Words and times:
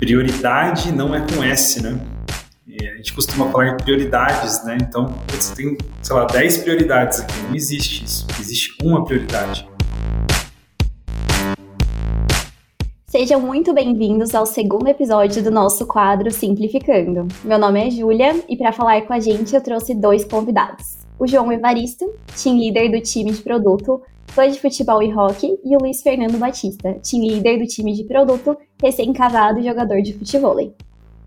Prioridade 0.00 0.90
não 0.92 1.14
é 1.14 1.20
com 1.20 1.44
S, 1.44 1.82
né? 1.82 2.00
a 2.66 2.96
gente 2.96 3.12
costuma 3.12 3.50
falar 3.50 3.68
em 3.68 3.76
prioridades, 3.76 4.64
né? 4.64 4.78
Então, 4.80 5.14
você 5.28 5.54
tem, 5.54 5.76
sei 6.00 6.16
lá, 6.16 6.24
10 6.24 6.56
prioridades 6.56 7.20
aqui. 7.20 7.34
Não 7.42 7.54
existe 7.54 8.06
isso. 8.06 8.26
Existe 8.40 8.74
uma 8.82 9.04
prioridade. 9.04 9.68
Sejam 13.08 13.42
muito 13.42 13.74
bem-vindos 13.74 14.34
ao 14.34 14.46
segundo 14.46 14.88
episódio 14.88 15.42
do 15.42 15.50
nosso 15.50 15.86
quadro 15.86 16.30
Simplificando. 16.30 17.28
Meu 17.44 17.58
nome 17.58 17.86
é 17.86 17.90
Júlia 17.90 18.42
e 18.48 18.56
para 18.56 18.72
falar 18.72 19.02
com 19.02 19.12
a 19.12 19.20
gente 19.20 19.54
eu 19.54 19.60
trouxe 19.60 19.94
dois 19.94 20.24
convidados. 20.24 21.00
O 21.18 21.26
João 21.26 21.52
Evaristo, 21.52 22.10
team 22.42 22.56
leader 22.58 22.90
do 22.90 23.02
time 23.02 23.32
de 23.32 23.42
produto, 23.42 24.00
fã 24.30 24.48
de 24.48 24.60
futebol 24.60 25.02
e 25.02 25.12
hockey, 25.12 25.58
e 25.64 25.76
o 25.76 25.80
Luiz 25.80 26.02
Fernando 26.02 26.38
Batista, 26.38 26.94
team 27.02 27.26
leader 27.26 27.58
do 27.58 27.66
time 27.66 27.92
de 27.92 28.04
produto, 28.04 28.56
recém-casado 28.82 29.58
e 29.58 29.64
jogador 29.64 30.00
de 30.00 30.14
futebol. 30.14 30.56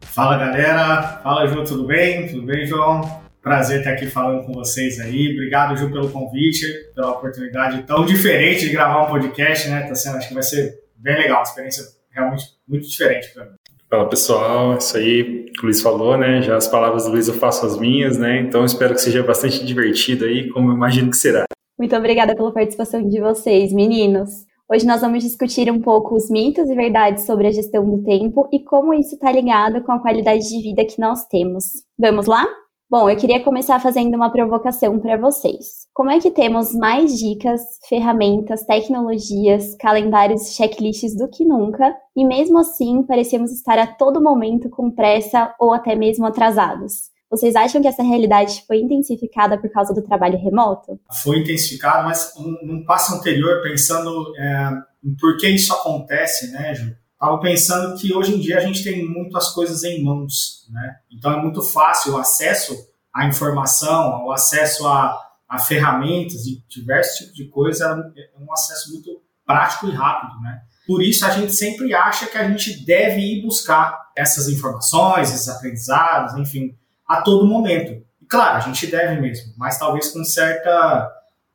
Fala 0.01 0.37
galera, 0.37 1.19
fala 1.23 1.45
Ju, 1.47 1.63
tudo 1.63 1.85
bem? 1.85 2.27
Tudo 2.27 2.43
bem, 2.43 2.65
João? 2.65 3.23
Prazer 3.41 3.79
estar 3.79 3.91
aqui 3.91 4.05
falando 4.05 4.45
com 4.45 4.53
vocês 4.53 4.99
aí. 4.99 5.33
Obrigado, 5.33 5.75
Ju, 5.75 5.91
pelo 5.91 6.09
convite, 6.09 6.65
pela 6.95 7.11
oportunidade 7.11 7.83
tão 7.83 8.05
diferente 8.05 8.61
de 8.61 8.71
gravar 8.71 9.03
um 9.03 9.09
podcast, 9.09 9.67
né? 9.69 9.81
Tá 9.81 9.95
sendo, 9.95 10.17
acho 10.17 10.29
que 10.29 10.33
vai 10.33 10.43
ser 10.43 10.79
bem 10.95 11.15
legal, 11.15 11.37
uma 11.37 11.43
experiência 11.43 11.83
realmente 12.09 12.45
muito 12.67 12.87
diferente 12.87 13.33
para 13.33 13.45
mim. 13.45 13.51
Fala 13.89 14.09
pessoal, 14.09 14.77
isso 14.77 14.97
aí 14.97 15.45
que 15.53 15.61
o 15.61 15.65
Luiz 15.65 15.81
falou, 15.81 16.17
né? 16.17 16.41
Já 16.41 16.55
as 16.55 16.67
palavras 16.67 17.05
do 17.05 17.11
Luiz 17.11 17.27
eu 17.27 17.33
faço 17.33 17.65
as 17.65 17.77
minhas, 17.77 18.17
né? 18.17 18.39
Então 18.39 18.63
espero 18.63 18.93
que 18.93 19.01
seja 19.01 19.21
bastante 19.21 19.63
divertido 19.65 20.25
aí, 20.25 20.49
como 20.49 20.69
eu 20.69 20.75
imagino 20.75 21.11
que 21.11 21.17
será. 21.17 21.45
Muito 21.77 21.95
obrigada 21.95 22.35
pela 22.35 22.53
participação 22.53 23.07
de 23.07 23.19
vocês, 23.19 23.73
meninos. 23.73 24.45
Hoje 24.71 24.85
nós 24.85 25.01
vamos 25.01 25.23
discutir 25.23 25.71
um 25.71 25.81
pouco 25.81 26.15
os 26.15 26.29
mitos 26.29 26.69
e 26.69 26.75
verdades 26.75 27.25
sobre 27.25 27.47
a 27.47 27.51
gestão 27.51 27.83
do 27.83 28.03
tempo 28.03 28.47
e 28.51 28.63
como 28.63 28.93
isso 28.93 29.15
está 29.15 29.31
ligado 29.31 29.83
com 29.83 29.91
a 29.91 29.99
qualidade 29.99 30.47
de 30.47 30.61
vida 30.61 30.85
que 30.85 31.01
nós 31.01 31.25
temos. 31.25 31.65
Vamos 31.97 32.27
lá? 32.27 32.45
Bom, 32.89 33.09
eu 33.09 33.17
queria 33.17 33.43
começar 33.43 33.79
fazendo 33.79 34.13
uma 34.13 34.31
provocação 34.31 34.99
para 34.99 35.17
vocês. 35.17 35.87
Como 35.95 36.11
é 36.11 36.19
que 36.19 36.29
temos 36.29 36.75
mais 36.75 37.17
dicas, 37.17 37.61
ferramentas, 37.89 38.63
tecnologias, 38.65 39.75
calendários 39.77 40.55
checklists 40.55 41.15
do 41.17 41.27
que 41.27 41.43
nunca, 41.43 41.95
e 42.15 42.23
mesmo 42.23 42.59
assim 42.59 43.01
parecemos 43.01 43.51
estar 43.51 43.79
a 43.79 43.87
todo 43.87 44.21
momento 44.21 44.69
com 44.69 44.91
pressa 44.91 45.55
ou 45.59 45.73
até 45.73 45.95
mesmo 45.95 46.27
atrasados? 46.27 47.12
Vocês 47.33 47.55
acham 47.55 47.81
que 47.81 47.87
essa 47.87 48.03
realidade 48.03 48.63
foi 48.67 48.77
intensificada 48.77 49.57
por 49.57 49.67
causa 49.71 49.91
do 49.91 50.03
trabalho 50.03 50.37
remoto? 50.37 50.99
Foi 51.23 51.39
intensificada, 51.39 52.03
mas 52.03 52.31
num 52.61 52.85
passo 52.85 53.15
anterior, 53.15 53.59
pensando 53.63 54.31
é, 54.37 54.69
em 55.03 55.15
por 55.15 55.35
que 55.37 55.49
isso 55.49 55.73
acontece, 55.73 56.51
né, 56.51 56.75
Ju? 56.75 56.95
Estava 57.11 57.39
pensando 57.39 57.97
que 57.97 58.13
hoje 58.13 58.35
em 58.35 58.39
dia 58.39 58.57
a 58.57 58.59
gente 58.59 58.83
tem 58.83 59.03
muitas 59.09 59.49
coisas 59.49 59.83
em 59.83 60.03
mãos, 60.03 60.67
né? 60.69 60.97
Então 61.11 61.33
é 61.33 61.41
muito 61.41 61.63
fácil 61.63 62.13
o 62.13 62.17
acesso 62.17 62.77
à 63.11 63.25
informação, 63.25 64.25
o 64.25 64.31
acesso 64.31 64.85
a, 64.87 65.19
a 65.49 65.57
ferramentas 65.57 66.45
e 66.45 66.63
diversos 66.69 67.17
tipos 67.17 67.33
de 67.33 67.47
coisa 67.47 68.13
é 68.15 68.39
um 68.39 68.53
acesso 68.53 68.91
muito 68.91 69.09
prático 69.43 69.87
e 69.87 69.91
rápido, 69.91 70.39
né? 70.39 70.61
Por 70.85 71.01
isso 71.01 71.25
a 71.25 71.31
gente 71.31 71.51
sempre 71.51 71.95
acha 71.95 72.27
que 72.27 72.37
a 72.37 72.47
gente 72.47 72.85
deve 72.85 73.21
ir 73.21 73.41
buscar 73.41 74.11
essas 74.15 74.47
informações, 74.47 75.33
esses 75.33 75.47
aprendizados, 75.47 76.35
enfim, 76.35 76.77
a 77.07 77.21
todo 77.21 77.47
momento. 77.47 78.03
E 78.21 78.25
claro, 78.25 78.57
a 78.57 78.59
gente 78.59 78.87
deve 78.87 79.19
mesmo, 79.19 79.53
mas 79.57 79.77
talvez 79.77 80.09
com 80.09 80.23
certa 80.23 81.11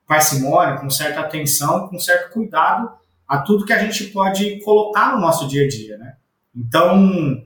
parcimônia, 0.07 0.79
com 0.79 0.89
certa 0.89 1.21
atenção, 1.21 1.89
com 1.89 1.99
certo 1.99 2.33
cuidado 2.33 2.91
a 3.29 3.39
tudo 3.39 3.67
que 3.67 3.73
a 3.75 3.79
gente 3.79 4.05
pode 4.05 4.59
colocar 4.61 5.13
no 5.13 5.21
nosso 5.21 5.47
dia 5.47 5.67
a 5.67 5.69
dia, 5.69 5.99
né? 5.99 6.15
Então, 6.57 7.45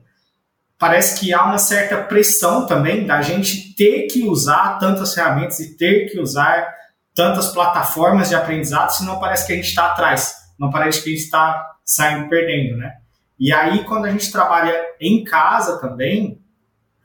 parece 0.79 1.19
que 1.19 1.33
há 1.33 1.43
uma 1.43 1.57
certa 1.57 1.97
pressão 1.97 2.65
também 2.65 3.05
da 3.05 3.21
gente 3.21 3.75
ter 3.75 4.07
que 4.07 4.23
usar 4.23 4.79
tantas 4.79 5.13
ferramentas 5.13 5.59
e 5.59 5.77
ter 5.77 6.09
que 6.09 6.19
usar 6.19 6.73
tantas 7.13 7.49
plataformas 7.49 8.29
de 8.29 8.35
aprendizado, 8.35 8.89
senão 8.91 9.19
parece 9.19 9.45
que 9.45 9.53
a 9.53 9.55
gente 9.57 9.67
está 9.67 9.87
atrás, 9.87 10.35
não 10.57 10.71
parece 10.71 11.03
que 11.03 11.09
a 11.09 11.13
gente 11.13 11.23
está 11.23 11.75
saindo 11.85 12.29
perdendo, 12.29 12.77
né? 12.77 12.95
E 13.37 13.51
aí, 13.51 13.83
quando 13.83 14.05
a 14.05 14.11
gente 14.11 14.31
trabalha 14.31 14.73
em 15.01 15.23
casa 15.23 15.79
também, 15.79 16.41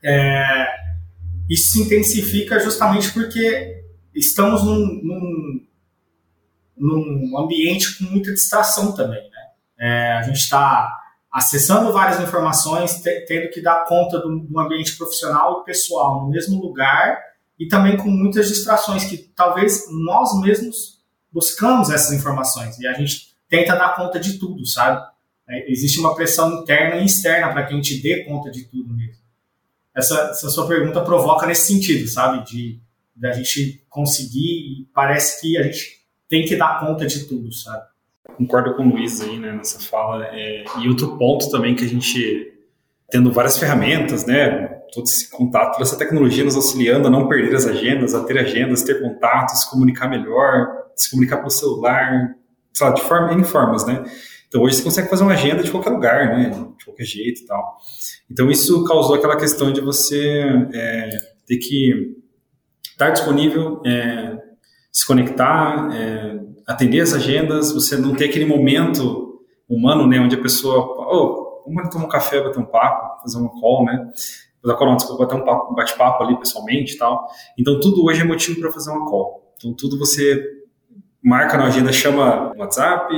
é, 0.01 0.67
isso 1.49 1.71
se 1.71 1.81
intensifica 1.81 2.59
justamente 2.59 3.11
porque 3.11 3.83
estamos 4.13 4.63
num, 4.63 5.01
num, 5.03 5.67
num 6.77 7.39
ambiente 7.39 7.97
com 7.97 8.03
muita 8.03 8.31
distração 8.31 8.93
também. 8.93 9.21
Né? 9.21 9.47
É, 9.79 10.11
a 10.13 10.21
gente 10.21 10.37
está 10.37 10.95
acessando 11.31 11.91
várias 11.91 12.19
informações, 12.21 13.01
tendo 13.27 13.49
que 13.49 13.61
dar 13.61 13.85
conta 13.85 14.19
do, 14.19 14.39
do 14.39 14.59
ambiente 14.59 14.95
profissional 14.95 15.61
e 15.61 15.65
pessoal 15.65 16.23
no 16.23 16.29
mesmo 16.29 16.61
lugar 16.61 17.19
e 17.57 17.67
também 17.67 17.97
com 17.97 18.09
muitas 18.09 18.47
distrações 18.47 19.05
que 19.05 19.17
talvez 19.17 19.85
nós 19.91 20.39
mesmos 20.41 20.99
buscamos 21.31 21.89
essas 21.89 22.13
informações 22.13 22.77
e 22.79 22.87
a 22.87 22.93
gente 22.93 23.29
tenta 23.47 23.75
dar 23.75 23.95
conta 23.95 24.19
de 24.19 24.37
tudo, 24.37 24.65
sabe? 24.65 25.01
É, 25.47 25.71
existe 25.71 25.99
uma 25.99 26.15
pressão 26.15 26.61
interna 26.61 26.97
e 26.97 27.05
externa 27.05 27.51
para 27.51 27.65
que 27.65 27.73
a 27.73 27.75
gente 27.75 28.01
dê 28.01 28.23
conta 28.23 28.51
de 28.51 28.65
tudo 28.65 28.93
mesmo 28.93 29.18
essa, 29.95 30.29
essa 30.31 30.49
sua 30.49 30.67
pergunta 30.67 31.01
provoca 31.01 31.45
nesse 31.45 31.73
sentido, 31.73 32.07
sabe? 32.07 32.45
De, 32.45 32.79
de 33.15 33.27
a 33.27 33.31
gente 33.33 33.83
conseguir, 33.89 34.89
parece 34.93 35.41
que 35.41 35.57
a 35.57 35.63
gente 35.63 35.99
tem 36.29 36.45
que 36.45 36.55
dar 36.55 36.79
conta 36.79 37.05
de 37.05 37.25
tudo, 37.25 37.51
sabe? 37.53 37.83
Concordo 38.37 38.75
com 38.75 38.83
o 38.83 38.91
Luiz 38.91 39.19
aí, 39.21 39.37
né, 39.37 39.51
nessa 39.51 39.79
fala. 39.79 40.25
É, 40.27 40.63
e 40.79 40.87
outro 40.87 41.17
ponto 41.17 41.49
também 41.49 41.75
que 41.75 41.83
a 41.83 41.87
gente, 41.87 42.53
tendo 43.09 43.31
várias 43.31 43.57
ferramentas, 43.57 44.25
né, 44.25 44.79
todo 44.93 45.05
esse 45.05 45.29
contato, 45.29 45.73
toda 45.73 45.83
essa 45.83 45.97
tecnologia 45.97 46.43
nos 46.43 46.55
auxiliando 46.55 47.07
a 47.07 47.11
não 47.11 47.27
perder 47.27 47.55
as 47.55 47.65
agendas, 47.65 48.13
a 48.13 48.23
ter 48.23 48.37
agendas, 48.37 48.83
ter 48.83 49.01
contatos, 49.01 49.65
comunicar 49.65 50.07
melhor, 50.07 50.67
se 50.95 51.11
comunicar 51.11 51.37
pelo 51.37 51.49
celular, 51.49 52.35
sei 52.73 52.87
lá, 52.87 52.93
de 52.93 53.01
forma, 53.01 53.43
formas, 53.43 53.85
né? 53.85 54.03
Então 54.49 54.63
hoje 54.63 54.77
você 54.77 54.83
consegue 54.83 55.09
fazer 55.09 55.23
uma 55.23 55.33
agenda 55.33 55.63
de 55.63 55.69
qualquer 55.69 55.91
lugar, 55.91 56.35
né? 56.35 56.49
De 56.77 56.83
qualquer 56.83 57.05
jeito 57.05 57.41
e 57.41 57.45
tal. 57.45 57.77
Então 58.29 58.49
isso 58.49 58.83
causou 58.83 59.15
aquela 59.15 59.37
questão 59.37 59.71
de 59.71 59.79
você 59.79 60.43
é, 60.73 61.09
ter 61.45 61.57
que 61.57 62.17
estar 62.91 63.11
disponível, 63.11 63.79
é, 63.85 64.37
se 64.91 65.05
conectar, 65.05 65.89
é, 65.95 66.39
atender 66.67 67.01
as 67.01 67.13
agendas, 67.13 67.71
você 67.71 67.95
não 67.95 68.15
ter 68.15 68.25
aquele 68.25 68.45
momento 68.45 69.39
humano, 69.69 70.07
né? 70.07 70.19
Onde 70.19 70.35
a 70.35 70.41
pessoa, 70.41 70.79
oh, 70.79 71.63
vamos 71.67 71.93
tomar 71.93 72.05
um 72.05 72.09
café, 72.09 72.41
bater 72.41 72.59
um 72.59 72.65
papo, 72.65 73.21
fazer 73.21 73.37
uma 73.37 73.51
call, 73.61 73.85
né? 73.85 74.11
Call, 74.63 74.87
não, 74.87 74.97
desculpa, 74.97 75.25
bater 75.25 75.39
um 75.39 75.75
bate-papo 75.75 76.23
ali 76.23 76.37
pessoalmente 76.39 76.95
e 76.95 76.97
tal. 76.97 77.27
Então 77.55 77.79
tudo 77.79 78.03
hoje 78.03 78.21
é 78.21 78.25
motivo 78.25 78.59
para 78.59 78.71
fazer 78.71 78.89
uma 78.89 79.05
call. 79.05 79.53
Então 79.57 79.75
tudo 79.75 79.97
você 79.97 80.58
marca 81.23 81.57
na 81.57 81.65
agenda, 81.65 81.91
chama 81.91 82.53
no 82.53 82.61
WhatsApp, 82.61 83.13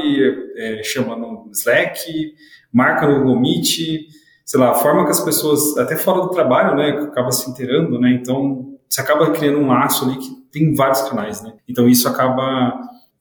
é, 0.58 0.82
chama 0.84 1.16
no 1.16 1.50
Slack, 1.52 2.34
marca 2.74 3.08
no 3.08 3.20
Google 3.20 3.40
Meet, 3.40 4.08
sei 4.46 4.60
lá, 4.60 4.72
a 4.72 4.76
forma 4.76 5.06
que 5.06 5.12
as 5.12 5.20
pessoas, 5.20 5.78
até 5.78 5.96
fora 5.96 6.22
do 6.22 6.30
trabalho, 6.30 6.76
né, 6.76 6.90
acaba 7.04 7.32
se 7.32 7.50
inteirando, 7.50 8.00
né, 8.00 8.12
então 8.12 8.78
você 8.90 9.02
acaba 9.02 9.32
criando 9.32 9.60
um 9.60 9.68
laço 9.68 10.06
ali 10.06 10.18
que 10.18 10.30
tem 10.52 10.74
vários 10.74 11.02
canais, 11.04 11.42
né, 11.42 11.54
então 11.68 11.88
isso 11.88 12.08
acaba 12.08 12.74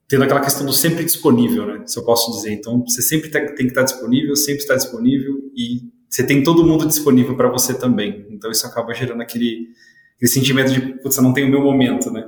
tendo 0.09 0.25
aquela 0.25 0.41
questão 0.41 0.67
do 0.67 0.73
sempre 0.73 1.05
disponível, 1.05 1.67
né, 1.67 1.83
se 1.87 1.99
eu 1.99 2.05
posso 2.05 2.33
dizer, 2.33 2.53
então 2.53 2.83
você 2.87 3.03
sempre 3.03 3.29
tem 3.29 3.55
que 3.55 3.65
estar 3.65 3.83
disponível, 3.83 4.35
sempre 4.35 4.63
está 4.63 4.75
disponível 4.75 5.35
e 5.55 5.83
você 6.09 6.25
tem 6.25 6.43
todo 6.43 6.67
mundo 6.67 6.87
disponível 6.87 7.37
para 7.37 7.49
você 7.49 7.75
também, 7.75 8.27
então 8.31 8.51
isso 8.51 8.67
acaba 8.67 8.93
gerando 8.93 9.21
aquele, 9.23 9.69
aquele 10.17 10.31
sentimento 10.33 10.73
de, 10.73 10.81
putz, 11.01 11.17
eu 11.17 11.23
não 11.23 11.33
tenho 11.33 11.47
o 11.47 11.51
meu 11.51 11.63
momento, 11.63 12.11
né, 12.11 12.27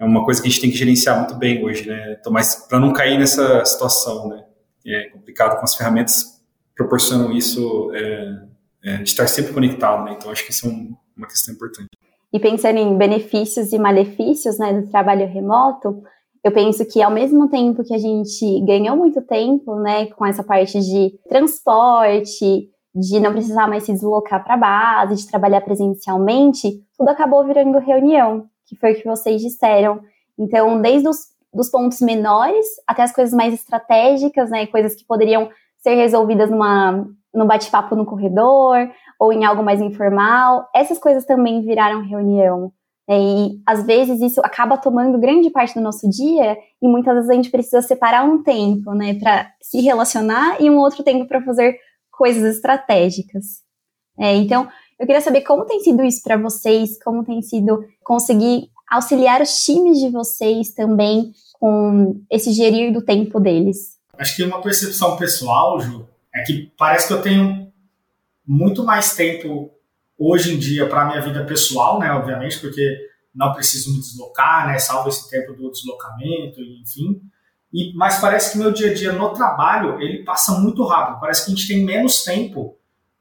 é 0.00 0.04
uma 0.04 0.24
coisa 0.24 0.40
que 0.40 0.48
a 0.48 0.50
gente 0.50 0.62
tem 0.62 0.70
que 0.70 0.78
gerenciar 0.78 1.18
muito 1.18 1.34
bem 1.34 1.62
hoje, 1.62 1.86
né? 1.86 2.16
Então, 2.18 2.32
mas 2.32 2.66
para 2.66 2.80
não 2.80 2.90
cair 2.90 3.18
nessa 3.18 3.62
situação, 3.66 4.28
né? 4.28 4.44
É 4.86 5.10
complicado 5.10 5.58
com 5.58 5.64
as 5.64 5.74
ferramentas 5.74 6.40
proporcionam 6.74 7.30
isso 7.32 7.92
é, 7.94 8.42
é, 8.82 8.96
de 8.96 9.10
estar 9.10 9.26
sempre 9.28 9.52
conectado, 9.52 10.04
né? 10.04 10.16
Então 10.16 10.32
acho 10.32 10.42
que 10.42 10.52
isso 10.52 10.66
é 10.66 10.70
um, 10.70 10.94
uma 11.14 11.26
questão 11.26 11.54
importante. 11.54 11.90
E 12.32 12.40
pensando 12.40 12.78
em 12.78 12.96
benefícios 12.96 13.72
e 13.72 13.78
malefícios, 13.78 14.58
né, 14.58 14.80
do 14.80 14.88
trabalho 14.88 15.26
remoto, 15.28 16.02
eu 16.42 16.52
penso 16.52 16.86
que 16.86 17.02
ao 17.02 17.10
mesmo 17.10 17.50
tempo 17.50 17.84
que 17.84 17.92
a 17.92 17.98
gente 17.98 18.60
ganhou 18.64 18.96
muito 18.96 19.20
tempo, 19.20 19.74
né, 19.80 20.06
com 20.06 20.24
essa 20.24 20.42
parte 20.42 20.80
de 20.80 21.12
transporte, 21.28 22.70
de 22.94 23.20
não 23.20 23.32
precisar 23.32 23.68
mais 23.68 23.82
se 23.82 23.92
deslocar 23.92 24.42
para 24.42 24.54
a 24.54 24.56
base, 24.56 25.16
de 25.16 25.28
trabalhar 25.28 25.60
presencialmente, 25.60 26.82
tudo 26.96 27.10
acabou 27.10 27.44
virando 27.44 27.78
reunião 27.78 28.48
que 28.70 28.76
foi 28.76 28.92
o 28.92 28.94
que 28.94 29.04
vocês 29.04 29.42
disseram. 29.42 30.00
Então, 30.38 30.80
desde 30.80 31.08
os 31.08 31.30
dos 31.52 31.68
pontos 31.68 32.00
menores 32.00 32.66
até 32.86 33.02
as 33.02 33.12
coisas 33.12 33.34
mais 33.34 33.52
estratégicas, 33.52 34.50
né, 34.50 34.66
coisas 34.66 34.94
que 34.94 35.04
poderiam 35.04 35.50
ser 35.78 35.94
resolvidas 35.94 36.50
numa, 36.50 37.06
num 37.34 37.46
bate-papo 37.46 37.96
no 37.96 38.06
corredor 38.06 38.88
ou 39.18 39.32
em 39.32 39.44
algo 39.44 39.62
mais 39.62 39.80
informal, 39.80 40.68
essas 40.74 40.98
coisas 40.98 41.24
também 41.24 41.62
viraram 41.62 42.06
reunião. 42.06 42.72
Né, 43.08 43.18
e 43.18 43.62
às 43.66 43.84
vezes 43.84 44.20
isso 44.20 44.40
acaba 44.44 44.78
tomando 44.78 45.18
grande 45.18 45.50
parte 45.50 45.74
do 45.74 45.80
nosso 45.80 46.08
dia 46.08 46.56
e 46.80 46.86
muitas 46.86 47.14
vezes 47.14 47.30
a 47.30 47.34
gente 47.34 47.50
precisa 47.50 47.82
separar 47.82 48.24
um 48.24 48.42
tempo, 48.42 48.92
né, 48.94 49.14
para 49.14 49.50
se 49.60 49.80
relacionar 49.80 50.60
e 50.60 50.70
um 50.70 50.78
outro 50.78 51.02
tempo 51.02 51.26
para 51.26 51.42
fazer 51.42 51.76
coisas 52.12 52.56
estratégicas. 52.56 53.60
É, 54.18 54.36
então, 54.36 54.68
eu 55.00 55.06
queria 55.06 55.22
saber 55.22 55.40
como 55.40 55.64
tem 55.64 55.80
sido 55.80 56.04
isso 56.04 56.22
para 56.22 56.36
vocês, 56.36 57.02
como 57.02 57.24
tem 57.24 57.40
sido 57.40 57.82
conseguir 58.04 58.70
auxiliar 58.86 59.40
os 59.40 59.64
times 59.64 59.98
de 59.98 60.10
vocês 60.10 60.74
também 60.74 61.32
com 61.54 62.22
esse 62.30 62.52
gerir 62.52 62.92
do 62.92 63.00
tempo 63.00 63.40
deles. 63.40 63.98
Acho 64.18 64.36
que 64.36 64.42
uma 64.42 64.60
percepção 64.60 65.16
pessoal, 65.16 65.80
Ju, 65.80 66.06
é 66.34 66.42
que 66.42 66.70
parece 66.76 67.06
que 67.06 67.14
eu 67.14 67.22
tenho 67.22 67.72
muito 68.46 68.84
mais 68.84 69.14
tempo 69.14 69.70
hoje 70.18 70.54
em 70.54 70.58
dia 70.58 70.86
para 70.86 71.06
minha 71.06 71.22
vida 71.22 71.46
pessoal, 71.46 71.98
né, 71.98 72.12
obviamente, 72.12 72.58
porque 72.58 72.84
não 73.34 73.54
preciso 73.54 73.94
me 73.94 74.00
deslocar, 74.00 74.66
né, 74.66 74.78
salvo 74.78 75.08
esse 75.08 75.30
tempo 75.30 75.54
do 75.54 75.70
deslocamento, 75.70 76.60
enfim. 76.60 77.22
E, 77.72 77.94
mas 77.94 78.20
parece 78.20 78.52
que 78.52 78.58
meu 78.58 78.70
dia 78.70 78.90
a 78.90 78.94
dia 78.94 79.12
no 79.12 79.32
trabalho, 79.32 79.98
ele 80.02 80.24
passa 80.24 80.58
muito 80.58 80.84
rápido. 80.84 81.20
Parece 81.20 81.46
que 81.46 81.52
a 81.52 81.54
gente 81.54 81.68
tem 81.68 81.84
menos 81.84 82.22
tempo 82.22 82.76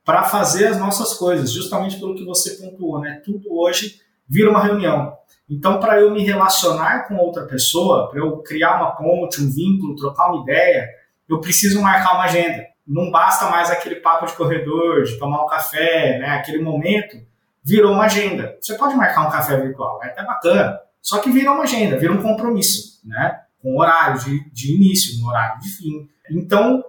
para 0.09 0.23
fazer 0.23 0.65
as 0.65 0.79
nossas 0.79 1.13
coisas, 1.13 1.53
justamente 1.53 1.99
pelo 1.99 2.15
que 2.15 2.25
você 2.25 2.55
pontuou, 2.55 2.99
né? 2.99 3.21
Tudo 3.23 3.43
hoje 3.53 4.01
vira 4.27 4.49
uma 4.49 4.63
reunião. 4.63 5.15
Então, 5.47 5.79
para 5.79 6.01
eu 6.01 6.09
me 6.09 6.23
relacionar 6.23 7.07
com 7.07 7.15
outra 7.17 7.45
pessoa, 7.45 8.09
para 8.09 8.19
eu 8.19 8.37
criar 8.37 8.77
uma 8.77 8.95
ponte, 8.95 9.39
um 9.39 9.51
vínculo, 9.51 9.95
trocar 9.95 10.31
uma 10.31 10.41
ideia, 10.41 10.89
eu 11.29 11.39
preciso 11.39 11.79
marcar 11.79 12.15
uma 12.15 12.23
agenda. 12.23 12.65
Não 12.87 13.11
basta 13.11 13.51
mais 13.51 13.69
aquele 13.69 13.97
papo 13.97 14.25
de 14.25 14.33
corredor, 14.33 15.03
de 15.03 15.19
tomar 15.19 15.45
um 15.45 15.47
café, 15.47 16.17
né? 16.17 16.29
Aquele 16.29 16.63
momento 16.63 17.15
virou 17.63 17.93
uma 17.93 18.05
agenda. 18.05 18.57
Você 18.59 18.73
pode 18.73 18.95
marcar 18.95 19.27
um 19.27 19.29
café 19.29 19.57
virtual, 19.57 19.99
é 20.01 20.07
até 20.07 20.25
bacana. 20.25 20.79
Só 21.03 21.19
que 21.19 21.29
vira 21.29 21.51
uma 21.51 21.65
agenda, 21.65 21.99
vira 21.99 22.13
um 22.13 22.23
compromisso, 22.23 22.99
né? 23.05 23.41
Com 23.61 23.77
horário 23.77 24.19
de, 24.21 24.49
de 24.49 24.73
início, 24.73 25.23
um 25.23 25.29
horário 25.29 25.61
de 25.61 25.69
fim. 25.69 26.09
Então, 26.31 26.83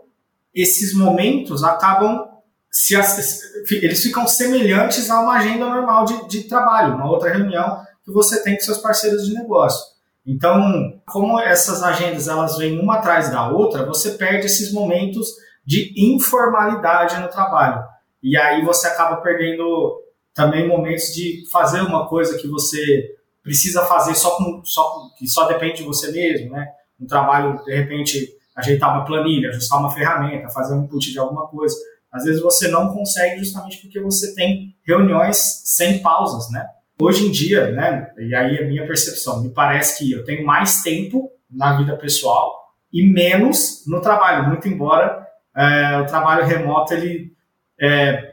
esses 0.55 0.95
momentos 0.95 1.63
acabam 1.63 2.30
se 2.71 2.95
eles 2.95 4.03
ficam 4.03 4.27
semelhantes 4.27 5.11
a 5.11 5.21
uma 5.21 5.39
agenda 5.39 5.67
normal 5.67 6.05
de, 6.05 6.29
de 6.29 6.45
trabalho, 6.45 6.95
uma 6.95 7.11
outra 7.11 7.31
reunião 7.31 7.83
que 8.05 8.13
você 8.13 8.43
tem 8.43 8.55
com 8.55 8.63
seus 8.63 8.79
parceiros 8.79 9.27
de 9.27 9.35
negócio. 9.35 9.81
Então, 10.25 11.01
como 11.07 11.41
essas 11.41 11.83
agendas 11.83 12.29
elas 12.29 12.57
vêm 12.57 12.79
uma 12.79 12.97
atrás 12.97 13.31
da 13.31 13.51
outra, 13.51 13.85
você 13.85 14.13
perde 14.13 14.47
esses 14.47 14.73
momentos 14.73 15.29
de 15.65 15.93
informalidade 15.97 17.19
no 17.21 17.29
trabalho. 17.29 17.83
E 18.23 18.37
aí 18.37 18.65
você 18.65 18.87
acaba 18.87 19.17
perdendo 19.17 20.01
também 20.35 20.69
momentos 20.69 21.13
de 21.15 21.43
fazer 21.51 21.81
uma 21.81 22.07
coisa 22.09 22.39
que 22.39 22.47
você 22.47 23.17
precisa 23.43 23.85
fazer 23.87 24.15
só 24.15 24.37
com, 24.37 24.63
só 24.65 25.09
que 25.19 25.29
só 25.29 25.47
depende 25.47 25.79
de 25.79 25.83
você 25.85 26.13
mesmo, 26.13 26.51
né? 26.51 26.69
Um 27.01 27.07
trabalho, 27.07 27.63
de 27.65 27.75
repente, 27.75 28.29
ajeitar 28.55 28.95
uma 28.95 29.05
planilha, 29.05 29.49
ajustar 29.49 29.81
uma 29.81 29.91
ferramenta, 29.91 30.51
fazer 30.51 30.75
um 30.75 30.85
input 30.85 31.11
de 31.11 31.19
alguma 31.19 31.49
coisa. 31.49 31.75
Às 32.13 32.25
vezes 32.25 32.43
você 32.43 32.69
não 32.69 32.93
consegue 32.93 33.39
justamente 33.39 33.79
porque 33.79 34.01
você 34.01 34.35
tem 34.35 34.75
reuniões 34.85 35.63
sem 35.65 36.01
pausas, 36.01 36.51
né? 36.51 36.67
Hoje 37.01 37.27
em 37.27 37.31
dia, 37.31 37.71
né, 37.71 38.11
e 38.19 38.35
aí 38.35 38.59
a 38.59 38.67
minha 38.67 38.87
percepção, 38.87 39.43
me 39.43 39.49
parece 39.49 39.99
que 39.99 40.13
eu 40.13 40.23
tenho 40.23 40.45
mais 40.45 40.83
tempo 40.83 41.31
na 41.51 41.79
vida 41.79 41.97
pessoal 41.97 42.55
e 42.93 43.11
menos 43.11 43.85
no 43.87 44.03
trabalho, 44.03 44.49
muito 44.49 44.69
embora 44.69 45.27
é, 45.57 45.99
o 45.99 46.07
trabalho 46.07 46.45
remoto 46.45 46.93
ele 46.93 47.33
é, 47.81 48.33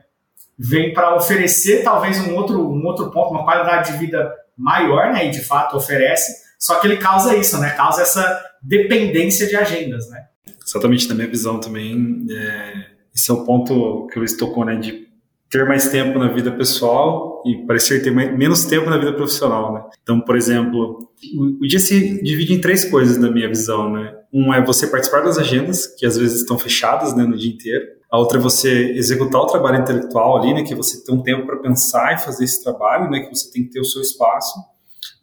vem 0.60 0.92
para 0.94 1.16
oferecer 1.16 1.82
talvez 1.82 2.20
um 2.20 2.36
outro, 2.36 2.60
um 2.60 2.86
outro 2.86 3.10
ponto, 3.10 3.32
uma 3.32 3.46
qualidade 3.46 3.94
de 3.94 4.00
vida 4.00 4.34
maior, 4.58 5.14
né, 5.14 5.28
e 5.28 5.32
de 5.32 5.42
fato 5.42 5.78
oferece, 5.78 6.34
só 6.60 6.80
que 6.80 6.88
ele 6.88 6.98
causa 6.98 7.38
isso, 7.38 7.58
né, 7.60 7.70
causa 7.70 8.02
essa 8.02 8.44
dependência 8.62 9.48
de 9.48 9.56
agendas, 9.56 10.10
né. 10.10 10.26
Exatamente, 10.68 11.08
na 11.08 11.16
minha 11.16 11.30
visão 11.30 11.58
também, 11.58 12.26
é 12.30 12.97
esse 13.18 13.32
é 13.32 13.34
o 13.34 13.44
ponto 13.44 14.06
que 14.08 14.18
o 14.18 14.20
Luiz 14.20 14.38
tocou, 14.38 14.64
né? 14.64 14.76
De 14.76 15.08
ter 15.50 15.66
mais 15.66 15.90
tempo 15.90 16.20
na 16.20 16.28
vida 16.28 16.52
pessoal 16.52 17.42
e 17.46 17.66
parecer 17.66 18.04
ter 18.04 18.12
mais, 18.12 18.38
menos 18.38 18.66
tempo 18.66 18.90
na 18.90 18.98
vida 18.98 19.14
profissional, 19.14 19.74
né? 19.74 19.82
Então, 20.04 20.22
por 20.22 20.36
exemplo, 20.36 21.10
o, 21.36 21.64
o, 21.64 21.68
dia 21.68 21.80
se 21.80 22.22
divide 22.22 22.54
em 22.54 22.62
três 22.62 22.86
coisas 22.86 23.18
na 23.18 23.32
minha 23.32 23.48
visão, 23.48 23.92
né? 23.92 24.14
Um 24.32 24.54
é 24.54 24.64
você 24.64 24.86
participar 24.86 25.22
das 25.22 25.40
agendas, 25.40 25.88
que 25.98 26.06
às 26.06 26.16
vezes 26.16 26.42
estão 26.42 26.60
fechadas, 26.60 27.16
né, 27.16 27.24
no 27.24 27.36
dia 27.36 27.52
inteiro. 27.52 27.86
A 28.12 28.20
outra 28.20 28.38
é 28.38 28.42
você 28.42 28.92
executar 28.92 29.42
o 29.42 29.48
trabalho 29.48 29.80
intelectual 29.82 30.38
ali, 30.38 30.54
né, 30.54 30.64
que 30.64 30.76
você 30.76 31.04
tem 31.04 31.16
um 31.16 31.24
tempo 31.24 31.46
para 31.46 31.58
pensar 31.58 32.14
e 32.14 32.20
fazer 32.20 32.44
esse 32.44 32.64
trabalho, 32.64 33.10
né, 33.10 33.22
que 33.22 33.30
você 33.34 33.50
tem 33.52 33.64
que 33.64 33.72
ter 33.72 33.80
o 33.80 33.86
seu 33.86 34.02
espaço. 34.02 34.54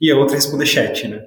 E 0.01 0.11
a 0.11 0.17
outra 0.17 0.35
é 0.35 0.39
responder 0.39 0.67
chat, 0.67 1.07
né? 1.07 1.21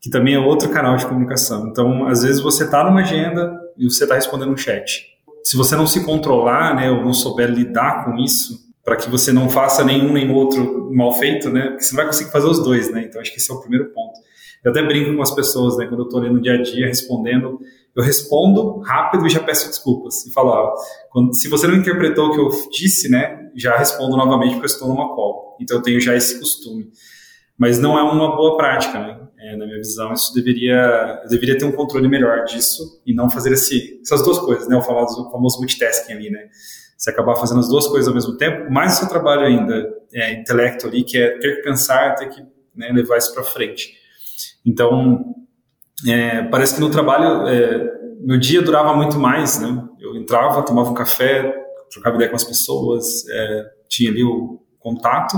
Que 0.00 0.10
também 0.10 0.34
é 0.34 0.38
outro 0.38 0.68
canal 0.68 0.96
de 0.96 1.06
comunicação. 1.06 1.66
Então, 1.68 2.06
às 2.06 2.22
vezes 2.22 2.40
você 2.40 2.64
está 2.64 2.84
numa 2.84 3.00
agenda 3.00 3.58
e 3.78 3.90
você 3.90 4.04
está 4.04 4.14
respondendo 4.14 4.52
um 4.52 4.56
chat 4.56 5.15
se 5.46 5.56
você 5.56 5.76
não 5.76 5.86
se 5.86 6.04
controlar, 6.04 6.74
né, 6.74 6.90
ou 6.90 7.04
não 7.04 7.14
souber 7.14 7.48
lidar 7.48 8.04
com 8.04 8.16
isso, 8.16 8.66
para 8.84 8.96
que 8.96 9.08
você 9.08 9.32
não 9.32 9.48
faça 9.48 9.84
nenhum 9.84 10.12
nem 10.12 10.28
outro 10.28 10.90
mal 10.92 11.12
feito, 11.12 11.48
né, 11.48 11.68
porque 11.68 11.84
você 11.84 11.92
não 11.92 11.98
vai 11.98 12.06
conseguir 12.06 12.32
fazer 12.32 12.48
os 12.48 12.64
dois, 12.64 12.90
né, 12.90 13.04
então 13.04 13.20
acho 13.20 13.30
que 13.30 13.38
esse 13.38 13.48
é 13.48 13.54
o 13.54 13.60
primeiro 13.60 13.92
ponto. 13.92 14.18
Eu 14.64 14.72
até 14.72 14.82
brinco 14.82 15.14
com 15.14 15.22
as 15.22 15.30
pessoas, 15.30 15.76
né, 15.76 15.86
quando 15.86 16.00
eu 16.00 16.06
estou 16.06 16.20
ali 16.20 16.30
no 16.30 16.40
dia 16.40 16.54
a 16.54 16.62
dia 16.62 16.88
respondendo, 16.88 17.60
eu 17.94 18.02
respondo 18.02 18.80
rápido 18.80 19.24
e 19.24 19.30
já 19.30 19.38
peço 19.38 19.68
desculpas. 19.68 20.26
E 20.26 20.32
falo, 20.32 20.48
ó, 20.50 20.74
quando, 21.12 21.32
se 21.36 21.48
você 21.48 21.68
não 21.68 21.76
interpretou 21.76 22.26
o 22.26 22.32
que 22.32 22.40
eu 22.40 22.48
disse, 22.68 23.08
né, 23.08 23.48
já 23.54 23.76
respondo 23.76 24.16
novamente 24.16 24.54
porque 24.54 24.66
eu 24.66 24.72
estou 24.72 24.88
numa 24.88 25.14
call. 25.14 25.56
Então 25.60 25.76
eu 25.76 25.82
tenho 25.82 26.00
já 26.00 26.16
esse 26.16 26.40
costume. 26.40 26.88
Mas 27.58 27.78
não 27.78 27.98
é 27.98 28.02
uma 28.02 28.36
boa 28.36 28.56
prática, 28.56 28.98
né? 28.98 29.20
É, 29.38 29.56
na 29.56 29.66
minha 29.66 29.78
visão, 29.78 30.12
isso 30.12 30.34
deveria, 30.34 31.22
deveria 31.28 31.56
ter 31.56 31.64
um 31.64 31.72
controle 31.72 32.08
melhor 32.08 32.44
disso 32.44 33.00
e 33.06 33.14
não 33.14 33.30
fazer 33.30 33.52
esse, 33.52 34.00
essas 34.02 34.22
duas 34.22 34.38
coisas, 34.38 34.68
né? 34.68 34.76
O 34.76 34.82
famoso, 34.82 35.28
o 35.28 35.30
famoso 35.30 35.58
multitasking 35.58 36.12
ali, 36.12 36.30
né? 36.30 36.48
Você 36.96 37.10
acabar 37.10 37.36
fazendo 37.36 37.60
as 37.60 37.68
duas 37.68 37.86
coisas 37.86 38.08
ao 38.08 38.14
mesmo 38.14 38.36
tempo, 38.36 38.70
mais 38.72 38.94
o 38.94 39.00
seu 39.00 39.08
trabalho 39.08 39.42
ainda, 39.42 39.86
é, 40.12 40.32
intelecto 40.32 40.86
ali, 40.86 41.04
que 41.04 41.18
é 41.18 41.38
ter 41.38 41.56
que 41.56 41.62
pensar, 41.62 42.14
ter 42.14 42.28
que 42.28 42.42
né, 42.74 42.90
levar 42.90 43.18
isso 43.18 43.32
para 43.34 43.42
frente. 43.42 43.94
Então, 44.64 45.34
é, 46.06 46.42
parece 46.42 46.74
que 46.74 46.80
no 46.80 46.90
trabalho, 46.90 47.46
é, 47.46 47.92
meu 48.20 48.38
dia 48.38 48.62
durava 48.62 48.94
muito 48.94 49.18
mais, 49.18 49.60
né? 49.60 49.82
Eu 50.00 50.16
entrava, 50.16 50.62
tomava 50.62 50.90
um 50.90 50.94
café, 50.94 51.54
trocava 51.90 52.16
ideia 52.16 52.30
com 52.30 52.36
as 52.36 52.44
pessoas, 52.44 53.26
é, 53.28 53.64
tinha 53.88 54.10
ali 54.10 54.24
o 54.24 54.60
contato, 54.78 55.36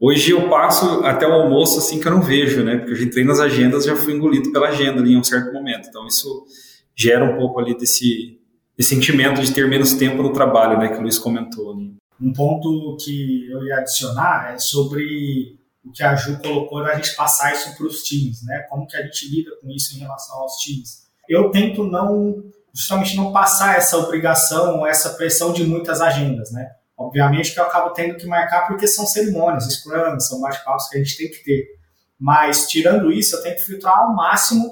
Hoje 0.00 0.30
eu 0.30 0.48
passo 0.48 1.04
até 1.04 1.26
o 1.26 1.32
almoço 1.32 1.78
assim 1.78 1.98
que 1.98 2.06
eu 2.06 2.12
não 2.12 2.22
vejo, 2.22 2.62
né? 2.62 2.76
Porque 2.76 2.92
eu 2.92 2.96
já 2.96 3.04
entrei 3.04 3.24
nas 3.24 3.40
agendas, 3.40 3.84
já 3.84 3.96
fui 3.96 4.14
engolido 4.14 4.52
pela 4.52 4.68
agenda 4.68 5.00
ali 5.00 5.12
em 5.12 5.18
um 5.18 5.24
certo 5.24 5.52
momento. 5.52 5.88
Então 5.88 6.06
isso 6.06 6.46
gera 6.94 7.24
um 7.24 7.36
pouco 7.36 7.58
ali 7.58 7.76
desse, 7.76 8.38
desse 8.76 8.94
sentimento 8.94 9.40
de 9.40 9.52
ter 9.52 9.68
menos 9.68 9.94
tempo 9.94 10.22
no 10.22 10.32
trabalho, 10.32 10.78
né? 10.78 10.88
Que 10.88 10.98
o 10.98 11.02
Luiz 11.02 11.18
comentou. 11.18 11.76
Né? 11.76 11.90
Um 12.20 12.32
ponto 12.32 12.96
que 13.04 13.50
eu 13.50 13.64
ia 13.64 13.78
adicionar 13.78 14.52
é 14.54 14.58
sobre 14.58 15.58
o 15.84 15.90
que 15.90 16.02
a 16.04 16.14
Ju 16.14 16.38
colocou 16.38 16.82
da 16.84 16.94
gente 16.94 17.16
passar 17.16 17.52
isso 17.52 17.76
para 17.76 17.86
os 17.86 18.04
times, 18.04 18.44
né? 18.44 18.66
Como 18.68 18.86
que 18.86 18.96
a 18.96 19.02
gente 19.02 19.28
lida 19.28 19.50
com 19.60 19.68
isso 19.70 19.96
em 19.96 20.00
relação 20.00 20.36
aos 20.38 20.54
times. 20.58 21.08
Eu 21.28 21.50
tento 21.50 21.82
não, 21.82 22.44
justamente 22.72 23.16
não 23.16 23.32
passar 23.32 23.76
essa 23.76 23.96
obrigação, 23.98 24.86
essa 24.86 25.10
pressão 25.10 25.52
de 25.52 25.64
muitas 25.64 26.00
agendas, 26.00 26.52
né? 26.52 26.68
Obviamente 26.98 27.54
que 27.54 27.60
eu 27.60 27.64
acabo 27.64 27.90
tendo 27.90 28.16
que 28.16 28.26
marcar 28.26 28.66
porque 28.66 28.88
são 28.88 29.06
cerimônias, 29.06 29.72
scrum, 29.72 30.18
são 30.18 30.40
bate-papos 30.40 30.88
que 30.88 30.96
a 30.96 30.98
gente 30.98 31.16
tem 31.16 31.30
que 31.30 31.44
ter. 31.44 31.78
Mas, 32.18 32.66
tirando 32.66 33.12
isso, 33.12 33.36
eu 33.36 33.42
tenho 33.42 33.54
que 33.54 33.62
filtrar 33.62 33.96
ao 33.96 34.12
máximo 34.12 34.68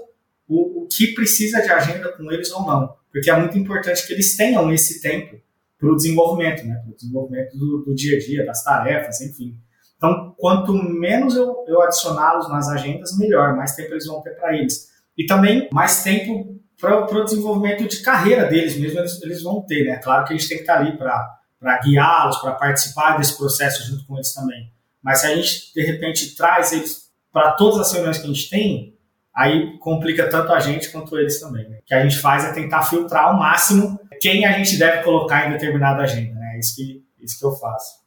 o, 0.49 0.83
o 0.83 0.89
que 0.89 1.15
precisa 1.15 1.63
de 1.63 1.71
agenda 1.71 2.11
com 2.13 2.31
eles 2.33 2.51
ou 2.51 2.67
não. 2.67 2.93
Porque 3.13 3.31
é 3.31 3.39
muito 3.39 3.57
importante 3.57 4.05
que 4.05 4.13
eles 4.13 4.37
tenham 4.37 4.73
esse 4.73 5.01
tempo 5.01 5.41
para 5.79 5.89
o 5.89 5.95
desenvolvimento, 5.95 6.67
né? 6.67 6.75
para 6.83 6.91
o 6.91 6.97
desenvolvimento 6.97 7.57
do, 7.57 7.85
do, 7.87 7.95
dia 7.95 8.17
a 8.17 8.21
dia, 8.21 8.45
das 8.45 8.65
tarefas, 8.65 9.21
enfim. 9.21 9.57
Então, 9.97 10.35
quanto 10.37 10.73
menos 10.73 11.37
eu, 11.37 11.65
eu 11.69 11.81
adicioná-los 11.83 12.49
nas 12.49 12.69
agendas, 12.69 13.17
melhor, 13.17 13.55
mais 13.55 13.77
tempo 13.77 13.93
eles 13.93 14.07
vão 14.07 14.21
ter 14.21 14.31
para 14.31 14.57
eles. 14.57 14.89
E 15.17 15.27
também 15.27 15.69
mais 15.73 16.03
tempo 16.03 16.61
para 16.79 17.07
o 17.07 17.25
desenvolvimento 17.25 17.87
de 17.87 18.03
carreira 18.03 18.47
deles 18.47 18.77
mesmo, 18.77 18.99
eles, 18.99 19.23
eles 19.23 19.43
vão 19.43 19.63
ter. 19.63 19.85
Né? 19.85 19.97
Claro 19.99 20.27
que 20.27 20.35
a 20.35 20.37
gente 20.37 20.49
tem 20.49 20.59
que 20.59 20.65
estar 20.65 20.75
tá 20.75 20.81
ali 20.81 20.99
para 20.99 21.36
para 21.59 21.79
guiá-los, 21.81 22.37
para 22.39 22.53
participar 22.53 23.17
desse 23.17 23.37
processo 23.37 23.87
junto 23.87 24.07
com 24.07 24.15
eles 24.15 24.33
também. 24.33 24.73
Mas 25.03 25.21
se 25.21 25.27
a 25.27 25.35
gente, 25.35 25.73
de 25.75 25.83
repente, 25.85 26.35
traz 26.35 26.73
eles 26.73 27.07
para 27.33 27.53
todas 27.53 27.81
as 27.81 27.93
reuniões 27.93 28.19
que 28.19 28.25
a 28.25 28.29
gente 28.29 28.51
tem, 28.51 28.99
aí 29.35 29.79
complica 29.79 30.29
tanto 30.29 30.53
a 30.53 30.59
gente 30.59 30.91
quanto 30.91 31.19
eles 31.19 31.39
também. 31.39 31.69
Né? 31.69 31.79
O 31.79 31.85
que 31.85 31.95
a 31.95 32.03
gente 32.03 32.19
faz 32.19 32.45
é 32.45 32.53
tentar 32.53 32.83
filtrar 32.83 33.27
ao 33.27 33.39
máximo 33.39 34.01
quem 34.21 34.45
a 34.45 34.53
gente 34.53 34.79
deve 34.79 35.03
colocar 35.03 35.47
em 35.47 35.53
determinada 35.53 36.03
agenda. 36.03 36.35
Né? 36.35 36.57
É 36.57 36.59
isso 36.59 36.75
que, 36.75 37.05
isso 37.21 37.39
que 37.39 37.45
eu 37.45 37.53
faço. 37.53 38.01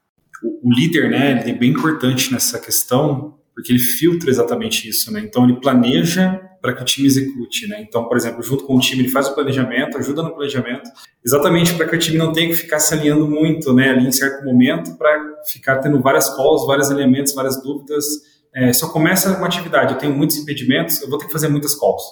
O, 0.44 0.70
o 0.70 0.74
líder, 0.74 1.10
né, 1.10 1.40
ele 1.42 1.52
é 1.52 1.54
bem 1.54 1.72
importante 1.72 2.32
nessa 2.32 2.60
questão, 2.60 3.39
porque 3.60 3.74
ele 3.74 3.80
filtra 3.80 4.30
exatamente 4.30 4.88
isso. 4.88 5.12
Né? 5.12 5.20
Então, 5.20 5.44
ele 5.44 5.60
planeja 5.60 6.40
para 6.62 6.74
que 6.74 6.82
o 6.82 6.86
time 6.86 7.08
execute, 7.08 7.68
né? 7.68 7.82
Então, 7.82 8.06
por 8.06 8.18
exemplo, 8.18 8.42
junto 8.42 8.66
com 8.66 8.76
o 8.76 8.80
time, 8.80 9.02
ele 9.04 9.10
faz 9.10 9.28
o 9.28 9.36
planejamento, 9.36 9.98
ajuda 9.98 10.24
no 10.24 10.34
planejamento, 10.34 10.90
exatamente 11.26 11.74
para 11.74 11.86
que 11.86 11.96
o 11.96 12.00
time 12.00 12.18
não 12.18 12.34
tenha 12.34 12.50
que 12.50 12.56
ficar 12.56 12.80
se 12.80 12.94
alinhando 12.94 13.28
muito, 13.28 13.74
né, 13.74 13.92
ali 13.92 14.06
em 14.06 14.12
certo 14.12 14.44
momento, 14.44 14.98
para 14.98 15.42
ficar 15.50 15.78
tendo 15.78 16.02
várias 16.02 16.30
calls, 16.36 16.68
vários 16.68 16.90
elementos, 16.90 17.34
várias 17.34 17.62
dúvidas. 17.64 18.06
É, 18.54 18.74
se 18.74 18.84
eu 18.84 18.90
começo 18.90 19.30
uma 19.30 19.46
atividade, 19.46 19.94
eu 19.94 19.98
tenho 19.98 20.14
muitos 20.14 20.36
impedimentos, 20.36 21.02
eu 21.02 21.10
vou 21.10 21.18
ter 21.18 21.28
que 21.28 21.32
fazer 21.32 21.48
muitas 21.48 21.76
calls. 21.76 22.04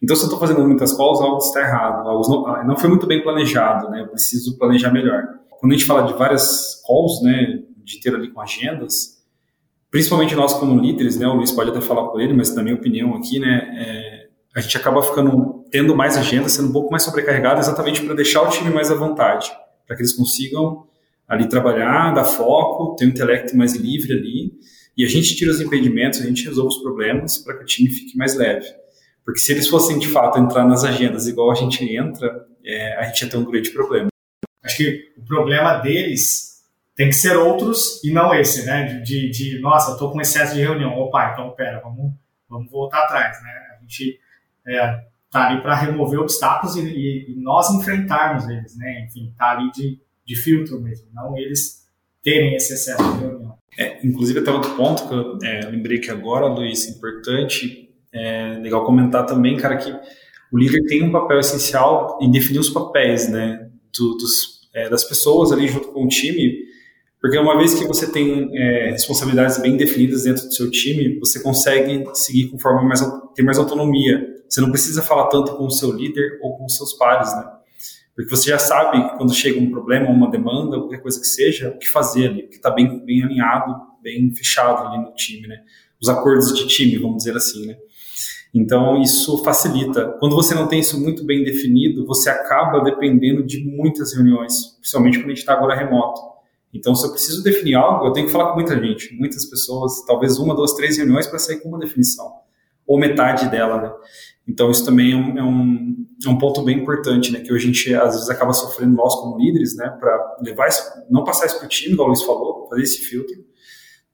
Então, 0.00 0.14
se 0.14 0.22
eu 0.22 0.26
estou 0.26 0.38
fazendo 0.38 0.64
muitas 0.64 0.92
calls, 0.92 1.20
algo 1.20 1.38
está 1.38 1.60
errado, 1.60 2.08
algo 2.08 2.28
não, 2.28 2.46
ah, 2.46 2.64
não 2.64 2.76
foi 2.76 2.88
muito 2.88 3.08
bem 3.08 3.20
planejado, 3.22 3.90
né? 3.90 4.02
Eu 4.02 4.08
preciso 4.08 4.56
planejar 4.56 4.92
melhor. 4.92 5.24
Quando 5.58 5.72
a 5.72 5.74
gente 5.74 5.84
fala 5.84 6.02
de 6.06 6.14
várias 6.14 6.80
calls, 6.86 7.22
né, 7.22 7.58
de 7.84 8.00
ter 8.00 8.14
ali 8.14 8.30
com 8.30 8.40
agendas, 8.40 9.19
principalmente 9.90 10.34
nós 10.34 10.54
como 10.54 10.80
líderes, 10.80 11.16
né, 11.16 11.26
o 11.26 11.34
Luiz 11.34 11.50
pode 11.50 11.70
até 11.70 11.80
falar 11.80 12.08
por 12.08 12.20
ele, 12.20 12.32
mas 12.32 12.54
na 12.54 12.62
minha 12.62 12.76
opinião 12.76 13.14
aqui, 13.14 13.38
né, 13.38 13.74
é, 13.76 14.28
a 14.54 14.60
gente 14.60 14.76
acaba 14.76 15.02
ficando 15.02 15.64
tendo 15.70 15.94
mais 15.94 16.16
agendas, 16.16 16.52
sendo 16.52 16.68
um 16.68 16.72
pouco 16.72 16.90
mais 16.90 17.02
sobrecarregado, 17.02 17.60
exatamente 17.60 18.02
para 18.02 18.14
deixar 18.14 18.42
o 18.42 18.48
time 18.48 18.70
mais 18.70 18.90
à 18.90 18.94
vontade, 18.94 19.50
para 19.86 19.96
que 19.96 20.02
eles 20.02 20.12
consigam 20.12 20.86
ali 21.28 21.48
trabalhar, 21.48 22.12
dar 22.12 22.24
foco, 22.24 22.96
ter 22.96 23.06
um 23.06 23.08
intelecto 23.08 23.56
mais 23.56 23.74
livre 23.74 24.12
ali, 24.12 24.52
e 24.96 25.04
a 25.04 25.08
gente 25.08 25.36
tira 25.36 25.52
os 25.52 25.60
impedimentos, 25.60 26.20
a 26.20 26.26
gente 26.26 26.44
resolve 26.44 26.74
os 26.74 26.82
problemas 26.82 27.38
para 27.38 27.56
que 27.56 27.62
o 27.62 27.66
time 27.66 27.88
fique 27.88 28.18
mais 28.18 28.34
leve. 28.34 28.66
Porque 29.24 29.38
se 29.38 29.52
eles 29.52 29.68
fossem 29.68 29.98
de 29.98 30.08
fato 30.08 30.38
entrar 30.38 30.66
nas 30.66 30.82
agendas 30.82 31.28
igual 31.28 31.52
a 31.52 31.54
gente 31.54 31.84
entra, 31.84 32.46
é, 32.64 32.96
a 32.96 33.04
gente 33.04 33.22
ia 33.22 33.30
ter 33.30 33.36
um 33.36 33.44
grande 33.44 33.70
problema. 33.70 34.08
Acho 34.64 34.76
que 34.76 35.12
o 35.16 35.24
problema 35.24 35.78
deles 35.78 36.49
tem 37.00 37.08
que 37.08 37.14
ser 37.14 37.34
outros 37.34 38.04
e 38.04 38.12
não 38.12 38.34
esse, 38.34 38.66
né? 38.66 39.00
De, 39.02 39.30
de, 39.30 39.30
de 39.30 39.58
nossa, 39.58 39.96
tô 39.96 40.10
com 40.10 40.20
excesso 40.20 40.54
de 40.54 40.60
reunião. 40.60 40.98
Opa, 40.98 41.30
então 41.32 41.50
pera, 41.52 41.80
vamos, 41.80 42.12
vamos 42.46 42.70
voltar 42.70 43.04
atrás, 43.04 43.42
né? 43.42 43.50
A 43.74 43.80
gente 43.80 44.20
é, 44.68 45.00
tá 45.30 45.48
ali 45.48 45.62
para 45.62 45.76
remover 45.76 46.20
obstáculos 46.20 46.76
e, 46.76 46.82
e, 46.82 47.32
e, 47.32 47.42
nós 47.42 47.70
enfrentarmos 47.70 48.46
eles, 48.46 48.76
né? 48.76 49.06
Enfim, 49.06 49.32
tá 49.34 49.52
ali 49.52 49.70
de, 49.72 49.98
de 50.26 50.36
filtro 50.36 50.78
mesmo, 50.78 51.08
não 51.14 51.34
eles 51.38 51.86
terem 52.22 52.54
esse 52.54 52.74
excesso 52.74 53.02
de 53.14 53.20
reunião. 53.20 53.56
É, 53.78 54.06
inclusive, 54.06 54.40
até 54.40 54.50
outro 54.50 54.76
ponto 54.76 55.08
que 55.08 55.14
eu 55.14 55.38
é, 55.42 55.70
lembrei 55.70 56.00
que 56.00 56.10
agora, 56.10 56.48
Luiz, 56.48 56.86
importante, 56.86 57.94
é 58.12 58.58
legal 58.58 58.84
comentar 58.84 59.24
também, 59.24 59.56
cara, 59.56 59.78
que 59.78 59.90
o 60.52 60.58
líder 60.58 60.84
tem 60.84 61.02
um 61.02 61.10
papel 61.10 61.38
essencial 61.38 62.18
em 62.20 62.30
definir 62.30 62.58
os 62.58 62.68
papéis, 62.68 63.26
né, 63.30 63.70
do, 63.96 64.18
dos, 64.18 64.68
é, 64.74 64.90
das 64.90 65.02
pessoas 65.02 65.50
ali 65.50 65.66
junto 65.66 65.88
com 65.92 66.04
o 66.04 66.08
time, 66.08 66.68
porque 67.20 67.38
uma 67.38 67.58
vez 67.58 67.74
que 67.74 67.86
você 67.86 68.10
tem 68.10 68.50
é, 68.56 68.90
responsabilidades 68.92 69.58
bem 69.58 69.76
definidas 69.76 70.22
dentro 70.22 70.46
do 70.46 70.54
seu 70.54 70.70
time, 70.70 71.18
você 71.18 71.42
consegue 71.42 72.04
seguir 72.14 72.48
com 72.48 72.58
forma 72.58 72.82
mais, 72.82 73.00
ter 73.34 73.42
mais 73.42 73.58
autonomia. 73.58 74.26
Você 74.48 74.60
não 74.60 74.70
precisa 74.70 75.02
falar 75.02 75.26
tanto 75.26 75.54
com 75.56 75.66
o 75.66 75.70
seu 75.70 75.92
líder 75.92 76.38
ou 76.42 76.56
com 76.56 76.64
os 76.64 76.76
seus 76.76 76.94
pares, 76.94 77.30
né? 77.36 77.44
Porque 78.16 78.30
você 78.30 78.50
já 78.50 78.58
sabe 78.58 79.16
quando 79.16 79.34
chega 79.34 79.60
um 79.60 79.70
problema, 79.70 80.08
uma 80.08 80.30
demanda, 80.30 80.78
qualquer 80.78 81.02
coisa 81.02 81.20
que 81.20 81.26
seja, 81.26 81.68
o 81.70 81.78
que 81.78 81.88
fazer 81.88 82.28
ali, 82.28 82.48
que 82.48 82.56
está 82.56 82.70
bem, 82.70 83.04
bem 83.04 83.22
alinhado, 83.22 83.74
bem 84.02 84.34
fechado 84.34 84.88
ali 84.88 84.98
no 84.98 85.14
time, 85.14 85.46
né? 85.46 85.60
Os 86.00 86.08
acordos 86.08 86.54
de 86.54 86.66
time, 86.66 86.98
vamos 86.98 87.18
dizer 87.18 87.36
assim, 87.36 87.66
né? 87.66 87.76
Então, 88.52 89.00
isso 89.00 89.44
facilita. 89.44 90.16
Quando 90.18 90.34
você 90.34 90.54
não 90.54 90.66
tem 90.66 90.80
isso 90.80 90.98
muito 90.98 91.24
bem 91.24 91.44
definido, 91.44 92.04
você 92.06 92.30
acaba 92.30 92.82
dependendo 92.82 93.44
de 93.44 93.62
muitas 93.64 94.14
reuniões, 94.14 94.76
principalmente 94.80 95.18
quando 95.18 95.26
a 95.26 95.28
gente 95.30 95.38
está 95.38 95.52
agora 95.52 95.76
remoto. 95.76 96.20
Então, 96.72 96.94
se 96.94 97.06
eu 97.06 97.10
preciso 97.10 97.42
definir 97.42 97.74
algo, 97.74 98.06
eu 98.06 98.12
tenho 98.12 98.26
que 98.26 98.32
falar 98.32 98.50
com 98.50 98.54
muita 98.54 98.80
gente, 98.80 99.14
muitas 99.16 99.44
pessoas, 99.44 100.04
talvez 100.06 100.38
uma, 100.38 100.54
duas, 100.54 100.72
três 100.74 100.96
reuniões 100.96 101.26
para 101.26 101.38
sair 101.38 101.60
com 101.60 101.68
uma 101.68 101.78
definição, 101.78 102.30
ou 102.86 102.98
metade 102.98 103.48
dela, 103.50 103.80
né? 103.80 103.92
Então, 104.46 104.70
isso 104.70 104.84
também 104.84 105.12
é 105.12 105.16
um, 105.16 105.38
é 105.38 105.42
um, 105.42 106.06
é 106.26 106.28
um 106.28 106.38
ponto 106.38 106.62
bem 106.62 106.78
importante, 106.78 107.32
né? 107.32 107.40
Que 107.40 107.52
a 107.52 107.58
gente, 107.58 107.94
às 107.94 108.14
vezes, 108.14 108.30
acaba 108.30 108.52
sofrendo 108.52 108.94
nós 108.94 109.14
como 109.16 109.38
líderes, 109.38 109.76
né? 109.76 109.88
Para 110.00 110.38
levar 110.42 110.68
isso, 110.68 110.82
não 111.10 111.24
passar 111.24 111.46
isso 111.46 111.58
para 111.58 111.66
o 111.66 111.68
time, 111.68 111.94
igual 111.94 112.08
o 112.08 112.10
Luiz 112.10 112.22
falou, 112.22 112.68
fazer 112.68 112.82
esse 112.82 112.98
filtro, 112.98 113.34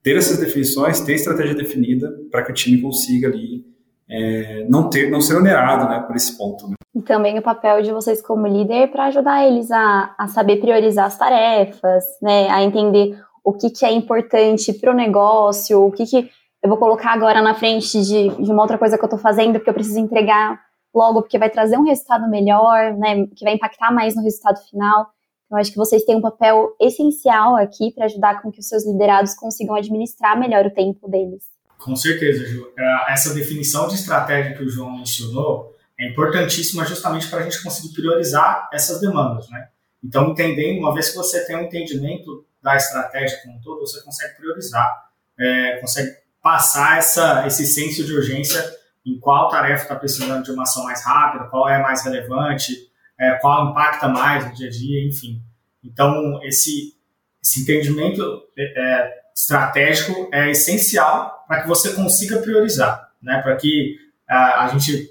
ter 0.02 0.16
essas 0.16 0.38
definições, 0.38 1.00
ter 1.00 1.14
estratégia 1.14 1.54
definida 1.54 2.10
para 2.30 2.42
que 2.42 2.50
o 2.50 2.54
time 2.54 2.80
consiga 2.80 3.28
ali 3.28 3.64
é, 4.08 4.64
não 4.68 4.88
ter, 4.88 5.10
não 5.10 5.20
ser 5.20 5.36
onerado, 5.36 5.88
né, 5.88 6.00
por 6.00 6.14
esse 6.16 6.36
ponto. 6.36 6.68
Né? 6.68 6.74
E 6.94 7.02
também 7.02 7.38
o 7.38 7.42
papel 7.42 7.82
de 7.82 7.92
vocês 7.92 8.22
como 8.22 8.46
líder 8.46 8.90
para 8.90 9.06
ajudar 9.06 9.44
eles 9.46 9.70
a, 9.70 10.14
a 10.16 10.28
saber 10.28 10.60
priorizar 10.60 11.06
as 11.06 11.18
tarefas, 11.18 12.04
né, 12.22 12.48
a 12.50 12.62
entender 12.62 13.18
o 13.44 13.52
que, 13.52 13.70
que 13.70 13.84
é 13.84 13.92
importante 13.92 14.72
para 14.72 14.92
o 14.92 14.94
negócio, 14.94 15.84
o 15.84 15.92
que, 15.92 16.04
que 16.04 16.30
eu 16.62 16.68
vou 16.68 16.78
colocar 16.78 17.12
agora 17.12 17.42
na 17.42 17.54
frente 17.54 18.00
de, 18.02 18.28
de 18.28 18.50
uma 18.50 18.62
outra 18.62 18.78
coisa 18.78 18.96
que 18.96 19.04
eu 19.04 19.06
estou 19.06 19.18
fazendo 19.18 19.54
porque 19.54 19.70
eu 19.70 19.74
preciso 19.74 19.98
entregar 19.98 20.60
logo, 20.94 21.20
porque 21.20 21.38
vai 21.38 21.50
trazer 21.50 21.76
um 21.76 21.84
resultado 21.84 22.28
melhor, 22.28 22.94
né, 22.94 23.26
que 23.36 23.44
vai 23.44 23.54
impactar 23.54 23.92
mais 23.92 24.16
no 24.16 24.22
resultado 24.22 24.58
final. 24.68 25.06
Então, 25.44 25.58
acho 25.58 25.70
que 25.70 25.76
vocês 25.76 26.04
têm 26.04 26.16
um 26.16 26.22
papel 26.22 26.74
essencial 26.80 27.54
aqui 27.56 27.92
para 27.92 28.06
ajudar 28.06 28.42
com 28.42 28.50
que 28.50 28.58
os 28.58 28.66
seus 28.66 28.84
liderados 28.86 29.34
consigam 29.34 29.76
administrar 29.76 30.38
melhor 30.38 30.66
o 30.66 30.74
tempo 30.74 31.08
deles. 31.08 31.55
Com 31.78 31.94
certeza, 31.94 32.46
Ju. 32.46 32.72
É, 32.76 33.12
essa 33.12 33.34
definição 33.34 33.88
de 33.88 33.94
estratégia 33.94 34.54
que 34.54 34.62
o 34.62 34.68
João 34.68 34.96
mencionou 34.96 35.74
é 35.98 36.08
importantíssima 36.08 36.84
justamente 36.84 37.28
para 37.28 37.40
a 37.40 37.42
gente 37.42 37.62
conseguir 37.62 37.94
priorizar 37.94 38.68
essas 38.72 39.00
demandas, 39.00 39.48
né? 39.48 39.68
Então, 40.02 40.30
entendendo, 40.30 40.80
uma 40.80 40.94
vez 40.94 41.10
que 41.10 41.16
você 41.16 41.44
tem 41.46 41.56
um 41.56 41.62
entendimento 41.62 42.44
da 42.62 42.76
estratégia 42.76 43.38
como 43.42 43.56
um 43.56 43.60
todo, 43.60 43.80
você 43.80 44.02
consegue 44.02 44.36
priorizar, 44.36 45.10
é, 45.38 45.78
consegue 45.78 46.16
passar 46.42 46.98
essa, 46.98 47.46
esse 47.46 47.66
senso 47.66 48.04
de 48.04 48.12
urgência 48.12 48.62
em 49.04 49.18
qual 49.18 49.48
tarefa 49.48 49.82
está 49.82 49.96
precisando 49.96 50.44
de 50.44 50.50
uma 50.50 50.64
ação 50.64 50.84
mais 50.84 51.04
rápida, 51.04 51.46
qual 51.46 51.68
é 51.68 51.80
mais 51.80 52.04
relevante, 52.04 52.72
é, 53.18 53.32
qual 53.34 53.70
impacta 53.70 54.08
mais 54.08 54.46
no 54.46 54.52
dia 54.52 54.68
a 54.68 54.70
dia, 54.70 55.06
enfim. 55.06 55.42
Então, 55.82 56.40
esse, 56.42 56.94
esse 57.42 57.62
entendimento 57.62 58.42
é, 58.56 58.64
é 58.64 59.25
estratégico 59.36 60.30
é 60.32 60.50
essencial 60.50 61.44
para 61.46 61.62
que 61.62 61.68
você 61.68 61.92
consiga 61.92 62.38
priorizar, 62.38 63.10
né? 63.22 63.42
Para 63.42 63.54
que 63.56 63.96
a, 64.26 64.64
a, 64.64 64.68
gente 64.68 65.10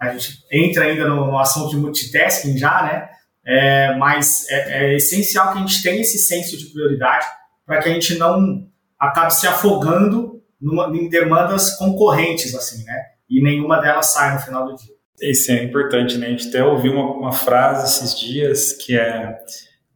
a 0.00 0.08
gente 0.12 0.42
entra 0.50 0.84
ainda 0.84 1.06
no, 1.06 1.26
no 1.26 1.38
assunto 1.38 1.70
de 1.70 1.76
multitasking 1.76 2.56
já, 2.56 2.82
né? 2.82 3.08
É, 3.44 3.94
mas 3.96 4.46
é, 4.48 4.92
é, 4.92 4.96
essencial 4.96 5.52
que 5.52 5.58
a 5.58 5.60
gente 5.60 5.82
tenha 5.82 6.00
esse 6.00 6.18
senso 6.18 6.56
de 6.56 6.66
prioridade 6.66 7.26
para 7.66 7.80
que 7.80 7.88
a 7.88 7.92
gente 7.92 8.16
não 8.16 8.66
acabe 8.98 9.34
se 9.34 9.46
afogando 9.46 10.42
numa, 10.60 10.88
em 10.96 11.08
demandas 11.08 11.76
concorrentes, 11.76 12.54
assim, 12.54 12.84
né? 12.84 13.02
E 13.28 13.42
nenhuma 13.42 13.80
delas 13.80 14.12
sai 14.12 14.34
no 14.34 14.40
final 14.40 14.66
do 14.66 14.76
dia. 14.76 14.94
Isso 15.20 15.52
é 15.52 15.62
importante, 15.62 16.16
né? 16.16 16.28
A 16.28 16.30
gente 16.30 16.48
até 16.48 16.64
ouviu 16.64 16.92
uma, 16.92 17.12
uma 17.12 17.32
frase 17.32 17.84
esses 17.84 18.18
dias 18.18 18.72
que 18.72 18.98
é 18.98 19.38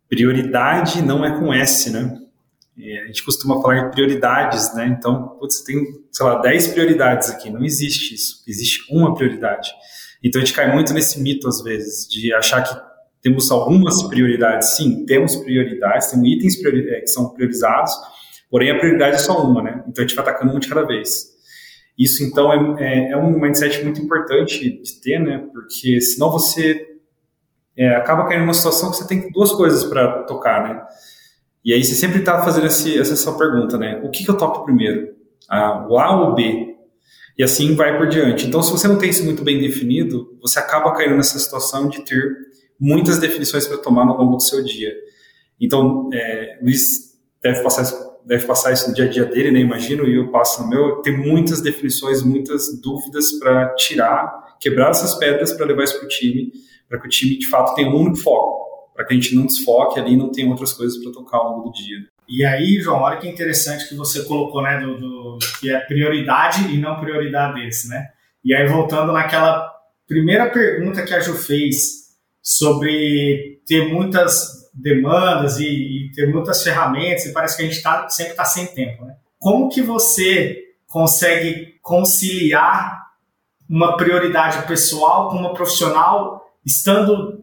prioridade 0.08 1.00
não 1.00 1.24
é 1.24 1.38
com 1.38 1.52
S, 1.54 1.90
né? 1.90 2.21
A 2.76 3.06
gente 3.06 3.24
costuma 3.24 3.60
falar 3.60 3.78
em 3.78 3.90
prioridades, 3.90 4.74
né? 4.74 4.86
Então, 4.86 5.36
putz, 5.38 5.60
tem, 5.60 5.84
sei 6.10 6.26
lá, 6.26 6.40
10 6.40 6.68
prioridades 6.68 7.30
aqui. 7.30 7.50
Não 7.50 7.62
existe 7.62 8.14
isso. 8.14 8.42
Existe 8.48 8.84
uma 8.90 9.14
prioridade. 9.14 9.70
Então, 10.24 10.40
a 10.40 10.44
gente 10.44 10.54
cai 10.54 10.72
muito 10.72 10.92
nesse 10.94 11.20
mito, 11.20 11.48
às 11.48 11.62
vezes, 11.62 12.08
de 12.08 12.32
achar 12.32 12.62
que 12.62 12.74
temos 13.20 13.50
algumas 13.50 14.02
prioridades. 14.04 14.76
Sim, 14.76 15.04
temos 15.04 15.36
prioridades, 15.36 16.10
temos 16.10 16.28
itens 16.28 16.60
priori 16.60 16.88
é, 16.90 17.00
que 17.00 17.08
são 17.08 17.30
priorizados, 17.30 17.92
porém 18.50 18.70
a 18.70 18.78
prioridade 18.78 19.16
é 19.16 19.18
só 19.18 19.44
uma, 19.44 19.62
né? 19.62 19.84
Então, 19.86 20.02
a 20.02 20.06
gente 20.06 20.16
vai 20.16 20.24
atacando 20.24 20.54
um 20.54 20.58
de 20.58 20.68
cada 20.68 20.86
vez. 20.86 21.30
Isso, 21.98 22.24
então, 22.24 22.78
é, 22.78 22.84
é, 22.84 23.10
é 23.10 23.16
um 23.18 23.38
mindset 23.38 23.84
muito 23.84 24.00
importante 24.00 24.80
de 24.80 25.00
ter, 25.00 25.18
né? 25.18 25.46
Porque 25.52 26.00
senão 26.00 26.30
você 26.30 26.86
é, 27.76 27.96
acaba 27.96 28.26
caindo 28.26 28.42
numa 28.42 28.54
situação 28.54 28.90
que 28.90 28.96
você 28.96 29.06
tem 29.06 29.30
duas 29.30 29.52
coisas 29.52 29.84
para 29.84 30.22
tocar, 30.24 30.68
né? 30.68 30.82
E 31.64 31.72
aí 31.72 31.84
você 31.84 31.94
sempre 31.94 32.18
está 32.18 32.42
fazendo 32.42 32.66
esse, 32.66 32.98
essa 32.98 33.32
pergunta, 33.32 33.78
né? 33.78 34.00
O 34.02 34.10
que, 34.10 34.24
que 34.24 34.30
eu 34.30 34.36
toco 34.36 34.64
primeiro? 34.64 35.14
Ah, 35.48 35.86
o 35.88 35.98
A 35.98 36.20
ou 36.20 36.32
o 36.32 36.34
B? 36.34 36.76
E 37.38 37.42
assim 37.42 37.74
vai 37.74 37.96
por 37.96 38.08
diante. 38.08 38.46
Então, 38.46 38.62
se 38.62 38.70
você 38.70 38.88
não 38.88 38.98
tem 38.98 39.10
isso 39.10 39.24
muito 39.24 39.42
bem 39.44 39.60
definido, 39.60 40.36
você 40.40 40.58
acaba 40.58 40.92
caindo 40.92 41.16
nessa 41.16 41.38
situação 41.38 41.88
de 41.88 42.04
ter 42.04 42.36
muitas 42.78 43.18
definições 43.18 43.66
para 43.66 43.78
tomar 43.78 44.04
no 44.04 44.16
longo 44.16 44.36
do 44.36 44.42
seu 44.42 44.62
dia. 44.62 44.92
Então, 45.60 46.10
é, 46.12 46.58
Luiz 46.60 47.12
deve 47.40 47.62
passar, 47.62 47.84
deve 48.26 48.44
passar 48.44 48.72
isso 48.72 48.88
no 48.88 48.94
dia 48.94 49.04
a 49.04 49.08
dia 49.08 49.24
dele, 49.24 49.52
né? 49.52 49.60
Imagino, 49.60 50.04
e 50.04 50.16
eu 50.16 50.30
passo 50.32 50.62
no 50.62 50.68
meu. 50.68 50.96
Tem 50.96 51.16
muitas 51.16 51.60
definições, 51.60 52.22
muitas 52.22 52.80
dúvidas 52.80 53.32
para 53.38 53.72
tirar, 53.76 54.56
quebrar 54.60 54.90
essas 54.90 55.14
pedras 55.14 55.52
para 55.52 55.66
levar 55.66 55.84
isso 55.84 55.96
para 55.96 56.06
o 56.06 56.08
time, 56.08 56.52
para 56.88 57.00
que 57.00 57.06
o 57.06 57.10
time 57.10 57.38
de 57.38 57.48
fato 57.48 57.74
tenha 57.76 57.88
um 57.88 57.96
único 57.96 58.16
foco 58.16 58.61
para 59.02 59.06
que 59.06 59.14
a 59.14 59.16
gente 59.16 59.34
não 59.34 59.46
desfoque 59.46 59.98
ali 59.98 60.12
e 60.12 60.16
não 60.16 60.30
tenha 60.30 60.48
outras 60.48 60.72
coisas 60.72 61.02
para 61.02 61.12
tocar 61.12 61.38
ao 61.38 61.56
longo 61.56 61.68
do 61.68 61.72
dia. 61.72 61.98
E 62.28 62.44
aí, 62.44 62.80
João, 62.80 63.02
olha 63.02 63.18
que 63.18 63.28
interessante 63.28 63.88
que 63.88 63.94
você 63.94 64.24
colocou, 64.24 64.62
né, 64.62 64.80
do, 64.80 64.98
do, 64.98 65.38
que 65.60 65.70
é 65.70 65.80
prioridade 65.80 66.72
e 66.72 66.78
não 66.78 67.00
prioridades, 67.00 67.88
né? 67.88 68.08
E 68.44 68.54
aí, 68.54 68.66
voltando 68.66 69.12
naquela 69.12 69.70
primeira 70.06 70.48
pergunta 70.50 71.02
que 71.02 71.14
a 71.14 71.20
Ju 71.20 71.34
fez 71.34 72.02
sobre 72.40 73.60
ter 73.66 73.92
muitas 73.92 74.70
demandas 74.72 75.58
e, 75.58 75.66
e 75.66 76.12
ter 76.14 76.32
muitas 76.32 76.62
ferramentas, 76.62 77.26
e 77.26 77.32
parece 77.32 77.56
que 77.56 77.62
a 77.62 77.66
gente 77.66 77.82
tá, 77.82 78.08
sempre 78.08 78.32
está 78.32 78.44
sem 78.44 78.66
tempo, 78.66 79.04
né? 79.04 79.16
Como 79.38 79.68
que 79.68 79.82
você 79.82 80.58
consegue 80.86 81.74
conciliar 81.82 83.02
uma 83.68 83.96
prioridade 83.96 84.66
pessoal 84.66 85.28
com 85.28 85.36
uma 85.36 85.54
profissional, 85.54 86.46
estando 86.64 87.42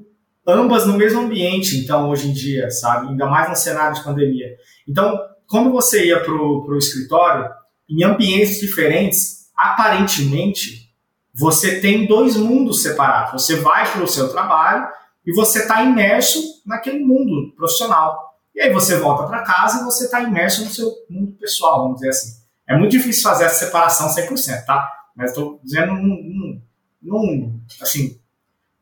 ambas 0.49 0.85
no 0.85 0.97
mesmo 0.97 1.21
ambiente, 1.21 1.77
então, 1.77 2.09
hoje 2.09 2.29
em 2.29 2.33
dia, 2.33 2.69
sabe? 2.69 3.07
Ainda 3.07 3.25
mais 3.25 3.49
no 3.49 3.55
cenário 3.55 3.95
de 3.95 4.03
pandemia. 4.03 4.47
Então, 4.87 5.19
quando 5.47 5.71
você 5.71 6.05
ia 6.05 6.19
para 6.19 6.33
o 6.33 6.77
escritório, 6.77 7.49
em 7.89 8.03
ambientes 8.03 8.59
diferentes, 8.59 9.49
aparentemente, 9.55 10.89
você 11.33 11.79
tem 11.79 12.05
dois 12.05 12.35
mundos 12.35 12.81
separados. 12.81 13.43
Você 13.43 13.55
vai 13.55 13.91
para 13.91 14.03
o 14.03 14.07
seu 14.07 14.29
trabalho 14.29 14.87
e 15.25 15.33
você 15.33 15.59
está 15.59 15.83
imerso 15.83 16.39
naquele 16.65 16.99
mundo 16.99 17.53
profissional. 17.55 18.29
E 18.53 18.61
aí 18.61 18.71
você 18.71 18.97
volta 18.97 19.23
para 19.23 19.43
casa 19.43 19.81
e 19.81 19.85
você 19.85 20.05
está 20.05 20.21
imerso 20.21 20.63
no 20.65 20.69
seu 20.69 20.91
mundo 21.09 21.31
pessoal, 21.33 21.83
vamos 21.83 21.95
dizer 21.95 22.09
assim. 22.09 22.39
É 22.67 22.77
muito 22.77 22.91
difícil 22.91 23.23
fazer 23.23 23.45
essa 23.45 23.65
separação 23.65 24.07
100%, 24.13 24.65
tá? 24.65 24.87
Mas 25.15 25.31
estou 25.31 25.59
dizendo 25.63 25.93
num, 25.93 26.61
num, 27.01 27.59
assim, 27.81 28.19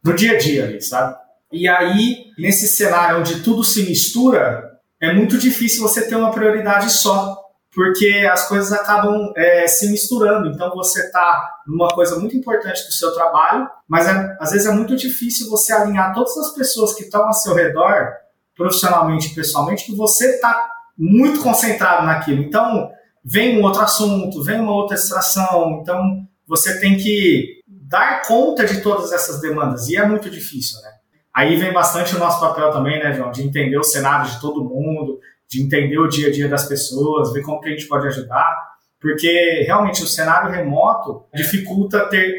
no 0.03 0.13
dia 0.13 0.33
a 0.33 0.37
dia 0.37 0.65
ali, 0.65 0.81
sabe? 0.81 1.15
E 1.51 1.67
aí, 1.67 2.25
nesse 2.37 2.67
cenário 2.67 3.19
onde 3.19 3.41
tudo 3.41 3.63
se 3.63 3.83
mistura, 3.83 4.63
é 5.01 5.13
muito 5.13 5.37
difícil 5.37 5.81
você 5.81 6.07
ter 6.07 6.15
uma 6.15 6.31
prioridade 6.31 6.91
só, 6.91 7.37
porque 7.73 8.27
as 8.31 8.47
coisas 8.47 8.71
acabam 8.71 9.31
é, 9.35 9.67
se 9.67 9.89
misturando. 9.89 10.49
Então, 10.49 10.71
você 10.75 11.05
está 11.05 11.49
numa 11.67 11.87
coisa 11.89 12.19
muito 12.19 12.35
importante 12.35 12.85
do 12.85 12.91
seu 12.91 13.13
trabalho, 13.13 13.69
mas 13.87 14.07
é, 14.07 14.37
às 14.39 14.51
vezes 14.51 14.67
é 14.67 14.71
muito 14.71 14.95
difícil 14.95 15.49
você 15.49 15.71
alinhar 15.71 16.13
todas 16.13 16.35
as 16.37 16.53
pessoas 16.53 16.93
que 16.93 17.03
estão 17.03 17.25
ao 17.25 17.33
seu 17.33 17.53
redor, 17.53 18.11
profissionalmente 18.55 19.27
e 19.27 19.35
pessoalmente, 19.35 19.85
que 19.85 19.95
você 19.95 20.35
está 20.35 20.69
muito 20.97 21.41
concentrado 21.41 22.05
naquilo. 22.05 22.41
Então, 22.41 22.89
vem 23.23 23.59
um 23.59 23.63
outro 23.63 23.81
assunto, 23.81 24.43
vem 24.43 24.59
uma 24.59 24.73
outra 24.73 24.95
extração. 24.95 25.79
Então, 25.81 26.27
você 26.47 26.79
tem 26.79 26.97
que 26.97 27.61
dar 27.67 28.23
conta 28.25 28.65
de 28.65 28.81
todas 28.81 29.11
essas 29.11 29.39
demandas, 29.39 29.87
e 29.87 29.95
é 29.95 30.05
muito 30.05 30.29
difícil, 30.29 30.81
né? 30.81 30.96
Aí 31.37 31.55
vem 31.55 31.71
bastante 31.71 32.15
o 32.15 32.19
nosso 32.19 32.39
papel 32.39 32.71
também, 32.71 32.97
né, 32.97 33.13
João, 33.13 33.29
de 33.29 33.43
entender 33.43 33.77
o 33.77 33.83
cenário 33.83 34.27
de 34.27 34.41
todo 34.41 34.63
mundo, 34.63 35.19
de 35.47 35.63
entender 35.63 35.99
o 35.99 36.07
dia 36.07 36.29
a 36.29 36.31
dia 36.31 36.49
das 36.49 36.67
pessoas, 36.67 37.31
ver 37.31 37.43
como 37.43 37.61
que 37.61 37.69
a 37.69 37.71
gente 37.71 37.87
pode 37.87 38.07
ajudar, 38.07 38.57
porque 38.99 39.63
realmente 39.67 40.01
o 40.01 40.07
cenário 40.07 40.49
remoto 40.49 41.25
dificulta 41.31 42.09
ter 42.09 42.33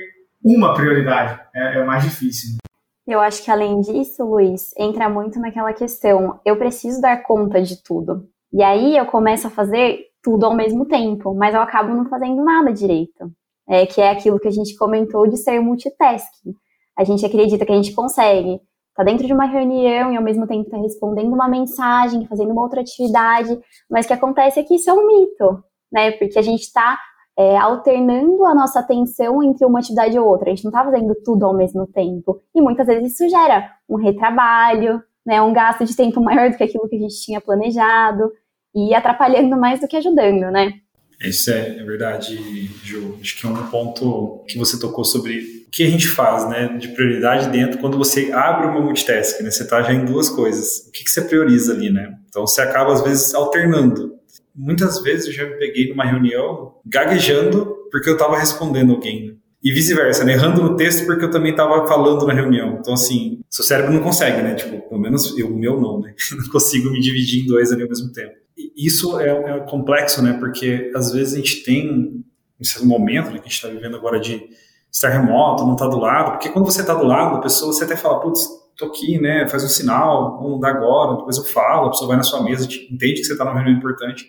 uma 0.45 0.75
prioridade, 0.75 1.41
é, 1.55 1.79
é 1.79 1.85
mais 1.85 2.03
difícil. 2.03 2.55
Né? 2.55 2.59
Eu 3.07 3.21
acho 3.21 3.45
que 3.45 3.53
além 3.53 3.81
disso, 3.83 4.25
Luiz, 4.25 4.75
entra 4.77 5.09
muito 5.09 5.39
naquela 5.39 5.73
questão, 5.73 6.41
eu 6.45 6.57
preciso 6.57 7.01
dar 7.01 7.23
conta 7.23 7.63
de 7.63 7.81
tudo. 7.81 8.29
E 8.53 8.65
aí 8.65 8.97
eu 8.97 9.07
começo 9.07 9.47
a 9.47 9.51
fazer 9.51 10.07
tudo 10.21 10.45
ao 10.45 10.57
mesmo 10.57 10.85
tempo, 10.87 11.33
mas 11.37 11.55
eu 11.55 11.61
acabo 11.61 11.95
não 11.95 12.09
fazendo 12.09 12.43
nada 12.43 12.73
direito. 12.73 13.31
É, 13.69 13.87
que 13.87 14.01
é 14.01 14.11
aquilo 14.11 14.41
que 14.41 14.49
a 14.49 14.53
gente 14.53 14.75
comentou 14.77 15.29
de 15.29 15.37
ser 15.37 15.61
multitasking. 15.61 16.53
A 16.97 17.05
gente 17.05 17.25
acredita 17.25 17.65
que 17.65 17.71
a 17.71 17.77
gente 17.77 17.93
consegue 17.93 18.59
tá 18.99 19.05
dentro 19.05 19.29
de 19.29 19.33
uma 19.33 19.45
reunião 19.45 20.13
e 20.13 20.17
ao 20.17 20.23
mesmo 20.25 20.45
tempo 20.45 20.69
tá 20.69 20.77
respondendo 20.77 21.33
uma 21.33 21.49
mensagem, 21.49 22.27
fazendo 22.27 22.51
uma 22.51 22.63
outra 22.63 22.81
atividade, 22.81 23.57
mas 23.89 24.05
o 24.05 24.09
que 24.09 24.15
acontece 24.15 24.59
é 24.59 24.65
que 24.65 24.75
isso 24.75 24.91
é 24.91 24.93
um 24.93 25.07
mito, 25.07 25.63
né? 25.93 26.11
Porque 26.11 26.37
a 26.37 26.43
gente 26.43 26.63
está 26.63 26.99
é, 27.39 27.57
alternando 27.57 28.45
a 28.45 28.53
nossa 28.53 28.81
atenção 28.81 29.41
entre 29.41 29.65
uma 29.65 29.79
atividade 29.79 30.17
e 30.17 30.19
outra, 30.19 30.49
a 30.49 30.51
gente 30.51 30.65
não 30.65 30.71
está 30.71 30.85
fazendo 30.85 31.15
tudo 31.25 31.47
ao 31.47 31.55
mesmo 31.55 31.87
tempo. 31.87 32.43
E 32.53 32.61
muitas 32.61 32.89
vezes 32.89 33.13
isso 33.13 33.29
gera 33.29 33.71
um 33.89 33.95
retrabalho, 33.95 35.01
né, 35.25 35.41
um 35.41 35.53
gasto 35.53 35.85
de 35.85 35.95
tempo 35.95 36.21
maior 36.21 36.51
do 36.51 36.57
que 36.57 36.65
aquilo 36.65 36.89
que 36.89 36.97
a 36.97 37.01
gente 37.01 37.23
tinha 37.23 37.41
planejado, 37.41 38.33
e 38.75 38.93
atrapalhando 38.97 39.57
mais 39.57 39.79
do 39.81 39.87
que 39.87 39.97
ajudando, 39.97 40.51
né? 40.51 40.73
Isso 41.23 41.51
é, 41.51 41.79
é 41.79 41.85
verdade, 41.85 42.71
Ju. 42.85 43.19
Acho 43.21 43.37
que 43.39 43.47
é 43.47 43.49
um 43.49 43.67
ponto 43.67 44.45
que 44.47 44.57
você 44.57 44.79
tocou 44.79 45.05
sobre 45.05 45.65
o 45.67 45.71
que 45.71 45.83
a 45.83 45.91
gente 45.91 46.09
faz, 46.09 46.49
né, 46.49 46.77
de 46.79 46.89
prioridade 46.89 47.51
dentro 47.51 47.79
quando 47.79 47.99
você 47.99 48.33
abre 48.33 48.69
uma 48.69 48.81
multitask, 48.81 49.41
né, 49.43 49.51
você 49.51 49.65
está 49.65 49.83
já 49.83 49.93
em 49.93 50.05
duas 50.05 50.29
coisas. 50.29 50.87
O 50.89 50.93
que, 50.93 51.05
que 51.05 51.11
você 51.11 51.23
prioriza 51.23 51.75
ali, 51.75 51.91
né? 51.91 52.15
Então 52.29 52.47
você 52.47 52.61
acaba 52.61 52.93
às 52.93 53.03
vezes 53.03 53.35
alternando. 53.35 54.17
Muitas 54.55 55.01
vezes 55.03 55.27
eu 55.27 55.33
já 55.33 55.45
me 55.45 55.57
peguei 55.57 55.89
numa 55.89 56.05
reunião 56.05 56.75
gaguejando 56.87 57.77
porque 57.91 58.09
eu 58.09 58.15
estava 58.15 58.39
respondendo 58.39 58.93
alguém. 58.93 59.29
Né? 59.29 59.35
E 59.63 59.73
vice-versa, 59.73 60.25
né? 60.25 60.35
Errando 60.35 60.63
no 60.63 60.77
texto 60.77 61.05
porque 61.05 61.25
eu 61.25 61.31
também 61.31 61.51
estava 61.51 61.87
falando 61.87 62.27
na 62.27 62.33
reunião. 62.33 62.79
Então, 62.81 62.95
assim, 62.95 63.41
seu 63.51 63.65
cérebro 63.65 63.93
não 63.93 64.03
consegue, 64.03 64.41
né? 64.41 64.55
Tipo, 64.55 64.89
pelo 64.89 65.01
menos 65.01 65.37
eu, 65.37 65.49
o 65.49 65.59
meu 65.59 65.81
não, 65.81 66.01
né? 66.01 66.15
não 66.37 66.49
consigo 66.49 66.91
me 66.91 67.01
dividir 67.01 67.43
em 67.43 67.47
dois 67.47 67.73
ali 67.73 67.83
ao 67.83 67.89
mesmo 67.89 68.13
tempo. 68.13 68.35
Isso 68.77 69.19
é, 69.21 69.29
é 69.29 69.61
complexo, 69.61 70.23
né? 70.23 70.33
Porque 70.35 70.91
às 70.95 71.13
vezes 71.13 71.35
a 71.35 71.37
gente 71.37 71.63
tem, 71.63 72.25
nesse 72.59 72.85
momento 72.85 73.27
né, 73.27 73.35
que 73.35 73.41
a 73.41 73.43
gente 73.43 73.53
está 73.53 73.69
vivendo 73.69 73.97
agora 73.97 74.19
de 74.19 74.43
estar 74.91 75.11
remoto, 75.11 75.65
não 75.65 75.75
estar 75.75 75.87
tá 75.87 75.91
do 75.91 75.99
lado, 75.99 76.33
porque 76.33 76.49
quando 76.49 76.65
você 76.65 76.81
está 76.81 76.95
do 76.95 77.05
lado 77.05 77.37
da 77.37 77.43
pessoa, 77.43 77.73
você 77.73 77.85
até 77.85 77.97
fala, 77.97 78.21
putz, 78.21 78.49
tô 78.77 78.87
aqui, 78.87 79.21
né, 79.21 79.47
faz 79.49 79.65
um 79.65 79.69
sinal, 79.69 80.39
vamos 80.41 80.61
dar 80.61 80.71
agora, 80.71 81.17
depois 81.19 81.37
eu 81.37 81.45
falo, 81.45 81.87
a 81.87 81.91
pessoa 81.91 82.09
vai 82.09 82.17
na 82.17 82.23
sua 82.23 82.43
mesa, 82.43 82.65
entende 82.91 83.21
que 83.21 83.25
você 83.25 83.33
está 83.33 83.45
numa 83.45 83.55
reunião 83.55 83.77
importante. 83.77 84.27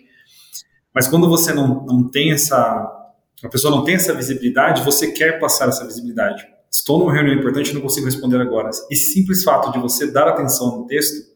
Mas 0.94 1.08
quando 1.08 1.28
você 1.28 1.52
não, 1.52 1.84
não 1.84 2.08
tem 2.08 2.32
essa, 2.32 2.56
a 3.42 3.48
pessoa 3.48 3.74
não 3.74 3.84
tem 3.84 3.94
essa 3.94 4.12
visibilidade, 4.12 4.82
você 4.82 5.12
quer 5.12 5.38
passar 5.38 5.68
essa 5.68 5.84
visibilidade. 5.84 6.44
Estou 6.70 6.98
numa 6.98 7.12
reunião 7.12 7.34
importante, 7.34 7.72
não 7.72 7.80
consigo 7.80 8.06
responder 8.06 8.40
agora. 8.40 8.70
Esse 8.90 9.12
simples 9.12 9.42
fato 9.42 9.72
de 9.72 9.78
você 9.78 10.10
dar 10.10 10.28
atenção 10.28 10.78
no 10.78 10.86
texto 10.86 11.29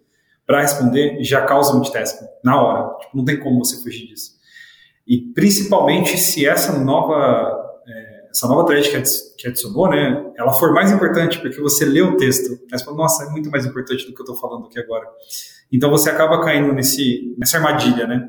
para 0.47 0.61
responder 0.61 1.23
já 1.23 1.43
causa 1.43 1.73
multitasking 1.73 2.27
na 2.43 2.61
hora. 2.61 2.99
Tipo, 2.99 3.17
não 3.17 3.25
tem 3.25 3.39
como 3.39 3.65
você 3.65 3.83
fugir 3.83 4.07
disso. 4.09 4.33
E 5.07 5.19
principalmente 5.19 6.17
se 6.19 6.47
essa 6.47 6.79
nova 6.79 7.65
essa 8.35 8.49
nova 8.49 8.67
thread 8.67 8.91
que 9.39 9.47
adicionou, 9.47 9.89
né, 9.89 10.33
ela 10.37 10.53
for 10.53 10.75
mais 10.75 10.91
importante 10.91 11.39
porque 11.39 11.61
você 11.61 11.85
lê 11.85 12.03
o 12.03 12.17
texto, 12.17 12.59
mas 12.69 12.83
fala, 12.83 12.97
nossa, 12.97 13.25
é 13.25 13.29
muito 13.31 13.49
mais 13.49 13.65
importante 13.65 14.05
do 14.05 14.13
que 14.13 14.21
eu 14.21 14.25
estou 14.25 14.37
falando 14.37 14.67
aqui 14.67 14.79
agora. 14.81 15.07
Então 15.73 15.89
você 15.89 16.11
acaba 16.11 16.43
caindo 16.43 16.73
nesse, 16.73 17.33
nessa 17.39 17.59
armadilha, 17.59 18.09
né? 18.09 18.29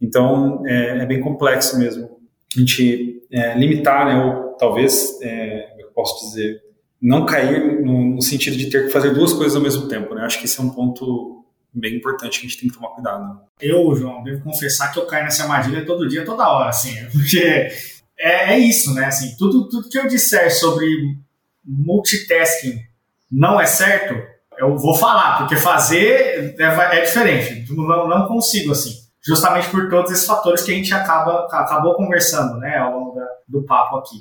Então 0.00 0.62
é, 0.66 1.02
é 1.02 1.06
bem 1.06 1.20
complexo 1.20 1.78
mesmo. 1.78 2.08
A 2.56 2.60
gente 2.60 3.22
é, 3.30 3.54
limitar, 3.58 4.06
né, 4.06 4.24
ou 4.24 4.56
talvez, 4.56 5.20
é, 5.20 5.74
eu 5.78 5.88
posso 5.88 6.26
dizer, 6.26 6.62
não 7.00 7.24
cair 7.24 7.82
no, 7.82 8.20
sentido 8.20 8.56
de 8.56 8.70
ter 8.70 8.86
que 8.86 8.92
fazer 8.92 9.14
duas 9.14 9.32
coisas 9.32 9.54
ao 9.54 9.62
mesmo 9.62 9.86
tempo, 9.88 10.14
né? 10.14 10.24
Acho 10.24 10.38
que 10.38 10.46
esse 10.46 10.60
é 10.60 10.62
um 10.62 10.70
ponto 10.70 11.44
bem 11.72 11.96
importante 11.96 12.40
que 12.40 12.46
a 12.46 12.48
gente 12.48 12.60
tem 12.60 12.68
que 12.68 12.74
tomar 12.74 12.88
cuidado. 12.88 13.40
Eu, 13.60 13.94
João, 13.94 14.22
devo 14.24 14.42
confessar 14.42 14.92
que 14.92 14.98
eu 14.98 15.06
caio 15.06 15.24
nessa 15.24 15.44
armadilha 15.44 15.86
todo 15.86 16.08
dia, 16.08 16.24
toda 16.24 16.48
hora, 16.48 16.70
assim, 16.70 16.94
porque 17.12 17.68
é, 18.18 18.54
é 18.54 18.58
isso, 18.58 18.92
né? 18.94 19.06
Assim, 19.06 19.36
tudo, 19.36 19.68
tudo 19.68 19.88
que 19.88 19.98
eu 19.98 20.08
disser 20.08 20.52
sobre 20.54 20.86
multitasking 21.64 22.80
não 23.30 23.60
é 23.60 23.66
certo, 23.66 24.14
eu 24.58 24.76
vou 24.76 24.94
falar, 24.94 25.38
porque 25.38 25.54
fazer 25.54 26.56
é, 26.58 26.98
é 26.98 27.00
diferente. 27.02 27.72
Não, 27.72 28.08
não 28.08 28.26
consigo, 28.26 28.72
assim. 28.72 28.92
Justamente 29.24 29.68
por 29.68 29.88
todos 29.88 30.10
esses 30.10 30.26
fatores 30.26 30.62
que 30.62 30.72
a 30.72 30.74
gente 30.74 30.92
acaba, 30.92 31.46
acabou 31.52 31.94
conversando, 31.94 32.58
né, 32.58 32.78
ao 32.78 32.98
longo 32.98 33.14
da, 33.14 33.26
do 33.46 33.62
papo 33.64 33.96
aqui. 33.98 34.16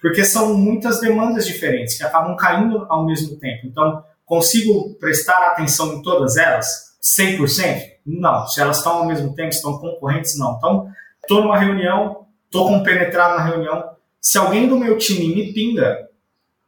Porque 0.00 0.24
são 0.24 0.54
muitas 0.56 1.00
demandas 1.00 1.46
diferentes 1.46 1.96
que 1.96 2.02
acabam 2.02 2.36
caindo 2.36 2.86
ao 2.88 3.04
mesmo 3.06 3.36
tempo. 3.38 3.66
Então, 3.66 4.02
consigo 4.24 4.94
prestar 4.94 5.48
atenção 5.48 5.94
em 5.94 6.02
todas 6.02 6.36
elas 6.36 6.66
100%? 7.02 7.82
Não. 8.06 8.46
Se 8.46 8.60
elas 8.60 8.78
estão 8.78 8.98
ao 8.98 9.06
mesmo 9.06 9.34
tempo, 9.34 9.50
estão 9.50 9.78
concorrentes, 9.78 10.38
não. 10.38 10.56
Então, 10.56 10.88
estou 11.20 11.42
numa 11.42 11.58
reunião, 11.58 12.26
estou 12.46 12.68
compenetrado 12.68 13.36
na 13.36 13.44
reunião. 13.44 13.90
Se 14.20 14.38
alguém 14.38 14.68
do 14.68 14.78
meu 14.78 14.98
time 14.98 15.34
me 15.34 15.52
pinga, 15.52 16.08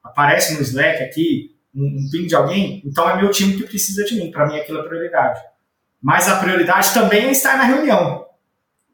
aparece 0.02 0.54
no 0.54 0.60
Slack 0.60 1.02
aqui, 1.02 1.56
um, 1.74 1.84
um 1.84 2.10
ping 2.10 2.26
de 2.26 2.34
alguém, 2.34 2.82
então 2.84 3.08
é 3.08 3.16
meu 3.16 3.30
time 3.30 3.54
que 3.54 3.64
precisa 3.64 4.04
de 4.04 4.14
mim. 4.14 4.30
Para 4.30 4.46
mim, 4.46 4.58
aquilo 4.58 4.80
é 4.80 4.82
prioridade. 4.82 5.40
Mas 6.00 6.28
a 6.28 6.36
prioridade 6.36 6.92
também 6.92 7.26
é 7.26 7.30
estar 7.30 7.56
na 7.56 7.64
reunião. 7.64 8.26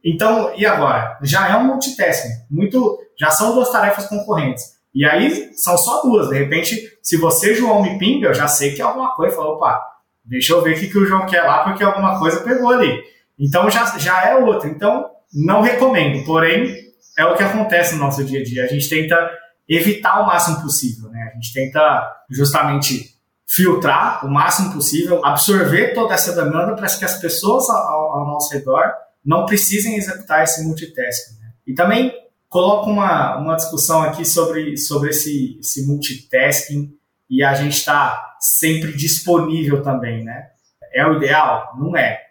Então, 0.04 0.52
e 0.56 0.64
agora? 0.64 1.18
Já 1.22 1.48
é 1.48 1.56
um 1.56 1.64
multitasking. 1.64 2.30
Muito, 2.50 2.98
já 3.18 3.30
são 3.30 3.54
duas 3.54 3.70
tarefas 3.70 4.06
concorrentes. 4.06 4.64
E 4.94 5.04
aí 5.04 5.52
são 5.54 5.76
só 5.76 6.02
duas. 6.02 6.28
De 6.28 6.38
repente, 6.38 6.98
se 7.02 7.16
você, 7.16 7.54
João, 7.54 7.82
me 7.82 7.98
pinga, 7.98 8.28
eu 8.28 8.34
já 8.34 8.48
sei 8.48 8.74
que 8.74 8.80
é 8.80 8.84
alguma 8.84 9.14
coisa. 9.14 9.36
Fala, 9.36 9.50
opa, 9.50 9.82
deixa 10.24 10.52
eu 10.52 10.62
ver 10.62 10.76
o 10.76 10.80
que, 10.80 10.88
que 10.88 10.98
o 10.98 11.06
João 11.06 11.26
quer 11.26 11.42
lá, 11.42 11.64
porque 11.64 11.82
alguma 11.82 12.18
coisa 12.18 12.40
pegou 12.40 12.70
ali. 12.70 13.00
Então 13.38 13.70
já, 13.70 13.98
já 13.98 14.26
é 14.26 14.36
outra. 14.36 14.68
Então, 14.68 15.06
não 15.32 15.60
recomendo, 15.60 16.24
porém, 16.24 16.74
é 17.16 17.24
o 17.24 17.36
que 17.36 17.42
acontece 17.42 17.94
no 17.94 18.00
nosso 18.00 18.24
dia 18.24 18.40
a 18.40 18.44
dia. 18.44 18.64
A 18.64 18.68
gente 18.68 18.88
tenta 18.88 19.30
evitar 19.68 20.20
o 20.20 20.26
máximo 20.26 20.62
possível, 20.62 21.10
né? 21.10 21.30
A 21.30 21.34
gente 21.34 21.52
tenta 21.52 22.16
justamente 22.30 23.18
filtrar 23.46 24.24
o 24.26 24.30
máximo 24.30 24.72
possível, 24.72 25.24
absorver 25.24 25.94
toda 25.94 26.14
essa 26.14 26.34
demanda 26.34 26.74
para 26.74 26.86
que 26.86 27.04
as 27.04 27.18
pessoas 27.18 27.68
ao, 27.70 28.18
ao, 28.18 28.26
nosso 28.26 28.52
redor 28.52 28.92
não 29.28 29.44
precisem 29.44 29.96
executar 29.96 30.42
esse 30.42 30.64
multitasking. 30.64 31.38
Né? 31.38 31.52
E 31.66 31.74
também 31.74 32.14
coloco 32.48 32.88
uma, 32.88 33.36
uma 33.36 33.56
discussão 33.56 34.00
aqui 34.00 34.24
sobre, 34.24 34.78
sobre 34.78 35.10
esse, 35.10 35.58
esse 35.60 35.86
multitasking 35.86 36.96
e 37.28 37.44
a 37.44 37.52
gente 37.52 37.74
está 37.74 38.36
sempre 38.40 38.96
disponível 38.96 39.82
também, 39.82 40.24
né? 40.24 40.48
É 40.94 41.06
o 41.06 41.18
ideal? 41.18 41.74
Não 41.78 41.94
é. 41.94 42.22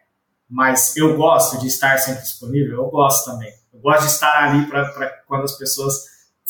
Mas 0.49 0.97
eu 0.97 1.15
gosto 1.15 1.59
de 1.59 1.67
estar 1.67 1.99
sempre 1.99 2.23
disponível? 2.23 2.77
Eu 2.77 2.89
gosto 2.89 3.29
também. 3.31 3.53
Eu 3.71 3.79
gosto 3.79 4.01
de 4.01 4.11
estar 4.13 4.45
ali 4.45 4.65
para 4.65 5.07
quando 5.27 5.43
as 5.43 5.55
pessoas 5.55 5.93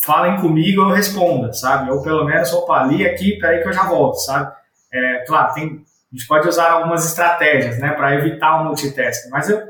falem 0.02 0.40
comigo 0.40 0.84
eu 0.84 0.92
responda, 0.92 1.52
sabe? 1.52 1.92
Ou 1.92 2.02
pelo 2.02 2.24
menos, 2.24 2.54
opa, 2.54 2.80
ali 2.80 3.06
aqui, 3.06 3.38
peraí 3.38 3.62
que 3.62 3.68
eu 3.68 3.74
já 3.74 3.84
volto, 3.84 4.16
sabe? 4.20 4.56
É, 4.94 5.26
claro, 5.26 5.54
tem, 5.54 5.66
a 5.66 6.16
gente 6.16 6.26
pode 6.26 6.48
usar 6.48 6.72
algumas 6.72 7.06
estratégias, 7.06 7.80
né, 7.80 7.92
para 7.92 8.16
evitar 8.16 8.62
o 8.62 8.66
multitasking, 8.66 9.30
mas 9.30 9.50
eu, 9.50 9.62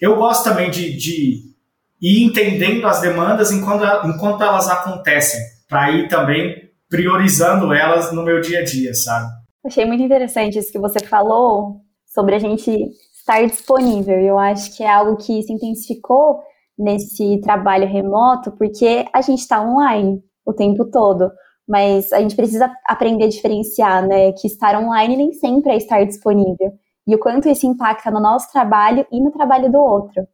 eu 0.00 0.16
gosto 0.16 0.44
também 0.44 0.70
de, 0.70 0.96
de 0.96 1.56
ir 2.00 2.24
entendendo 2.24 2.86
as 2.86 3.00
demandas 3.00 3.50
enquanto, 3.50 3.84
enquanto 4.06 4.42
elas 4.42 4.68
acontecem. 4.68 5.40
para 5.68 5.90
ir 5.90 6.08
também 6.08 6.66
priorizando 6.88 7.72
elas 7.72 8.12
no 8.12 8.22
meu 8.22 8.40
dia 8.40 8.60
a 8.60 8.64
dia, 8.64 8.94
sabe? 8.94 9.26
Achei 9.64 9.84
muito 9.84 10.02
interessante 10.02 10.58
isso 10.58 10.70
que 10.70 10.78
você 10.78 11.00
falou 11.00 11.80
sobre 12.06 12.36
a 12.36 12.38
gente 12.38 12.70
estar 13.18 13.44
disponível. 13.44 14.16
Eu 14.20 14.38
acho 14.38 14.76
que 14.76 14.84
é 14.84 14.92
algo 14.92 15.16
que 15.16 15.42
se 15.42 15.52
intensificou 15.52 16.40
nesse 16.78 17.40
trabalho 17.40 17.88
remoto 17.88 18.52
porque 18.52 19.04
a 19.12 19.20
gente 19.20 19.40
está 19.40 19.60
online 19.60 20.22
o 20.44 20.52
tempo 20.52 20.88
todo. 20.88 21.30
Mas 21.68 22.12
a 22.12 22.20
gente 22.20 22.36
precisa 22.36 22.72
aprender 22.86 23.24
a 23.24 23.28
diferenciar, 23.28 24.06
né? 24.06 24.30
Que 24.32 24.46
estar 24.46 24.80
online 24.80 25.16
nem 25.16 25.32
sempre 25.32 25.72
é 25.72 25.76
estar 25.76 26.04
disponível. 26.04 26.72
E 27.06 27.14
o 27.14 27.18
quanto 27.18 27.48
isso 27.48 27.66
impacta 27.66 28.10
no 28.10 28.20
nosso 28.20 28.50
trabalho 28.50 29.06
e 29.12 29.20
no 29.20 29.30
trabalho 29.30 29.70
do 29.70 29.78
outro. 29.78 30.26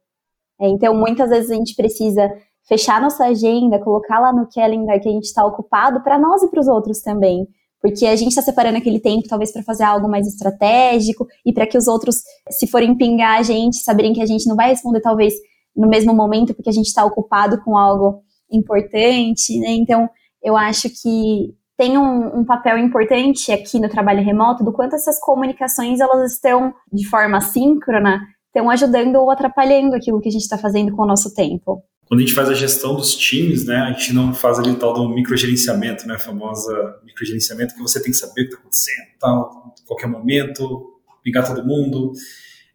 É, 0.59 0.67
então, 0.67 0.93
muitas 0.95 1.29
vezes 1.29 1.51
a 1.51 1.55
gente 1.55 1.75
precisa 1.75 2.31
fechar 2.67 3.01
nossa 3.01 3.25
agenda, 3.25 3.79
colocar 3.79 4.19
lá 4.19 4.31
no 4.31 4.47
calendar 4.49 4.99
que 4.99 5.09
a 5.09 5.11
gente 5.11 5.25
está 5.25 5.45
ocupado 5.45 6.01
para 6.01 6.17
nós 6.17 6.41
e 6.41 6.49
para 6.49 6.59
os 6.59 6.67
outros 6.67 7.01
também. 7.01 7.47
Porque 7.81 8.05
a 8.05 8.15
gente 8.15 8.29
está 8.29 8.41
separando 8.41 8.77
aquele 8.77 8.99
tempo, 8.99 9.27
talvez, 9.27 9.51
para 9.51 9.61
fazer 9.61 9.83
algo 9.83 10.07
mais 10.07 10.25
estratégico 10.25 11.27
e 11.45 11.51
para 11.51 11.67
que 11.67 11.77
os 11.77 11.87
outros, 11.87 12.15
se 12.49 12.65
forem 12.65 12.95
pingar 12.95 13.39
a 13.39 13.43
gente, 13.43 13.77
saberem 13.77 14.13
que 14.13 14.21
a 14.21 14.25
gente 14.25 14.47
não 14.47 14.55
vai 14.55 14.69
responder, 14.69 15.01
talvez, 15.01 15.33
no 15.75 15.89
mesmo 15.89 16.13
momento, 16.13 16.53
porque 16.53 16.69
a 16.69 16.73
gente 16.73 16.87
está 16.87 17.03
ocupado 17.03 17.61
com 17.61 17.77
algo 17.77 18.21
importante, 18.49 19.59
né? 19.59 19.71
Então, 19.71 20.09
eu 20.41 20.55
acho 20.55 20.89
que 20.89 21.53
tem 21.77 21.97
um, 21.97 22.39
um, 22.39 22.45
papel 22.45 22.77
importante 22.77 23.51
aqui 23.51 23.79
no 23.79 23.89
trabalho 23.89 24.23
remoto 24.23 24.63
do 24.63 24.71
quanto 24.71 24.95
essas 24.95 25.19
comunicações 25.19 25.99
elas 25.99 26.33
estão 26.33 26.73
de 26.91 27.07
forma 27.07 27.41
síncrona, 27.41 28.21
estão 28.47 28.69
ajudando 28.69 29.15
ou 29.15 29.31
atrapalhando 29.31 29.95
aquilo 29.95 30.21
que 30.21 30.29
a 30.29 30.31
gente 30.31 30.43
está 30.43 30.57
fazendo 30.57 30.95
com 30.95 31.03
o 31.03 31.07
nosso 31.07 31.33
tempo 31.33 31.83
quando 32.13 32.19
a 32.19 32.23
gente 32.25 32.35
faz 32.35 32.49
a 32.49 32.53
gestão 32.53 32.95
dos 32.95 33.15
times, 33.15 33.65
né, 33.65 33.75
a 33.75 33.91
gente 33.91 34.13
não 34.13 34.35
faz 34.35 34.59
ali 34.59 34.75
tal 34.75 34.93
do 34.93 35.09
microgerenciamento, 35.09 36.07
né, 36.07 36.13
a 36.13 36.19
famosa 36.19 36.99
microgerenciamento 37.03 37.73
que 37.73 37.81
você 37.81 38.01
tem 38.01 38.11
que 38.11 38.17
saber 38.17 38.43
o 38.43 38.45
que 38.45 38.53
está 38.53 38.59
acontecendo, 38.59 39.07
tal, 39.19 39.75
qualquer 39.87 40.07
momento, 40.07 41.01
ligar 41.25 41.43
todo 41.43 41.65
mundo. 41.65 42.11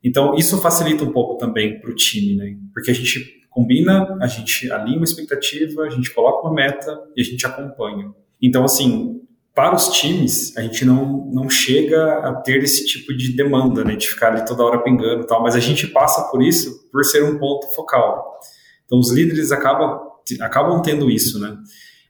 Então, 0.02 0.34
isso 0.34 0.60
facilita 0.60 1.04
um 1.04 1.12
pouco 1.12 1.36
também 1.36 1.80
para 1.80 1.90
o 1.90 1.94
time, 1.94 2.36
né, 2.36 2.56
porque 2.74 2.90
a 2.90 2.94
gente 2.94 3.46
combina, 3.48 4.18
a 4.20 4.26
gente 4.26 4.70
alinha 4.72 4.96
uma 4.96 5.04
expectativa, 5.04 5.82
a 5.82 5.90
gente 5.90 6.12
coloca 6.12 6.46
uma 6.46 6.54
meta 6.54 6.98
e 7.16 7.20
a 7.20 7.24
gente 7.24 7.46
acompanha. 7.46 8.12
Então, 8.40 8.64
assim, 8.64 9.20
para 9.58 9.74
os 9.74 9.88
times, 9.88 10.56
a 10.56 10.62
gente 10.62 10.84
não, 10.84 11.26
não 11.32 11.50
chega 11.50 12.18
a 12.20 12.32
ter 12.32 12.62
esse 12.62 12.86
tipo 12.86 13.12
de 13.12 13.32
demanda, 13.32 13.82
né, 13.82 13.96
de 13.96 14.06
ficar 14.06 14.32
ali 14.32 14.46
toda 14.46 14.62
hora 14.62 14.82
pingando 14.84 15.22
e 15.22 15.26
tal, 15.26 15.42
mas 15.42 15.56
a 15.56 15.58
gente 15.58 15.88
passa 15.88 16.30
por 16.30 16.40
isso 16.40 16.88
por 16.92 17.04
ser 17.04 17.24
um 17.24 17.38
ponto 17.38 17.66
focal. 17.74 18.38
Então, 18.86 19.00
os 19.00 19.10
líderes 19.10 19.50
acabam, 19.50 19.98
acabam 20.40 20.80
tendo 20.80 21.10
isso, 21.10 21.40
né? 21.40 21.58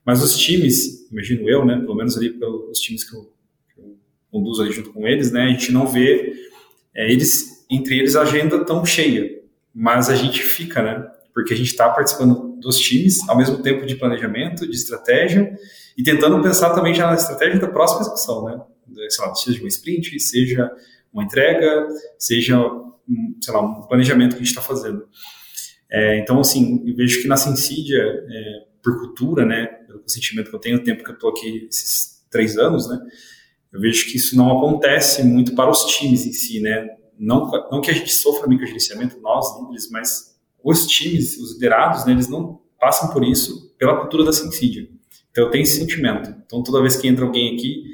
Mas 0.05 0.23
os 0.23 0.37
times, 0.37 1.11
imagino 1.11 1.49
eu, 1.49 1.65
né? 1.65 1.79
Pelo 1.79 1.95
menos 1.95 2.19
ali 2.19 2.31
pelos 2.31 2.79
times 2.81 3.03
que 3.03 3.17
eu, 3.17 3.33
que 3.75 3.81
eu 3.81 3.97
conduzo 4.31 4.63
ali 4.63 4.71
junto 4.71 4.93
com 4.93 5.07
eles, 5.07 5.33
né? 5.33 5.45
A 5.45 5.49
gente 5.49 5.73
não 5.73 5.87
vê 5.87 6.35
é, 6.95 7.11
eles, 7.11 7.67
entre 7.71 7.99
eles, 7.99 8.15
a 8.15 8.23
agenda 8.23 8.63
tão 8.63 8.85
cheia. 8.85 9.27
Mas 9.75 10.11
a 10.11 10.15
gente 10.15 10.43
fica, 10.43 10.83
né? 10.83 11.03
Porque 11.33 11.55
a 11.55 11.57
gente 11.57 11.69
está 11.71 11.89
participando 11.89 12.59
dos 12.61 12.79
times 12.79 13.27
ao 13.27 13.39
mesmo 13.39 13.63
tempo 13.63 13.87
de 13.87 13.97
planejamento, 13.97 14.67
de 14.67 14.77
estratégia 14.77 15.57
e 15.99 16.03
tentando 16.05 16.41
pensar 16.41 16.73
também 16.75 16.95
já 16.95 17.09
na 17.09 17.15
estratégia 17.15 17.59
da 17.59 17.67
próxima 17.67 18.03
execução, 18.03 18.45
né? 18.45 18.61
Sei 19.11 19.27
lá, 19.27 19.35
seja 19.35 19.59
uma 19.59 19.69
sprint, 19.69 20.21
seja 20.21 20.71
uma 21.13 21.25
entrega, 21.25 21.89
seja, 22.17 22.57
sei 23.43 23.53
lá, 23.53 23.61
um 23.61 23.83
planejamento 23.83 24.31
que 24.31 24.37
a 24.37 24.45
gente 24.45 24.49
está 24.49 24.63
fazendo. 24.63 25.09
É, 25.91 26.19
então, 26.21 26.39
assim, 26.39 26.85
eu 26.87 26.95
vejo 26.95 27.21
que 27.21 27.27
na 27.27 27.37
Sensídia, 27.37 27.99
é, 27.99 28.67
por 28.81 28.97
cultura, 29.01 29.45
né, 29.45 29.67
pelo 29.67 30.03
sentimento 30.07 30.51
que 30.51 30.55
eu 30.55 30.61
tenho, 30.61 30.77
o 30.77 30.85
tempo 30.85 31.03
que 31.03 31.11
eu 31.11 31.15
estou 31.15 31.31
aqui, 31.31 31.67
esses 31.69 32.25
três 32.31 32.57
anos, 32.57 32.89
né, 32.89 33.01
eu 33.73 33.81
vejo 33.81 34.07
que 34.07 34.17
isso 34.17 34.37
não 34.37 34.57
acontece 34.57 35.25
muito 35.25 35.55
para 35.55 35.71
os 35.71 35.85
times 35.87 36.25
em 36.27 36.33
si, 36.33 36.61
né, 36.61 36.87
não, 37.19 37.51
não 37.73 37.81
que 37.81 37.91
a 37.91 37.95
gente 37.95 38.13
sofra 38.13 38.47
microgerenciamento, 38.47 39.21
nós 39.21 39.59
líderes, 39.59 39.91
mas 39.91 40.39
os 40.63 40.87
times, 40.87 41.39
os 41.39 41.55
liderados, 41.55 42.05
né, 42.05 42.13
eles 42.13 42.29
não 42.29 42.61
passam 42.79 43.11
por 43.11 43.25
isso 43.25 43.75
pela 43.79 43.99
cultura 43.99 44.25
da 44.25 44.33
Sensídia. 44.33 44.89
Então, 45.39 45.47
eu 45.47 45.51
tenho 45.53 45.63
esse 45.63 45.77
sentimento. 45.77 46.35
Então, 46.45 46.65
toda 46.65 46.83
vez 46.83 46.97
que 46.97 47.07
entra 47.07 47.25
alguém 47.25 47.55
aqui, 47.55 47.85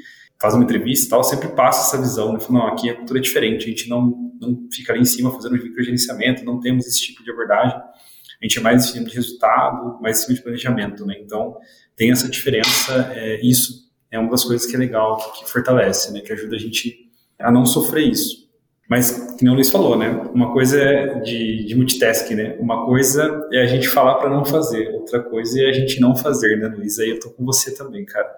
faz 0.41 0.55
uma 0.55 0.65
entrevista 0.65 1.07
e 1.07 1.09
tal, 1.11 1.23
sempre 1.23 1.49
passa 1.49 1.89
essa 1.89 2.03
visão, 2.03 2.33
né? 2.33 2.41
Falo, 2.41 2.55
não, 2.55 2.67
aqui 2.69 2.89
a 2.89 2.95
cultura 2.95 3.19
é 3.19 3.23
diferente, 3.23 3.67
a 3.67 3.69
gente 3.69 3.87
não, 3.87 4.33
não 4.41 4.67
fica 4.73 4.95
ali 4.95 5.03
em 5.03 5.05
cima 5.05 5.31
fazendo 5.31 5.53
microgerenciamento, 5.53 6.43
não 6.43 6.59
temos 6.59 6.87
esse 6.87 7.01
tipo 7.03 7.23
de 7.23 7.31
abordagem, 7.31 7.77
a 7.77 8.45
gente 8.47 8.59
é 8.59 8.63
mais 8.63 8.85
em 8.85 8.93
cima 8.93 9.07
de 9.07 9.15
resultado, 9.15 10.01
mais 10.01 10.21
em 10.21 10.23
cima 10.23 10.37
de 10.37 10.43
planejamento, 10.43 11.05
né? 11.05 11.17
Então, 11.21 11.55
tem 11.95 12.11
essa 12.11 12.29
diferença, 12.29 13.13
é, 13.15 13.47
isso 13.47 13.91
é 14.11 14.19
uma 14.19 14.31
das 14.31 14.43
coisas 14.43 14.67
que 14.67 14.75
é 14.75 14.79
legal, 14.79 15.19
que, 15.19 15.41
que 15.41 15.51
fortalece, 15.51 16.13
né? 16.13 16.21
Que 16.21 16.33
ajuda 16.33 16.57
a 16.57 16.59
gente 16.59 17.11
a 17.39 17.53
não 17.53 17.67
sofrer 17.67 18.09
isso. 18.09 18.44
Mas, 18.89 19.37
como 19.39 19.51
o 19.51 19.55
Luiz 19.55 19.71
falou, 19.71 19.97
né? 19.97 20.11
Uma 20.35 20.53
coisa 20.53 20.81
é 20.81 21.19
de, 21.21 21.65
de 21.65 21.75
multitasking, 21.75 22.35
né? 22.35 22.57
Uma 22.61 22.85
coisa 22.85 23.49
é 23.53 23.63
a 23.63 23.67
gente 23.67 23.89
falar 23.89 24.17
para 24.17 24.29
não 24.29 24.45
fazer, 24.45 24.89
outra 24.91 25.23
coisa 25.23 25.63
é 25.63 25.71
a 25.71 25.73
gente 25.73 26.01
não 26.01 26.15
fazer, 26.15 26.57
né, 26.57 26.69
Luiz? 26.69 26.99
Aí 26.99 27.11
eu 27.11 27.21
tô 27.21 27.31
com 27.31 27.45
você 27.45 27.75
também, 27.75 28.05
cara. 28.05 28.31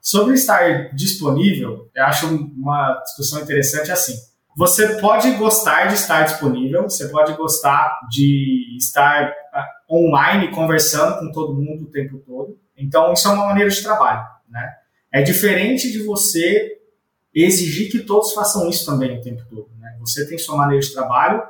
Sobre 0.00 0.34
estar 0.34 0.94
disponível, 0.94 1.90
eu 1.94 2.04
acho 2.04 2.26
uma 2.26 3.00
discussão 3.04 3.42
interessante 3.42 3.90
assim. 3.90 4.14
Você 4.56 5.00
pode 5.00 5.30
gostar 5.32 5.86
de 5.86 5.94
estar 5.94 6.22
disponível, 6.22 6.84
você 6.84 7.08
pode 7.08 7.36
gostar 7.36 7.98
de 8.10 8.76
estar 8.76 9.32
ah, 9.52 9.68
online 9.90 10.50
conversando 10.50 11.18
com 11.18 11.32
todo 11.32 11.54
mundo 11.54 11.84
o 11.84 11.90
tempo 11.90 12.18
todo. 12.18 12.58
Então, 12.76 13.12
isso 13.12 13.26
é 13.28 13.32
uma 13.32 13.46
maneira 13.46 13.70
de 13.70 13.82
trabalho, 13.82 14.24
né? 14.48 14.68
É 15.12 15.22
diferente 15.22 15.90
de 15.90 16.02
você 16.04 16.78
exigir 17.34 17.90
que 17.90 18.00
todos 18.00 18.32
façam 18.32 18.68
isso 18.68 18.86
também 18.86 19.18
o 19.18 19.20
tempo 19.20 19.42
todo? 19.48 19.77
Você 20.00 20.28
tem 20.28 20.38
sua 20.38 20.56
maneira 20.56 20.82
de 20.82 20.92
trabalho 20.92 21.42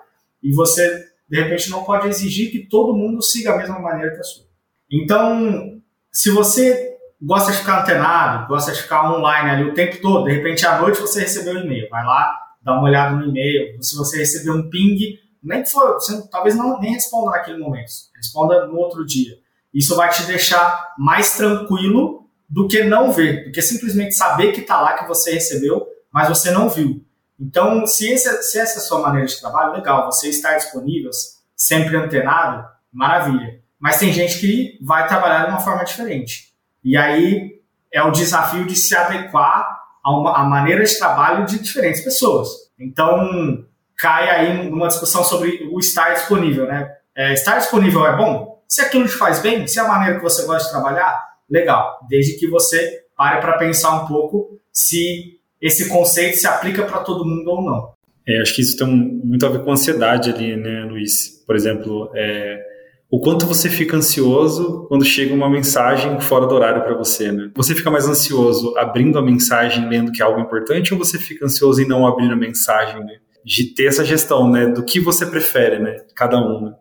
e 0.43 0.53
você, 0.53 1.05
de 1.29 1.41
repente, 1.41 1.71
não 1.71 1.85
pode 1.85 2.09
exigir 2.09 2.51
que 2.51 2.67
todo 2.67 2.97
mundo 2.97 3.23
siga 3.23 3.53
a 3.53 3.57
mesma 3.57 3.79
maneira 3.79 4.15
que 4.15 4.21
a 4.21 4.25
sua. 4.25 4.45
Então, 4.91 5.81
se 6.11 6.31
você 6.31 6.97
gosta 7.21 7.53
de 7.53 7.59
ficar 7.59 7.83
antenado, 7.83 8.49
gosta 8.49 8.73
de 8.73 8.83
ficar 8.83 9.13
online 9.13 9.51
ali 9.51 9.65
o 9.65 9.75
tempo 9.75 10.01
todo, 10.01 10.25
de 10.25 10.33
repente 10.33 10.67
à 10.67 10.81
noite 10.81 11.01
você 11.01 11.21
recebeu 11.21 11.55
um 11.55 11.65
e-mail, 11.65 11.89
vai 11.91 12.05
lá, 12.05 12.33
dá 12.63 12.73
uma 12.73 12.85
olhada 12.85 13.17
no 13.17 13.25
e-mail, 13.25 13.83
se 13.83 13.97
você 13.97 14.19
recebeu 14.19 14.55
um 14.55 14.71
ping, 14.71 15.19
nem 15.43 15.63
que 15.63 15.71
for, 15.71 15.95
você 15.95 16.29
talvez 16.31 16.57
não 16.57 16.81
nem 16.81 16.93
responda 16.93 17.33
naquele 17.33 17.59
momento, 17.59 17.91
responda 18.17 18.67
no 18.67 18.77
outro 18.77 19.05
dia. 19.05 19.37
Isso 19.75 19.95
vai 19.97 20.09
te 20.11 20.23
deixar 20.25 20.95
mais 20.99 21.37
tranquilo 21.37 22.29
do 22.49 22.67
que 22.67 22.83
não 22.85 23.13
ver, 23.13 23.45
do 23.45 23.53
que 23.53 23.61
simplesmente 23.61 24.15
saber 24.15 24.53
que 24.53 24.61
está 24.61 24.81
lá, 24.81 24.95
que 24.95 25.07
você 25.07 25.33
recebeu, 25.33 25.87
mas 26.13 26.29
você 26.29 26.51
não 26.51 26.69
viu. 26.69 27.05
Então, 27.40 27.87
se, 27.87 28.11
esse, 28.11 28.42
se 28.42 28.59
essa 28.59 28.79
é 28.79 28.83
a 28.83 28.85
sua 28.85 29.01
maneira 29.01 29.27
de 29.27 29.40
trabalho, 29.40 29.72
legal, 29.72 30.07
você 30.07 30.29
estar 30.29 30.57
disponível, 30.57 31.11
sempre 31.55 31.96
antenado, 31.96 32.66
maravilha. 32.92 33.61
Mas 33.79 33.98
tem 33.98 34.12
gente 34.12 34.40
que 34.40 34.79
vai 34.83 35.07
trabalhar 35.07 35.44
de 35.44 35.51
uma 35.51 35.61
forma 35.61 35.85
diferente. 35.85 36.53
E 36.83 36.96
aí 36.96 37.61
é 37.92 38.03
o 38.03 38.11
desafio 38.11 38.66
de 38.66 38.74
se 38.74 38.96
adequar 38.96 39.79
a 40.05 40.18
uma 40.18 40.37
a 40.37 40.44
maneira 40.44 40.85
de 40.85 40.98
trabalho 40.98 41.46
de 41.46 41.59
diferentes 41.61 42.03
pessoas. 42.03 42.48
Então, 42.79 43.64
cai 43.96 44.31
aí 44.31 44.68
numa 44.68 44.88
discussão 44.88 45.22
sobre 45.22 45.68
o 45.72 45.79
estar 45.79 46.14
disponível, 46.14 46.66
né? 46.66 46.90
É, 47.16 47.33
estar 47.35 47.59
disponível 47.59 48.07
é 48.07 48.16
bom? 48.16 48.62
Se 48.68 48.81
aquilo 48.81 49.07
te 49.07 49.14
faz 49.14 49.40
bem, 49.40 49.66
se 49.66 49.79
é 49.79 49.83
a 49.83 49.88
maneira 49.88 50.16
que 50.16 50.22
você 50.22 50.44
gosta 50.44 50.64
de 50.64 50.70
trabalhar, 50.70 51.20
legal. 51.48 51.98
Desde 52.09 52.38
que 52.38 52.48
você 52.48 53.05
pare 53.16 53.40
para 53.40 53.59
pensar 53.59 54.03
um 54.03 54.07
pouco 54.07 54.59
se 54.72 55.38
esse 55.61 55.88
conceito 55.88 56.37
se 56.37 56.47
aplica 56.47 56.85
para 56.85 57.01
todo 57.01 57.25
mundo 57.25 57.49
ou 57.51 57.62
não. 57.64 57.92
É, 58.27 58.40
acho 58.42 58.55
que 58.55 58.62
isso 58.62 58.77
tem 58.77 58.87
muito 58.87 59.47
a 59.47 59.49
ver 59.49 59.64
com 59.64 59.73
ansiedade 59.73 60.31
ali, 60.31 60.57
né, 60.57 60.85
Luiz? 60.85 61.42
Por 61.47 61.57
exemplo, 61.57 62.11
é, 62.14 62.62
o 63.11 63.18
quanto 63.21 63.47
você 63.47 63.71
fica 63.71 63.97
ansioso 63.97 64.85
quando 64.87 65.03
chega 65.03 65.33
uma 65.33 65.49
mensagem 65.49 66.21
fora 66.21 66.47
do 66.47 66.55
horário 66.55 66.83
para 66.83 66.94
você, 66.94 67.33
né? 67.33 67.51
Você 67.57 67.75
fica 67.75 67.90
mais 67.90 68.07
ansioso 68.07 68.77
abrindo 68.77 69.18
a 69.18 69.23
mensagem, 69.23 69.88
lendo 69.88 70.12
que 70.12 70.21
é 70.21 70.25
algo 70.27 70.40
importante, 70.40 70.92
ou 70.92 70.99
você 70.99 71.18
fica 71.18 71.47
ansioso 71.47 71.81
em 71.81 71.88
não 71.88 72.07
abrir 72.07 72.31
a 72.31 72.37
mensagem, 72.37 73.03
né? 73.03 73.16
De 73.42 73.73
ter 73.75 73.87
essa 73.87 74.05
gestão, 74.05 74.51
né? 74.51 74.66
Do 74.66 74.85
que 74.85 75.01
você 75.01 75.25
prefere, 75.25 75.79
né? 75.79 75.97
Cada 76.14 76.37
um. 76.37 76.66
Né? 76.66 76.73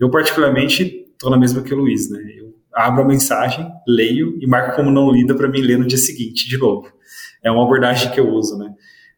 Eu, 0.00 0.10
particularmente, 0.10 1.06
estou 1.12 1.30
na 1.30 1.38
mesma 1.38 1.62
que 1.62 1.72
o 1.72 1.76
Luiz, 1.76 2.10
né? 2.10 2.18
Eu 2.36 2.45
abro 2.76 3.02
a 3.02 3.06
mensagem, 3.06 3.66
leio 3.88 4.38
e 4.38 4.46
marco 4.46 4.76
como 4.76 4.90
não 4.90 5.10
lida 5.10 5.34
para 5.34 5.48
mim 5.48 5.62
ler 5.62 5.78
no 5.78 5.86
dia 5.86 5.96
seguinte, 5.96 6.46
de 6.46 6.58
novo. 6.58 6.92
É 7.42 7.50
uma 7.50 7.64
abordagem 7.64 8.12
que 8.12 8.20
eu 8.20 8.28
uso, 8.28 8.58
né? 8.58 8.74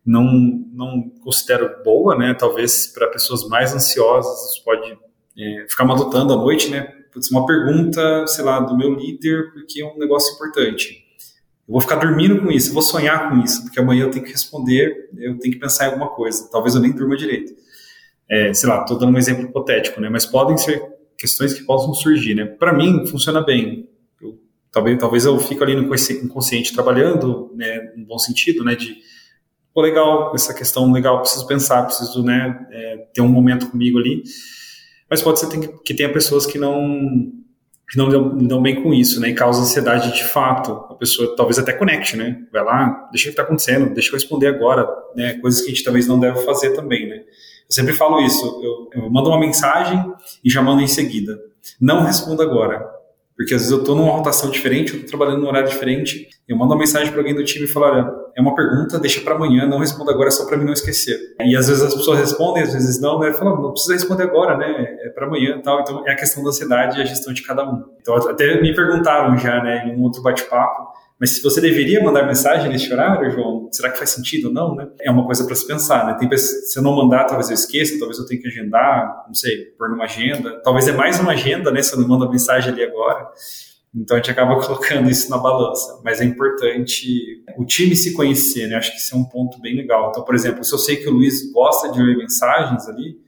Não, 0.07 0.25
não 0.73 1.11
considero 1.25 1.83
boa, 1.85 2.17
né? 2.17 2.35
Talvez 2.35 2.87
para 2.87 3.09
pessoas 3.09 3.49
mais 3.49 3.75
ansiosas 3.75 4.53
isso 4.53 4.65
pode 4.65 4.97
é, 5.37 5.67
ficar 5.69 5.85
matutando 5.85 6.33
à 6.33 6.37
noite, 6.37 6.71
né? 6.71 6.83
Putz, 7.13 7.31
uma 7.33 7.45
pergunta, 7.45 8.27
sei 8.29 8.45
lá, 8.45 8.61
do 8.61 8.77
meu 8.77 8.95
líder, 8.95 9.53
porque 9.53 9.83
é 9.83 9.85
um 9.85 9.99
negócio 9.99 10.35
importante. 10.35 11.05
Eu 11.67 11.73
vou 11.73 11.81
ficar 11.81 11.97
dormindo 11.97 12.41
com 12.41 12.51
isso, 12.51 12.71
eu 12.71 12.75
vou 12.75 12.83
sonhar 12.83 13.29
com 13.29 13.39
isso, 13.41 13.63
porque 13.63 13.81
amanhã 13.81 14.05
eu 14.05 14.11
tenho 14.11 14.25
que 14.25 14.31
responder, 14.31 15.11
eu 15.19 15.37
tenho 15.39 15.53
que 15.53 15.61
pensar 15.61 15.87
em 15.87 15.89
alguma 15.89 16.09
coisa. 16.09 16.49
Talvez 16.51 16.75
eu 16.75 16.81
nem 16.81 16.93
durma 16.93 17.17
direito. 17.17 17.53
É, 18.31 18.55
sei 18.55 18.69
lá, 18.69 18.83
estou 18.83 18.99
dando 18.99 19.15
um 19.15 19.19
exemplo 19.19 19.45
hipotético, 19.45 20.01
né? 20.01 20.09
Mas 20.09 20.25
podem 20.25 20.57
ser 20.57 20.98
questões 21.19 21.53
que 21.53 21.65
possam 21.65 21.93
surgir, 21.93 22.35
né? 22.35 22.45
Para 22.47 22.73
mim, 22.73 23.07
funciona 23.07 23.43
bem. 23.43 23.89
Eu 24.23 24.39
Talvez, 24.71 24.99
talvez 24.99 25.25
eu 25.25 25.39
fico 25.39 25.65
ali 25.65 25.75
no 25.75 25.83
inconsciente 25.83 26.75
trabalhando, 26.75 27.51
né, 27.55 27.93
no 27.97 28.05
bom 28.05 28.19
sentido, 28.19 28.63
né, 28.63 28.75
de 28.75 28.97
pô, 29.73 29.81
legal, 29.81 30.33
essa 30.35 30.53
questão 30.53 30.91
legal, 30.93 31.21
preciso 31.21 31.47
pensar, 31.47 31.85
preciso, 31.85 32.23
né, 32.23 32.67
é, 32.71 32.97
ter 33.15 33.23
um 33.23 33.29
momento 33.29 33.71
comigo 33.71 33.99
ali. 33.99 34.23
Mas 35.09 35.23
pode 35.23 35.41
ser 35.41 35.49
que 35.85 35.95
tenha 35.95 36.13
pessoas 36.13 36.45
que 36.47 36.59
não 36.59 37.33
que 37.91 37.97
não 37.97 38.11
dão, 38.47 38.61
bem 38.61 38.83
com 38.83 38.93
isso, 38.93 39.19
né, 39.19 39.31
e 39.31 39.35
causa 39.35 39.63
ansiedade 39.63 40.13
de 40.13 40.23
fato. 40.23 40.73
A 40.91 40.95
pessoa 40.95 41.35
talvez 41.35 41.59
até 41.59 41.73
conecte, 41.73 42.19
né, 42.19 42.47
vai 42.53 42.63
lá, 42.63 43.09
deixa 43.11 43.25
o 43.25 43.29
que 43.29 43.31
está 43.31 43.43
acontecendo, 43.43 43.95
deixa 43.95 44.11
eu 44.11 44.15
responder 44.15 44.49
agora, 44.49 44.87
né, 45.17 45.39
coisas 45.39 45.63
que 45.63 45.69
a 45.69 45.75
gente 45.75 45.85
talvez 45.85 46.07
não 46.07 46.21
deve 46.21 46.45
fazer 46.45 46.75
também, 46.75 47.09
né. 47.09 47.25
Eu 47.69 47.75
sempre 47.75 47.93
falo 47.93 48.21
isso, 48.21 48.61
eu, 48.63 49.03
eu 49.03 49.11
mando 49.11 49.29
uma 49.29 49.39
mensagem 49.39 50.13
e 50.43 50.51
já 50.51 50.63
mando 50.63 50.81
em 50.81 50.89
seguida. 50.89 51.39
Não 51.81 52.03
responda 52.03 52.43
agora, 52.43 52.99
porque 53.37 53.55
às 53.55 53.61
vezes 53.61 53.71
eu 53.71 53.81
estou 53.81 53.95
numa 53.95 54.11
rotação 54.11 54.51
diferente, 54.51 54.93
eu 54.93 55.01
estou 55.01 55.17
trabalhando 55.17 55.43
num 55.43 55.49
horário 55.49 55.69
diferente, 55.69 56.29
eu 56.49 56.57
mando 56.57 56.73
uma 56.73 56.79
mensagem 56.81 57.11
para 57.11 57.21
alguém 57.21 57.35
do 57.35 57.45
time 57.45 57.67
e 57.67 57.69
falo, 57.69 57.87
olha, 57.87 58.13
é 58.37 58.41
uma 58.41 58.55
pergunta, 58.55 58.99
deixa 58.99 59.21
para 59.21 59.35
amanhã, 59.35 59.67
não 59.67 59.79
responda 59.79 60.11
agora, 60.11 60.31
só 60.31 60.45
para 60.45 60.57
mim 60.57 60.65
não 60.65 60.73
esquecer. 60.73 61.37
E 61.41 61.55
às 61.55 61.69
vezes 61.69 61.83
as 61.83 61.95
pessoas 61.95 62.19
respondem, 62.19 62.63
às 62.63 62.73
vezes 62.73 63.01
não, 63.01 63.21
né? 63.21 63.33
Fala, 63.35 63.55
não 63.55 63.71
precisa 63.71 63.93
responder 63.93 64.25
agora, 64.25 64.57
né? 64.57 64.97
É 65.03 65.11
para 65.11 65.27
amanhã, 65.27 65.61
tal. 65.63 65.81
Então 65.81 66.05
é 66.05 66.13
a 66.13 66.17
questão 66.17 66.43
da 66.43 66.49
ansiedade 66.49 66.99
e 66.99 67.03
a 67.03 67.05
gestão 67.05 67.33
de 67.33 67.43
cada 67.43 67.69
um. 67.69 67.85
Então 68.01 68.17
até 68.17 68.61
me 68.61 68.75
perguntaram 68.75 69.37
já, 69.39 69.63
né, 69.63 69.87
em 69.87 69.97
um 69.97 70.03
outro 70.03 70.21
bate-papo, 70.21 70.89
mas 71.19 71.31
se 71.31 71.43
você 71.43 71.61
deveria 71.61 72.03
mandar 72.03 72.25
mensagem 72.25 72.71
nesse 72.71 72.93
horário, 72.93 73.29
João, 73.33 73.69
será 73.73 73.91
que 73.91 73.99
faz 73.99 74.11
sentido 74.11 74.49
ou 74.49 74.55
não, 74.55 74.77
né? 74.77 74.89
É 75.01 75.11
uma 75.11 75.27
coisa 75.27 75.45
para 75.45 75.55
se 75.57 75.67
pensar, 75.67 76.07
né? 76.07 76.15
Tem, 76.15 76.39
se 76.39 76.79
eu 76.79 76.83
não 76.83 76.95
mandar, 76.95 77.25
talvez 77.25 77.49
eu 77.49 77.55
esqueça, 77.55 77.99
talvez 77.99 78.19
eu 78.19 78.27
tenha 78.27 78.41
que 78.41 78.47
agendar, 78.47 79.25
não 79.27 79.35
sei, 79.35 79.65
pôr 79.77 79.91
numa 79.91 80.05
agenda. 80.05 80.61
Talvez 80.63 80.87
é 80.87 80.93
mais 80.93 81.19
uma 81.19 81.33
agenda, 81.33 81.73
né? 81.73 81.83
Se 81.83 81.93
eu 81.93 82.01
não 82.01 82.07
mando 82.07 82.25
a 82.25 82.31
mensagem 82.31 82.73
ali 82.73 82.85
agora. 82.85 83.29
Então 83.93 84.17
a 84.17 84.21
gente 84.21 84.31
acaba 84.31 84.55
colocando 84.65 85.11
isso 85.11 85.29
na 85.29 85.39
balança. 85.39 86.01
Mas 86.05 86.21
é 86.21 86.25
importante 86.25 87.43
o 87.57 87.65
time 87.65 87.97
se 87.97 88.15
conhecer, 88.15 88.69
né? 88.69 88.77
Acho 88.77 88.93
que 88.93 88.99
isso 88.99 89.13
é 89.13 89.19
um 89.19 89.25
ponto 89.25 89.61
bem 89.61 89.75
legal. 89.75 90.11
Então, 90.11 90.23
por 90.23 90.37
exemplo, 90.37 90.63
se 90.63 90.73
eu 90.73 90.79
sei 90.79 90.97
que 90.97 91.09
o 91.09 91.13
Luiz 91.13 91.51
gosta 91.53 91.91
de 91.91 92.01
ler 92.01 92.17
mensagens 92.17 92.87
ali, 92.89 93.19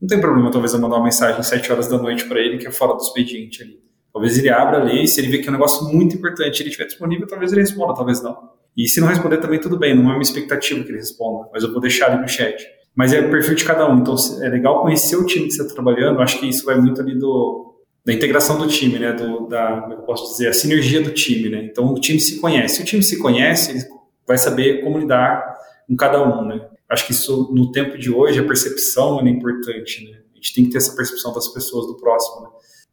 não 0.00 0.06
tem 0.06 0.20
problema 0.20 0.48
talvez 0.50 0.74
eu 0.74 0.80
mandar 0.80 0.96
uma 0.96 1.04
mensagem 1.04 1.40
às 1.40 1.46
7 1.48 1.72
horas 1.72 1.88
da 1.88 1.98
noite 1.98 2.24
para 2.26 2.38
ele, 2.38 2.58
que 2.58 2.68
é 2.68 2.70
fora 2.70 2.92
do 2.92 3.02
expediente 3.02 3.62
ali. 3.62 3.82
Talvez 4.12 4.38
ele 4.38 4.50
abra 4.50 4.78
ali, 4.82 5.08
se 5.08 5.20
ele 5.20 5.28
vê 5.28 5.38
que 5.38 5.48
é 5.48 5.50
um 5.50 5.54
negócio 5.54 5.84
muito 5.92 6.16
importante, 6.16 6.60
ele 6.60 6.68
estiver 6.68 6.86
disponível, 6.86 7.26
talvez 7.26 7.52
ele 7.52 7.62
responda, 7.62 7.94
talvez 7.94 8.22
não. 8.22 8.50
E 8.76 8.86
se 8.88 9.00
não 9.00 9.08
responder 9.08 9.38
também, 9.38 9.58
tudo 9.58 9.78
bem, 9.78 9.94
não 9.94 10.10
é 10.10 10.14
uma 10.14 10.22
expectativa 10.22 10.82
que 10.82 10.90
ele 10.90 10.98
responda, 10.98 11.48
mas 11.52 11.62
eu 11.62 11.72
vou 11.72 11.80
deixar 11.80 12.10
ali 12.10 12.20
no 12.20 12.28
chat. 12.28 12.66
Mas 12.94 13.12
é 13.12 13.20
o 13.20 13.30
perfil 13.30 13.54
de 13.54 13.64
cada 13.64 13.90
um, 13.90 14.00
então 14.00 14.14
é 14.42 14.48
legal 14.48 14.82
conhecer 14.82 15.16
o 15.16 15.24
time 15.24 15.46
que 15.46 15.52
você 15.52 15.62
está 15.62 15.74
trabalhando, 15.74 16.20
acho 16.20 16.38
que 16.38 16.46
isso 16.46 16.64
vai 16.64 16.76
muito 16.76 17.00
ali 17.00 17.18
do, 17.18 17.72
da 18.04 18.12
integração 18.12 18.58
do 18.58 18.66
time, 18.66 18.98
né, 18.98 19.12
do, 19.12 19.46
da, 19.46 19.80
como 19.80 19.94
é 19.94 19.96
eu 19.96 20.02
posso 20.02 20.32
dizer, 20.32 20.48
a 20.48 20.52
sinergia 20.52 21.00
do 21.00 21.10
time, 21.10 21.48
né, 21.48 21.64
então 21.64 21.86
o 21.86 21.94
time 21.94 22.20
se 22.20 22.40
conhece, 22.40 22.76
se 22.76 22.82
o 22.82 22.84
time 22.84 23.02
se 23.02 23.18
conhece, 23.18 23.70
ele 23.70 23.84
vai 24.26 24.36
saber 24.36 24.82
como 24.82 24.98
lidar 24.98 25.56
com 25.88 25.96
cada 25.96 26.22
um, 26.22 26.46
né, 26.46 26.68
acho 26.88 27.06
que 27.06 27.12
isso, 27.12 27.50
no 27.54 27.70
tempo 27.72 27.96
de 27.96 28.10
hoje, 28.10 28.40
a 28.40 28.44
percepção 28.44 29.20
é 29.20 29.30
importante, 29.30 30.04
né, 30.04 30.18
a 30.32 30.36
gente 30.36 30.54
tem 30.54 30.64
que 30.64 30.70
ter 30.70 30.78
essa 30.78 30.94
percepção 30.94 31.32
das 31.32 31.48
pessoas 31.48 31.86
do 31.86 31.96
próximo, 31.96 32.42
né, 32.42 32.48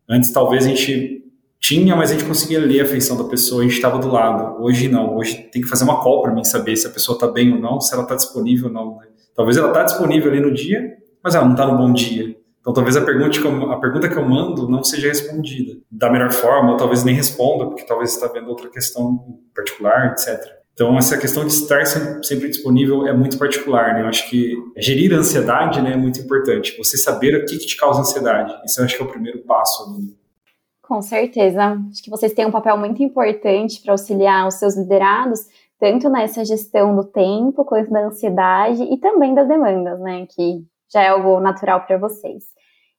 Antes, 0.10 0.32
talvez 0.32 0.66
a 0.66 0.70
gente 0.70 1.24
tinha, 1.60 1.96
mas 1.96 2.10
a 2.10 2.14
gente 2.14 2.26
conseguia 2.26 2.60
ler 2.60 2.82
a 2.82 2.86
feição 2.86 3.18
da 3.18 3.26
pessoa, 3.26 3.62
a 3.62 3.64
gente 3.64 3.76
estava 3.76 4.00
do 4.00 4.08
lado. 4.08 4.64
Hoje 4.64 4.88
não, 4.88 5.16
hoje 5.16 5.50
tem 5.52 5.62
que 5.62 5.68
fazer 5.68 5.84
uma 5.84 6.02
call 6.02 6.24
para 6.24 6.34
mim 6.34 6.44
saber 6.44 6.76
se 6.78 6.88
a 6.88 6.90
pessoa 6.90 7.16
está 7.16 7.28
bem 7.28 7.54
ou 7.54 7.60
não, 7.60 7.80
se 7.80 7.94
ela 7.94 8.04
está 8.04 8.16
disponível 8.16 8.68
ou 8.68 8.74
não. 8.74 8.98
Né? 8.98 9.08
Talvez 9.36 9.58
ela 9.58 9.68
está 9.68 9.84
disponível 9.84 10.32
ali 10.32 10.42
no 10.42 10.54
dia, 10.54 10.98
mas 11.24 11.36
ela 11.36 11.46
não 11.46 11.52
está 11.52 11.68
no 11.68 11.78
bom 11.78 11.94
dia. 11.94 12.36
Então 12.60 12.74
talvez 12.74 12.98
a 12.98 13.02
pergunta, 13.02 13.40
que 13.40 13.46
eu, 13.46 13.72
a 13.72 13.80
pergunta 13.80 14.10
que 14.10 14.18
eu 14.18 14.28
mando 14.28 14.68
não 14.68 14.84
seja 14.84 15.10
respondida 15.10 15.78
da 15.92 16.10
melhor 16.10 16.32
forma, 16.32 16.72
ou 16.72 16.78
talvez 16.78 17.04
nem 17.04 17.16
responda, 17.16 17.68
porque 17.68 17.86
talvez 17.86 18.14
está 18.14 18.28
vendo 18.28 18.50
outra 18.50 18.70
questão 18.70 19.40
particular, 19.54 20.12
etc. 20.12 20.59
Então, 20.80 20.98
essa 20.98 21.18
questão 21.18 21.46
de 21.46 21.52
estar 21.52 21.86
sempre 22.24 22.48
disponível 22.48 23.06
é 23.06 23.12
muito 23.12 23.38
particular, 23.38 23.96
né? 23.96 24.02
Eu 24.02 24.08
acho 24.08 24.30
que 24.30 24.56
gerir 24.78 25.14
a 25.14 25.18
ansiedade 25.18 25.82
né, 25.82 25.92
é 25.92 25.98
muito 25.98 26.22
importante. 26.22 26.78
Você 26.78 26.98
saber 26.98 27.36
o 27.36 27.46
que, 27.46 27.58
que 27.58 27.66
te 27.66 27.76
causa 27.76 28.00
ansiedade. 28.00 28.58
Isso 28.64 28.80
eu 28.80 28.86
acho 28.86 28.96
que 28.96 29.04
é 29.04 29.06
o 29.06 29.10
primeiro 29.10 29.40
passo. 29.40 29.92
Né? 29.92 30.08
Com 30.82 31.02
certeza. 31.02 31.78
Acho 31.92 32.02
que 32.02 32.10
vocês 32.10 32.32
têm 32.32 32.46
um 32.46 32.52
papel 32.52 32.78
muito 32.78 33.04
importante 33.04 33.82
para 33.82 33.92
auxiliar 33.92 34.48
os 34.48 34.54
seus 34.54 34.78
liderados, 34.78 35.42
tanto 35.78 36.10
nessa 36.10 36.46
gestão 36.46 36.96
do 36.96 37.04
tempo, 37.04 37.66
quanto 37.66 37.92
da 37.92 38.06
ansiedade 38.06 38.82
e 38.82 38.98
também 39.00 39.36
das 39.36 39.50
demandas, 39.50 40.00
né? 40.00 40.26
Que 40.34 40.64
já 40.90 41.04
é 41.04 41.10
algo 41.10 41.42
natural 41.42 41.82
para 41.86 41.98
vocês. 41.98 42.46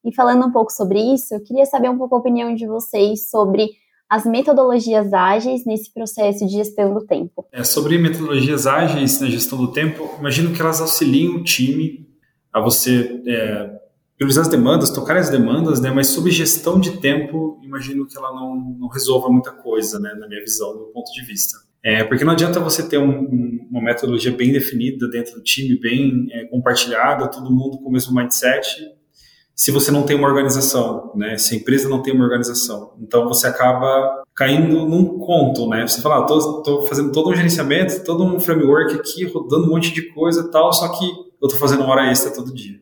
E 0.04 0.14
falando 0.14 0.46
um 0.46 0.52
pouco 0.52 0.70
sobre 0.70 0.98
isso, 1.14 1.34
eu 1.34 1.42
queria 1.42 1.64
saber 1.64 1.88
um 1.88 1.96
pouco 1.96 2.14
a 2.14 2.18
opinião 2.18 2.54
de 2.54 2.66
vocês 2.66 3.30
sobre 3.30 3.70
as 4.10 4.26
metodologias 4.26 5.12
ágeis 5.12 5.64
nesse 5.64 5.94
processo 5.94 6.44
de 6.44 6.54
gestão 6.54 6.92
do 6.92 7.06
tempo? 7.06 7.46
É, 7.52 7.62
sobre 7.62 7.96
metodologias 7.96 8.66
ágeis 8.66 9.20
na 9.20 9.28
gestão 9.28 9.56
do 9.56 9.70
tempo, 9.70 10.16
imagino 10.18 10.52
que 10.52 10.60
elas 10.60 10.80
auxiliam 10.80 11.36
o 11.36 11.44
time 11.44 12.10
a 12.52 12.60
você 12.60 13.22
é, 13.24 13.80
priorizar 14.18 14.42
as 14.42 14.50
demandas, 14.50 14.90
tocar 14.90 15.16
as 15.16 15.30
demandas, 15.30 15.80
né, 15.80 15.92
mas 15.92 16.08
sobre 16.08 16.32
gestão 16.32 16.80
de 16.80 17.00
tempo, 17.00 17.60
imagino 17.62 18.04
que 18.04 18.18
ela 18.18 18.32
não, 18.34 18.56
não 18.56 18.88
resolva 18.88 19.28
muita 19.28 19.52
coisa, 19.52 20.00
né, 20.00 20.12
na 20.18 20.26
minha 20.26 20.40
visão, 20.40 20.76
do 20.76 20.86
ponto 20.86 21.12
de 21.12 21.24
vista. 21.24 21.56
É, 21.82 22.02
porque 22.02 22.24
não 22.24 22.32
adianta 22.32 22.58
você 22.58 22.86
ter 22.86 22.98
um, 22.98 23.66
uma 23.70 23.80
metodologia 23.80 24.32
bem 24.32 24.52
definida 24.52 25.08
dentro 25.08 25.36
do 25.36 25.42
time, 25.42 25.78
bem 25.78 26.26
é, 26.32 26.44
compartilhada, 26.46 27.28
todo 27.28 27.50
mundo 27.50 27.78
com 27.78 27.88
o 27.88 27.92
mesmo 27.92 28.14
mindset, 28.14 28.84
se 29.54 29.70
você 29.70 29.90
não 29.90 30.02
tem 30.02 30.16
uma 30.16 30.28
organização, 30.28 31.12
né? 31.14 31.36
Se 31.36 31.54
a 31.54 31.58
empresa 31.58 31.88
não 31.88 32.02
tem 32.02 32.14
uma 32.14 32.24
organização. 32.24 32.94
Então 33.00 33.28
você 33.28 33.46
acaba 33.46 34.22
caindo 34.34 34.86
num 34.86 35.18
conto, 35.18 35.68
né? 35.68 35.86
Você 35.86 36.00
fala, 36.00 36.18
ah, 36.18 36.22
tô, 36.22 36.82
fazendo 36.82 37.12
todo 37.12 37.30
um 37.30 37.34
gerenciamento, 37.34 38.02
todo 38.04 38.24
um 38.24 38.40
framework 38.40 38.94
aqui, 38.94 39.24
rodando 39.26 39.66
um 39.66 39.70
monte 39.70 39.92
de 39.92 40.12
coisa 40.14 40.40
e 40.40 40.50
tal, 40.50 40.72
só 40.72 40.88
que 40.88 41.04
eu 41.42 41.48
tô 41.48 41.56
fazendo 41.56 41.82
uma 41.82 41.92
hora 41.92 42.10
extra 42.10 42.32
todo 42.32 42.54
dia. 42.54 42.80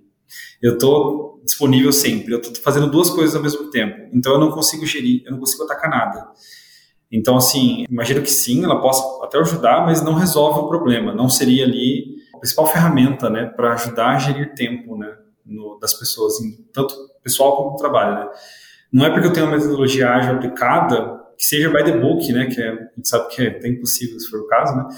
Eu 0.63 0.79
tô 0.79 1.41
disponível 1.45 1.93
sempre, 1.93 2.35
eu 2.35 2.43
tô 2.43 2.55
fazendo 2.61 2.91
duas 2.91 3.11
coisas 3.11 3.35
ao 3.35 3.43
mesmo 3.43 3.71
tempo. 3.71 4.09
Então 4.13 4.33
eu 4.35 4.39
não 4.39 4.51
consigo 4.51 4.87
gerir, 4.87 5.23
eu 5.25 5.33
não 5.33 5.41
consigo 5.41 5.65
atacar 5.65 5.91
nada. 5.91 6.29
Então, 7.11 7.37
assim, 7.37 7.85
imagino 7.89 8.21
que 8.21 8.31
sim, 8.31 8.63
ela 8.65 8.81
possa 8.81 9.03
até 9.25 9.39
ajudar, 9.39 9.85
mas 9.85 10.03
não 10.03 10.15
resolve 10.15 10.61
o 10.61 10.69
problema. 10.69 11.15
Não 11.15 11.29
seria 11.29 11.65
ali 11.65 12.19
a 12.35 12.39
principal 12.39 12.67
ferramenta, 12.67 13.31
né, 13.31 13.47
para 13.47 13.73
ajudar 13.73 14.15
a 14.15 14.19
gerir 14.19 14.55
tempo, 14.55 14.97
né? 14.97 15.17
No, 15.49 15.79
das 15.81 15.95
pessoas, 15.95 16.35
tanto 16.73 16.95
pessoal 17.23 17.57
como 17.57 17.77
trabalho. 17.77 18.15
Né? 18.15 18.31
Não 18.93 19.07
é 19.07 19.11
porque 19.11 19.27
eu 19.27 19.33
tenho 19.33 19.47
uma 19.47 19.57
metodologia 19.57 20.11
ágil 20.11 20.35
aplicada, 20.35 21.19
que 21.37 21.45
seja 21.45 21.71
by 21.71 21.85
the 21.85 21.97
book, 21.97 22.33
né, 22.33 22.47
que 22.47 22.61
é, 22.61 22.71
a 22.71 22.91
gente 22.97 23.09
sabe 23.09 23.29
que 23.29 23.43
é 23.43 23.49
até 23.49 23.69
impossível 23.69 24.19
se 24.19 24.29
for 24.29 24.41
o 24.41 24.47
caso, 24.47 24.77
né, 24.77 24.89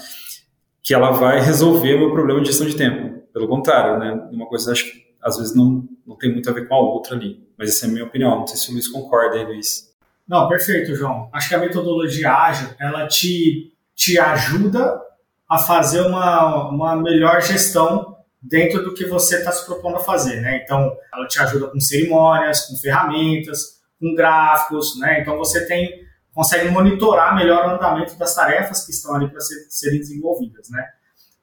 que 0.81 0.93
ela 0.93 1.11
vai 1.11 1.39
resolver 1.39 1.95
o 1.95 1.99
meu 1.99 2.11
problema 2.11 2.41
de 2.41 2.47
gestão 2.47 2.65
de 2.65 2.75
tempo. 2.75 3.21
Pelo 3.31 3.47
contrário, 3.47 3.99
né, 3.99 4.27
uma 4.31 4.47
coisa 4.47 4.71
acho 4.71 4.85
que 4.85 5.01
às 5.21 5.37
vezes 5.37 5.55
não, 5.55 5.87
não 6.05 6.17
tem 6.17 6.31
muito 6.31 6.49
a 6.49 6.53
ver 6.53 6.67
com 6.67 6.73
a 6.73 6.79
outra 6.79 7.15
ali. 7.15 7.47
Mas 7.57 7.69
essa 7.69 7.85
é 7.85 7.89
a 7.89 7.91
minha 7.91 8.05
opinião. 8.05 8.39
Não 8.39 8.47
sei 8.47 8.57
se 8.57 8.69
o 8.69 8.73
Luiz 8.73 8.87
concorda 8.87 9.35
aí, 9.35 9.45
Luiz. 9.45 9.91
Não, 10.27 10.47
perfeito, 10.47 10.95
João. 10.95 11.29
Acho 11.31 11.49
que 11.49 11.55
a 11.55 11.59
metodologia 11.59 12.33
ágil, 12.33 12.69
ela 12.79 13.07
te, 13.07 13.71
te 13.95 14.17
ajuda 14.17 14.99
a 15.47 15.59
fazer 15.59 16.01
uma, 16.01 16.69
uma 16.69 16.95
melhor 16.95 17.41
gestão 17.41 18.17
dentro 18.41 18.83
do 18.83 18.93
que 18.93 19.05
você 19.05 19.37
está 19.37 19.51
se 19.51 19.65
propondo 19.65 19.97
a 19.97 20.03
fazer, 20.03 20.41
né? 20.41 20.61
Então, 20.63 20.95
ela 21.13 21.27
te 21.27 21.39
ajuda 21.39 21.67
com 21.67 21.79
cerimônias, 21.79 22.61
com 22.61 22.75
ferramentas, 22.75 23.81
com 23.99 24.15
gráficos, 24.15 24.97
né? 24.99 25.21
Então, 25.21 25.37
você 25.37 25.67
tem 25.67 26.01
consegue 26.33 26.69
monitorar 26.69 27.35
melhor 27.35 27.65
o 27.65 27.75
andamento 27.75 28.17
das 28.17 28.33
tarefas 28.33 28.85
que 28.85 28.91
estão 28.91 29.15
ali 29.15 29.29
para 29.29 29.41
ser, 29.41 29.65
serem 29.69 29.99
desenvolvidas, 29.99 30.69
né? 30.69 30.85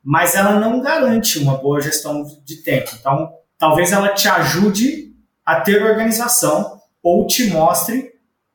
Mas 0.02 0.34
ela 0.34 0.58
não 0.58 0.80
garante 0.80 1.38
uma 1.38 1.58
boa 1.58 1.80
gestão 1.80 2.24
de 2.44 2.62
tempo. 2.62 2.90
Então, 2.98 3.30
talvez 3.58 3.92
ela 3.92 4.08
te 4.14 4.28
ajude 4.28 5.14
a 5.44 5.60
ter 5.60 5.82
organização 5.82 6.80
ou 7.02 7.26
te 7.26 7.48
mostre 7.50 8.12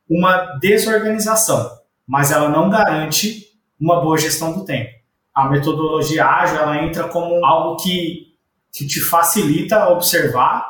uma 0.08 0.58
desorganização, 0.58 1.70
mas 2.06 2.30
ela 2.30 2.48
não 2.48 2.68
garante 2.68 3.46
uma 3.80 4.00
boa 4.00 4.18
gestão 4.18 4.52
do 4.52 4.64
tempo. 4.64 4.90
A 5.34 5.48
metodologia 5.48 6.26
ágil 6.26 6.58
ela 6.58 6.82
entra 6.82 7.08
como 7.08 7.44
algo 7.44 7.82
que 7.82 8.33
que 8.74 8.86
te 8.86 9.00
facilita 9.00 9.88
observar 9.88 10.66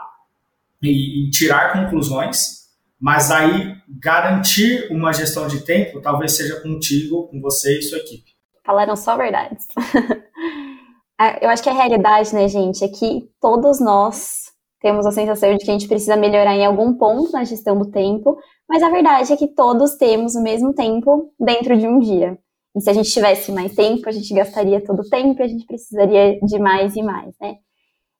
e, 0.82 1.26
e 1.26 1.30
tirar 1.30 1.72
conclusões, 1.72 2.64
mas 3.00 3.30
aí 3.30 3.74
garantir 3.88 4.88
uma 4.90 5.12
gestão 5.12 5.48
de 5.48 5.60
tempo 5.60 6.02
talvez 6.02 6.36
seja 6.36 6.60
contigo, 6.60 7.28
com 7.28 7.40
você 7.40 7.78
e 7.78 7.82
sua 7.82 7.98
equipe. 7.98 8.32
Falaram 8.64 8.94
só 8.94 9.16
verdades. 9.16 9.66
É, 11.20 11.46
eu 11.46 11.48
acho 11.48 11.62
que 11.62 11.70
a 11.70 11.72
realidade, 11.72 12.34
né, 12.34 12.48
gente, 12.48 12.82
é 12.82 12.88
que 12.88 13.30
todos 13.40 13.80
nós 13.80 14.52
temos 14.80 15.06
a 15.06 15.12
sensação 15.12 15.56
de 15.56 15.64
que 15.64 15.70
a 15.70 15.72
gente 15.72 15.86
precisa 15.86 16.16
melhorar 16.16 16.56
em 16.56 16.66
algum 16.66 16.92
ponto 16.94 17.30
na 17.30 17.44
gestão 17.44 17.78
do 17.78 17.88
tempo, 17.88 18.36
mas 18.68 18.82
a 18.82 18.90
verdade 18.90 19.32
é 19.32 19.36
que 19.36 19.46
todos 19.46 19.94
temos 19.94 20.34
o 20.34 20.42
mesmo 20.42 20.74
tempo 20.74 21.32
dentro 21.38 21.78
de 21.78 21.86
um 21.86 22.00
dia. 22.00 22.36
E 22.76 22.80
se 22.80 22.90
a 22.90 22.92
gente 22.92 23.12
tivesse 23.12 23.52
mais 23.52 23.72
tempo, 23.76 24.08
a 24.08 24.12
gente 24.12 24.34
gastaria 24.34 24.84
todo 24.84 25.02
o 25.02 25.08
tempo 25.08 25.40
a 25.40 25.46
gente 25.46 25.64
precisaria 25.64 26.38
de 26.40 26.58
mais 26.58 26.96
e 26.96 27.02
mais, 27.02 27.32
né? 27.40 27.58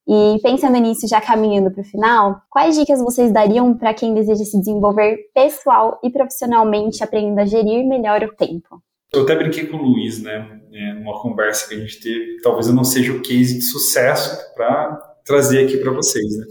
E 0.06 0.38
pensando 0.42 0.76
nisso, 0.78 1.08
já 1.08 1.20
caminhando 1.20 1.70
para 1.70 1.80
o 1.80 1.84
final, 1.84 2.42
quais 2.50 2.76
dicas 2.76 3.00
vocês 3.00 3.32
dariam 3.32 3.74
para 3.74 3.94
quem 3.94 4.12
deseja 4.12 4.44
se 4.44 4.58
desenvolver 4.58 5.16
pessoal 5.34 5.98
e 6.04 6.10
profissionalmente, 6.10 7.02
aprendendo 7.02 7.38
a 7.38 7.46
gerir 7.46 7.86
melhor 7.86 8.22
o 8.22 8.34
tempo? 8.34 8.82
Eu 9.12 9.22
até 9.22 9.34
brinquei 9.34 9.66
com 9.66 9.76
o 9.76 9.82
Luiz, 9.82 10.22
né, 10.22 10.60
é, 10.72 10.92
numa 10.94 11.18
conversa 11.20 11.68
que 11.68 11.74
a 11.74 11.78
gente 11.78 12.00
teve. 12.00 12.40
Talvez 12.42 12.66
eu 12.66 12.74
não 12.74 12.84
seja 12.84 13.12
o 13.12 13.22
case 13.22 13.58
de 13.58 13.64
sucesso 13.64 14.54
para 14.54 15.14
trazer 15.24 15.64
aqui 15.64 15.78
para 15.78 15.92
vocês, 15.92 16.36
né? 16.36 16.44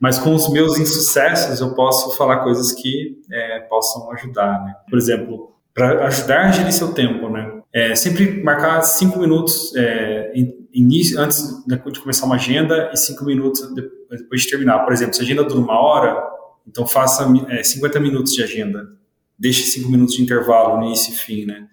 Mas 0.00 0.18
com 0.18 0.34
os 0.34 0.50
meus 0.50 0.78
insucessos, 0.78 1.60
eu 1.60 1.74
posso 1.74 2.16
falar 2.16 2.38
coisas 2.38 2.72
que 2.72 3.20
é, 3.30 3.60
possam 3.68 4.10
ajudar, 4.12 4.64
né? 4.64 4.74
Por 4.88 4.98
exemplo, 4.98 5.54
para 5.74 6.06
ajudar 6.06 6.46
a 6.46 6.50
gerir 6.50 6.72
seu 6.72 6.92
tempo, 6.94 7.28
né? 7.28 7.60
É, 7.72 7.94
sempre 7.94 8.42
marcar 8.42 8.82
cinco 8.82 9.18
minutos 9.20 9.76
é, 9.76 10.19
início, 10.72 11.20
antes 11.20 11.42
de 11.66 12.00
começar 12.00 12.26
uma 12.26 12.36
agenda 12.36 12.90
e 12.92 12.96
cinco 12.96 13.24
minutos 13.24 13.60
depois 13.74 14.42
de 14.42 14.48
terminar. 14.48 14.80
Por 14.80 14.92
exemplo, 14.92 15.14
se 15.14 15.20
a 15.20 15.24
agenda 15.24 15.44
dura 15.44 15.60
uma 15.60 15.80
hora, 15.80 16.22
então 16.66 16.86
faça 16.86 17.26
é, 17.48 17.62
50 17.62 18.00
minutos 18.00 18.32
de 18.32 18.42
agenda. 18.42 18.88
Deixe 19.38 19.62
cinco 19.64 19.90
minutos 19.90 20.14
de 20.14 20.22
intervalo, 20.22 20.84
início 20.84 21.12
e 21.12 21.16
fim, 21.16 21.46
né? 21.46 21.66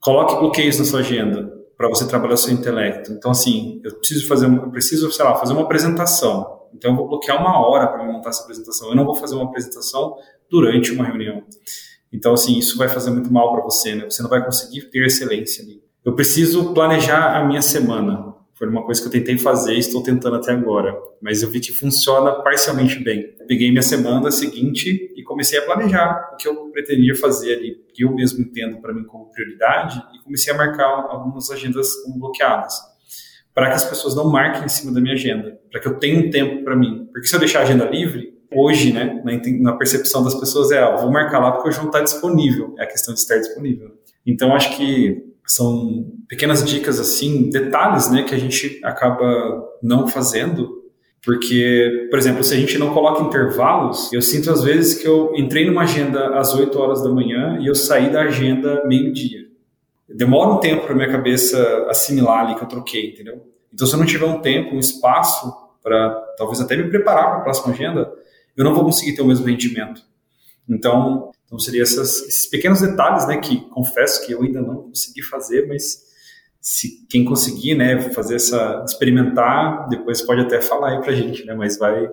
Coloque 0.00 0.36
bloqueios 0.36 0.78
na 0.78 0.84
sua 0.84 1.00
agenda 1.00 1.52
para 1.76 1.88
você 1.88 2.06
trabalhar 2.08 2.36
seu 2.36 2.52
intelecto. 2.52 3.12
Então, 3.12 3.30
assim, 3.30 3.80
eu 3.84 3.94
preciso 3.96 4.26
fazer, 4.26 4.46
eu 4.46 4.70
preciso, 4.70 5.10
sei 5.12 5.24
lá, 5.24 5.36
fazer 5.36 5.52
uma 5.52 5.62
apresentação. 5.62 6.58
Então, 6.74 6.90
eu 6.90 6.96
vou 6.96 7.08
bloquear 7.08 7.40
uma 7.40 7.66
hora 7.66 7.86
para 7.86 8.04
montar 8.04 8.30
essa 8.30 8.42
apresentação. 8.42 8.88
Eu 8.88 8.96
não 8.96 9.04
vou 9.04 9.14
fazer 9.14 9.34
uma 9.34 9.44
apresentação 9.44 10.16
durante 10.50 10.92
uma 10.92 11.04
reunião. 11.04 11.44
Então, 12.12 12.32
assim, 12.32 12.58
isso 12.58 12.76
vai 12.76 12.88
fazer 12.88 13.10
muito 13.10 13.32
mal 13.32 13.52
para 13.52 13.62
você, 13.62 13.94
né? 13.94 14.04
Você 14.04 14.22
não 14.22 14.30
vai 14.30 14.44
conseguir 14.44 14.82
ter 14.90 15.06
excelência 15.06 15.62
ali. 15.62 15.82
Eu 16.04 16.14
preciso 16.14 16.72
planejar 16.72 17.36
a 17.36 17.44
minha 17.44 17.62
semana. 17.62 18.34
Foi 18.54 18.68
uma 18.68 18.84
coisa 18.84 19.00
que 19.00 19.06
eu 19.06 19.12
tentei 19.12 19.38
fazer 19.38 19.74
e 19.74 19.78
estou 19.78 20.02
tentando 20.02 20.36
até 20.36 20.50
agora. 20.50 20.96
Mas 21.22 21.42
eu 21.42 21.50
vi 21.50 21.60
que 21.60 21.72
funciona 21.72 22.32
parcialmente 22.42 22.98
bem. 22.98 23.34
peguei 23.46 23.70
minha 23.70 23.82
semana 23.82 24.30
seguinte 24.30 25.12
e 25.16 25.22
comecei 25.22 25.58
a 25.58 25.62
planejar 25.62 26.30
o 26.32 26.36
que 26.36 26.48
eu 26.48 26.70
pretendia 26.70 27.14
fazer 27.14 27.54
ali, 27.54 27.76
que 27.94 28.04
eu 28.04 28.12
mesmo 28.12 28.40
entendo 28.40 28.80
para 28.80 28.92
mim 28.92 29.04
como 29.04 29.30
prioridade, 29.30 30.02
e 30.14 30.22
comecei 30.24 30.52
a 30.52 30.56
marcar 30.56 30.86
algumas 30.86 31.50
agendas 31.50 31.94
como 32.02 32.18
bloqueadas. 32.18 32.74
Para 33.54 33.68
que 33.68 33.74
as 33.74 33.84
pessoas 33.84 34.16
não 34.16 34.28
marquem 34.28 34.64
em 34.64 34.68
cima 34.68 34.92
da 34.92 35.00
minha 35.00 35.14
agenda, 35.14 35.58
para 35.70 35.80
que 35.80 35.88
eu 35.88 35.94
tenha 35.98 36.18
um 36.18 36.30
tempo 36.30 36.64
para 36.64 36.74
mim. 36.74 37.08
Porque 37.12 37.28
se 37.28 37.34
eu 37.34 37.40
deixar 37.40 37.60
a 37.60 37.62
agenda 37.62 37.84
livre, 37.84 38.38
hoje, 38.52 38.92
né, 38.92 39.22
na, 39.60 39.72
percepção 39.74 40.24
das 40.24 40.34
pessoas 40.34 40.70
é, 40.70 40.78
ah, 40.78 40.96
vou 40.96 41.12
marcar 41.12 41.38
lá 41.38 41.52
porque 41.52 41.68
hoje 41.68 41.78
não 41.78 41.86
está 41.86 42.00
disponível. 42.00 42.74
É 42.78 42.84
a 42.84 42.86
questão 42.86 43.14
de 43.14 43.20
estar 43.20 43.36
disponível. 43.38 43.92
Então, 44.26 44.54
acho 44.54 44.76
que 44.76 45.27
são 45.52 46.06
pequenas 46.28 46.64
dicas 46.64 47.00
assim, 47.00 47.48
detalhes, 47.50 48.10
né, 48.10 48.22
que 48.22 48.34
a 48.34 48.38
gente 48.38 48.80
acaba 48.84 49.64
não 49.82 50.06
fazendo, 50.06 50.78
porque, 51.24 52.08
por 52.10 52.18
exemplo, 52.18 52.44
se 52.44 52.54
a 52.54 52.56
gente 52.56 52.78
não 52.78 52.94
coloca 52.94 53.22
intervalos, 53.22 54.12
eu 54.12 54.22
sinto 54.22 54.50
às 54.50 54.62
vezes 54.62 54.94
que 54.94 55.06
eu 55.06 55.32
entrei 55.34 55.66
numa 55.66 55.82
agenda 55.82 56.38
às 56.38 56.54
8 56.54 56.78
horas 56.78 57.02
da 57.02 57.10
manhã 57.10 57.58
e 57.60 57.66
eu 57.66 57.74
saí 57.74 58.10
da 58.10 58.22
agenda 58.22 58.84
meio-dia. 58.86 59.48
Demora 60.08 60.50
um 60.50 60.58
tempo 60.58 60.86
para 60.86 60.94
minha 60.94 61.10
cabeça 61.10 61.86
assimilar 61.88 62.46
ali 62.46 62.54
que 62.54 62.62
eu 62.62 62.68
troquei, 62.68 63.10
entendeu? 63.10 63.42
Então, 63.72 63.86
se 63.86 63.94
eu 63.94 63.98
não 63.98 64.06
tiver 64.06 64.26
um 64.26 64.40
tempo, 64.40 64.74
um 64.74 64.78
espaço 64.78 65.52
para 65.82 66.10
talvez 66.36 66.60
até 66.60 66.76
me 66.76 66.88
preparar 66.88 67.30
para 67.30 67.38
a 67.38 67.42
próxima 67.42 67.74
agenda, 67.74 68.10
eu 68.56 68.64
não 68.64 68.74
vou 68.74 68.84
conseguir 68.84 69.14
ter 69.14 69.22
o 69.22 69.26
mesmo 69.26 69.46
rendimento. 69.46 70.02
Então, 70.68 71.30
então 71.48 71.58
seria 71.58 71.82
essas, 71.82 72.20
esses 72.22 72.46
pequenos 72.46 72.82
detalhes, 72.82 73.26
né, 73.26 73.38
que 73.38 73.62
confesso 73.70 74.24
que 74.24 74.32
eu 74.32 74.42
ainda 74.42 74.60
não 74.60 74.82
consegui 74.82 75.22
fazer, 75.22 75.66
mas 75.66 76.06
se 76.60 77.06
quem 77.08 77.24
conseguir, 77.24 77.74
né, 77.74 78.10
fazer 78.10 78.36
essa 78.36 78.84
experimentar, 78.86 79.88
depois 79.88 80.20
pode 80.20 80.42
até 80.42 80.60
falar 80.60 80.90
aí 80.90 81.00
pra 81.00 81.14
gente, 81.14 81.44
né, 81.46 81.54
mas 81.54 81.78
vai 81.78 82.06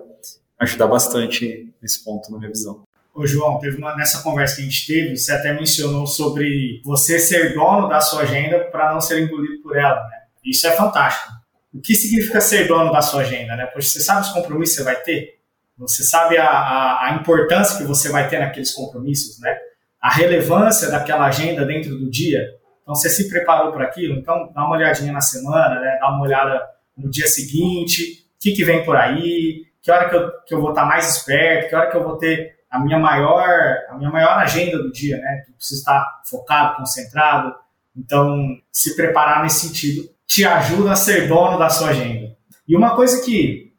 ajudar 0.58 0.86
bastante 0.86 1.70
nesse 1.82 2.02
ponto 2.02 2.32
na 2.32 2.38
minha 2.38 2.50
visão. 2.50 2.82
Ô 3.14 3.26
João, 3.26 3.58
teve 3.58 3.76
uma, 3.76 3.94
nessa 3.94 4.22
conversa 4.22 4.56
que 4.56 4.62
a 4.62 4.64
gente 4.64 4.86
teve, 4.86 5.16
você 5.16 5.32
até 5.32 5.52
mencionou 5.52 6.06
sobre 6.06 6.80
você 6.82 7.18
ser 7.18 7.54
dono 7.54 7.88
da 7.88 8.00
sua 8.00 8.22
agenda 8.22 8.64
para 8.70 8.92
não 8.92 9.00
ser 9.00 9.22
engolido 9.22 9.62
por 9.62 9.76
ela, 9.76 10.02
né? 10.08 10.16
Isso 10.44 10.66
é 10.66 10.72
fantástico. 10.72 11.32
O 11.74 11.80
que 11.80 11.94
significa 11.94 12.40
ser 12.40 12.66
dono 12.68 12.90
da 12.90 13.02
sua 13.02 13.20
agenda, 13.20 13.56
né? 13.56 13.66
Porque 13.66 13.86
você 13.86 14.00
sabe 14.00 14.22
os 14.22 14.32
compromissos 14.32 14.76
que 14.76 14.82
você 14.82 14.84
vai 14.84 15.02
ter, 15.02 15.35
você 15.78 16.02
sabe 16.02 16.38
a, 16.38 16.48
a, 16.48 17.06
a, 17.06 17.14
importância 17.14 17.76
que 17.76 17.84
você 17.84 18.08
vai 18.08 18.28
ter 18.28 18.38
naqueles 18.38 18.72
compromissos, 18.72 19.38
né? 19.40 19.56
A 20.00 20.10
relevância 20.10 20.90
daquela 20.90 21.26
agenda 21.26 21.64
dentro 21.64 21.96
do 21.96 22.10
dia. 22.10 22.40
Então, 22.82 22.94
você 22.94 23.10
se 23.10 23.28
preparou 23.28 23.72
para 23.72 23.84
aquilo? 23.84 24.18
Então, 24.18 24.50
dá 24.54 24.64
uma 24.64 24.76
olhadinha 24.76 25.12
na 25.12 25.20
semana, 25.20 25.80
né? 25.80 25.98
Dá 26.00 26.08
uma 26.08 26.22
olhada 26.22 26.62
no 26.96 27.10
dia 27.10 27.26
seguinte, 27.26 28.26
o 28.36 28.40
que, 28.40 28.52
que 28.52 28.64
vem 28.64 28.84
por 28.84 28.96
aí, 28.96 29.64
que 29.82 29.90
hora 29.90 30.08
que 30.08 30.16
eu, 30.16 30.30
que 30.46 30.54
eu 30.54 30.60
vou 30.60 30.70
estar 30.70 30.86
mais 30.86 31.16
esperto, 31.16 31.68
que 31.68 31.74
hora 31.74 31.90
que 31.90 31.96
eu 31.96 32.02
vou 32.02 32.16
ter 32.16 32.56
a 32.70 32.78
minha 32.78 32.98
maior, 32.98 33.48
a 33.90 33.96
minha 33.96 34.10
maior 34.10 34.38
agenda 34.38 34.78
do 34.78 34.90
dia, 34.90 35.18
né? 35.18 35.42
Que 35.44 35.52
preciso 35.52 35.80
estar 35.80 36.22
focado, 36.24 36.76
concentrado. 36.76 37.54
Então, 37.94 38.56
se 38.72 38.96
preparar 38.96 39.42
nesse 39.42 39.68
sentido 39.68 40.08
te 40.26 40.44
ajuda 40.44 40.92
a 40.92 40.96
ser 40.96 41.28
dono 41.28 41.58
da 41.58 41.68
sua 41.68 41.90
agenda. 41.90 42.36
E 42.66 42.76
uma 42.76 42.96
coisa 42.96 43.24
que, 43.24 43.72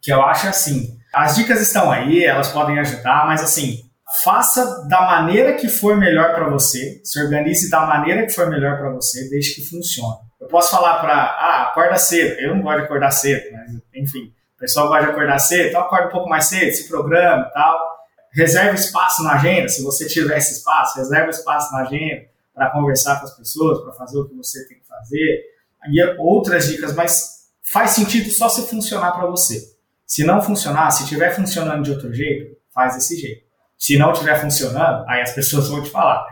que 0.00 0.12
eu 0.12 0.22
acho 0.22 0.48
assim, 0.48 0.98
as 1.12 1.36
dicas 1.36 1.60
estão 1.60 1.90
aí, 1.90 2.24
elas 2.24 2.48
podem 2.48 2.78
ajudar, 2.78 3.26
mas 3.26 3.42
assim, 3.42 3.82
faça 4.22 4.86
da 4.88 5.02
maneira 5.02 5.54
que 5.54 5.68
for 5.68 5.96
melhor 5.96 6.34
para 6.34 6.48
você, 6.48 7.00
se 7.04 7.22
organize 7.22 7.70
da 7.70 7.86
maneira 7.86 8.26
que 8.26 8.32
for 8.32 8.48
melhor 8.48 8.78
para 8.78 8.90
você, 8.90 9.28
desde 9.28 9.54
que 9.54 9.68
funcione. 9.68 10.18
Eu 10.40 10.48
posso 10.48 10.70
falar 10.70 10.98
para, 11.00 11.14
ah, 11.14 11.62
acorda 11.70 11.96
cedo. 11.96 12.40
Eu 12.40 12.54
não 12.54 12.62
gosto 12.62 12.78
de 12.78 12.84
acordar 12.84 13.10
cedo, 13.10 13.42
mas 13.52 13.70
enfim, 13.94 14.32
o 14.56 14.58
pessoal 14.58 14.88
gosta 14.88 15.04
de 15.04 15.10
acordar 15.10 15.38
cedo, 15.38 15.68
então 15.68 15.80
acorda 15.82 16.08
um 16.08 16.10
pouco 16.10 16.28
mais 16.28 16.46
cedo, 16.46 16.72
se 16.74 16.88
programa 16.88 17.46
e 17.48 17.52
tal. 17.52 17.90
Reserve 18.32 18.76
espaço 18.76 19.22
na 19.22 19.34
agenda, 19.34 19.68
se 19.68 19.82
você 19.82 20.06
tiver 20.06 20.38
esse 20.38 20.54
espaço, 20.54 20.98
reserve 20.98 21.30
espaço 21.30 21.72
na 21.72 21.80
agenda 21.80 22.26
para 22.54 22.70
conversar 22.70 23.18
com 23.18 23.26
as 23.26 23.36
pessoas, 23.36 23.82
para 23.82 23.92
fazer 23.92 24.18
o 24.18 24.28
que 24.28 24.34
você 24.34 24.66
tem 24.66 24.78
que 24.78 24.86
fazer. 24.86 25.44
E 25.88 26.02
outras 26.18 26.68
dicas, 26.68 26.94
mas 26.94 27.40
faz 27.62 27.90
sentido 27.90 28.30
só 28.30 28.48
se 28.48 28.66
funcionar 28.68 29.12
para 29.12 29.26
você. 29.26 29.69
Se 30.10 30.24
não 30.24 30.42
funcionar, 30.42 30.90
se 30.90 31.04
estiver 31.04 31.32
funcionando 31.32 31.84
de 31.84 31.92
outro 31.92 32.12
jeito, 32.12 32.56
faz 32.74 32.96
desse 32.96 33.16
jeito. 33.16 33.44
Se 33.78 33.96
não 33.96 34.10
estiver 34.10 34.40
funcionando, 34.40 35.08
aí 35.08 35.22
as 35.22 35.32
pessoas 35.32 35.68
vão 35.68 35.84
te 35.84 35.88
falar. 35.88 36.26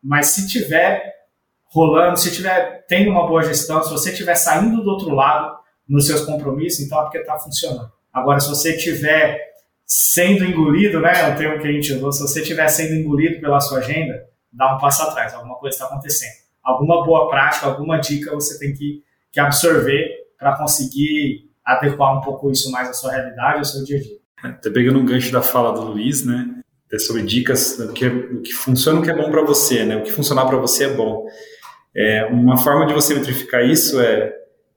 Mas 0.00 0.28
se 0.28 0.46
tiver 0.46 1.02
rolando, 1.64 2.16
se 2.16 2.32
tiver 2.32 2.84
tendo 2.88 3.10
uma 3.10 3.26
boa 3.26 3.42
gestão, 3.42 3.82
se 3.82 3.90
você 3.90 4.12
estiver 4.12 4.36
saindo 4.36 4.80
do 4.80 4.88
outro 4.88 5.12
lado 5.12 5.52
nos 5.88 6.06
seus 6.06 6.20
compromissos, 6.20 6.86
então 6.86 6.96
é 7.00 7.02
porque 7.02 7.18
está 7.18 7.36
funcionando. 7.36 7.90
Agora, 8.12 8.38
se 8.38 8.48
você 8.48 8.76
estiver 8.76 9.40
sendo 9.84 10.44
engolido, 10.44 11.00
né, 11.00 11.12
é 11.20 11.34
o 11.34 11.36
termo 11.36 11.60
que 11.60 11.66
a 11.66 11.72
gente 11.72 11.92
usou, 11.92 12.12
se 12.12 12.20
você 12.20 12.40
estiver 12.40 12.68
sendo 12.68 12.94
engolido 12.94 13.40
pela 13.40 13.58
sua 13.58 13.80
agenda, 13.80 14.14
dá 14.52 14.76
um 14.76 14.78
passo 14.78 15.02
atrás, 15.02 15.34
alguma 15.34 15.56
coisa 15.56 15.74
está 15.74 15.86
acontecendo. 15.86 16.34
Alguma 16.62 17.04
boa 17.04 17.28
prática, 17.28 17.66
alguma 17.66 17.98
dica 17.98 18.32
você 18.32 18.60
tem 18.60 18.72
que, 18.72 19.02
que 19.32 19.40
absorver 19.40 20.08
para 20.38 20.56
conseguir 20.56 21.52
adequar 21.64 22.18
um 22.18 22.20
pouco 22.20 22.50
isso 22.50 22.70
mais 22.70 22.88
à 22.88 22.92
sua 22.92 23.12
realidade, 23.12 23.58
ao 23.58 23.64
seu 23.64 23.84
dia 23.84 23.98
a 23.98 24.00
dia. 24.00 24.16
Até 24.42 24.70
pegando 24.70 24.98
um 24.98 25.06
gancho 25.06 25.32
da 25.32 25.42
fala 25.42 25.72
do 25.72 25.82
Luiz, 25.82 26.24
né? 26.24 26.60
Sobre 26.98 27.22
dicas 27.22 27.76
do 27.76 27.92
que, 27.92 28.08
do 28.08 28.40
que 28.40 28.52
funciona, 28.52 29.00
o 29.00 29.02
que 29.02 29.10
é 29.10 29.16
bom 29.16 29.28
para 29.28 29.42
você, 29.42 29.84
né? 29.84 29.96
O 29.96 30.02
que 30.02 30.12
funcionar 30.12 30.46
para 30.46 30.56
você 30.58 30.84
é 30.84 30.94
bom. 30.94 31.26
É, 31.96 32.26
uma 32.26 32.56
forma 32.56 32.86
de 32.86 32.94
você 32.94 33.14
metrificar 33.14 33.64
isso 33.64 34.00
é 34.00 34.32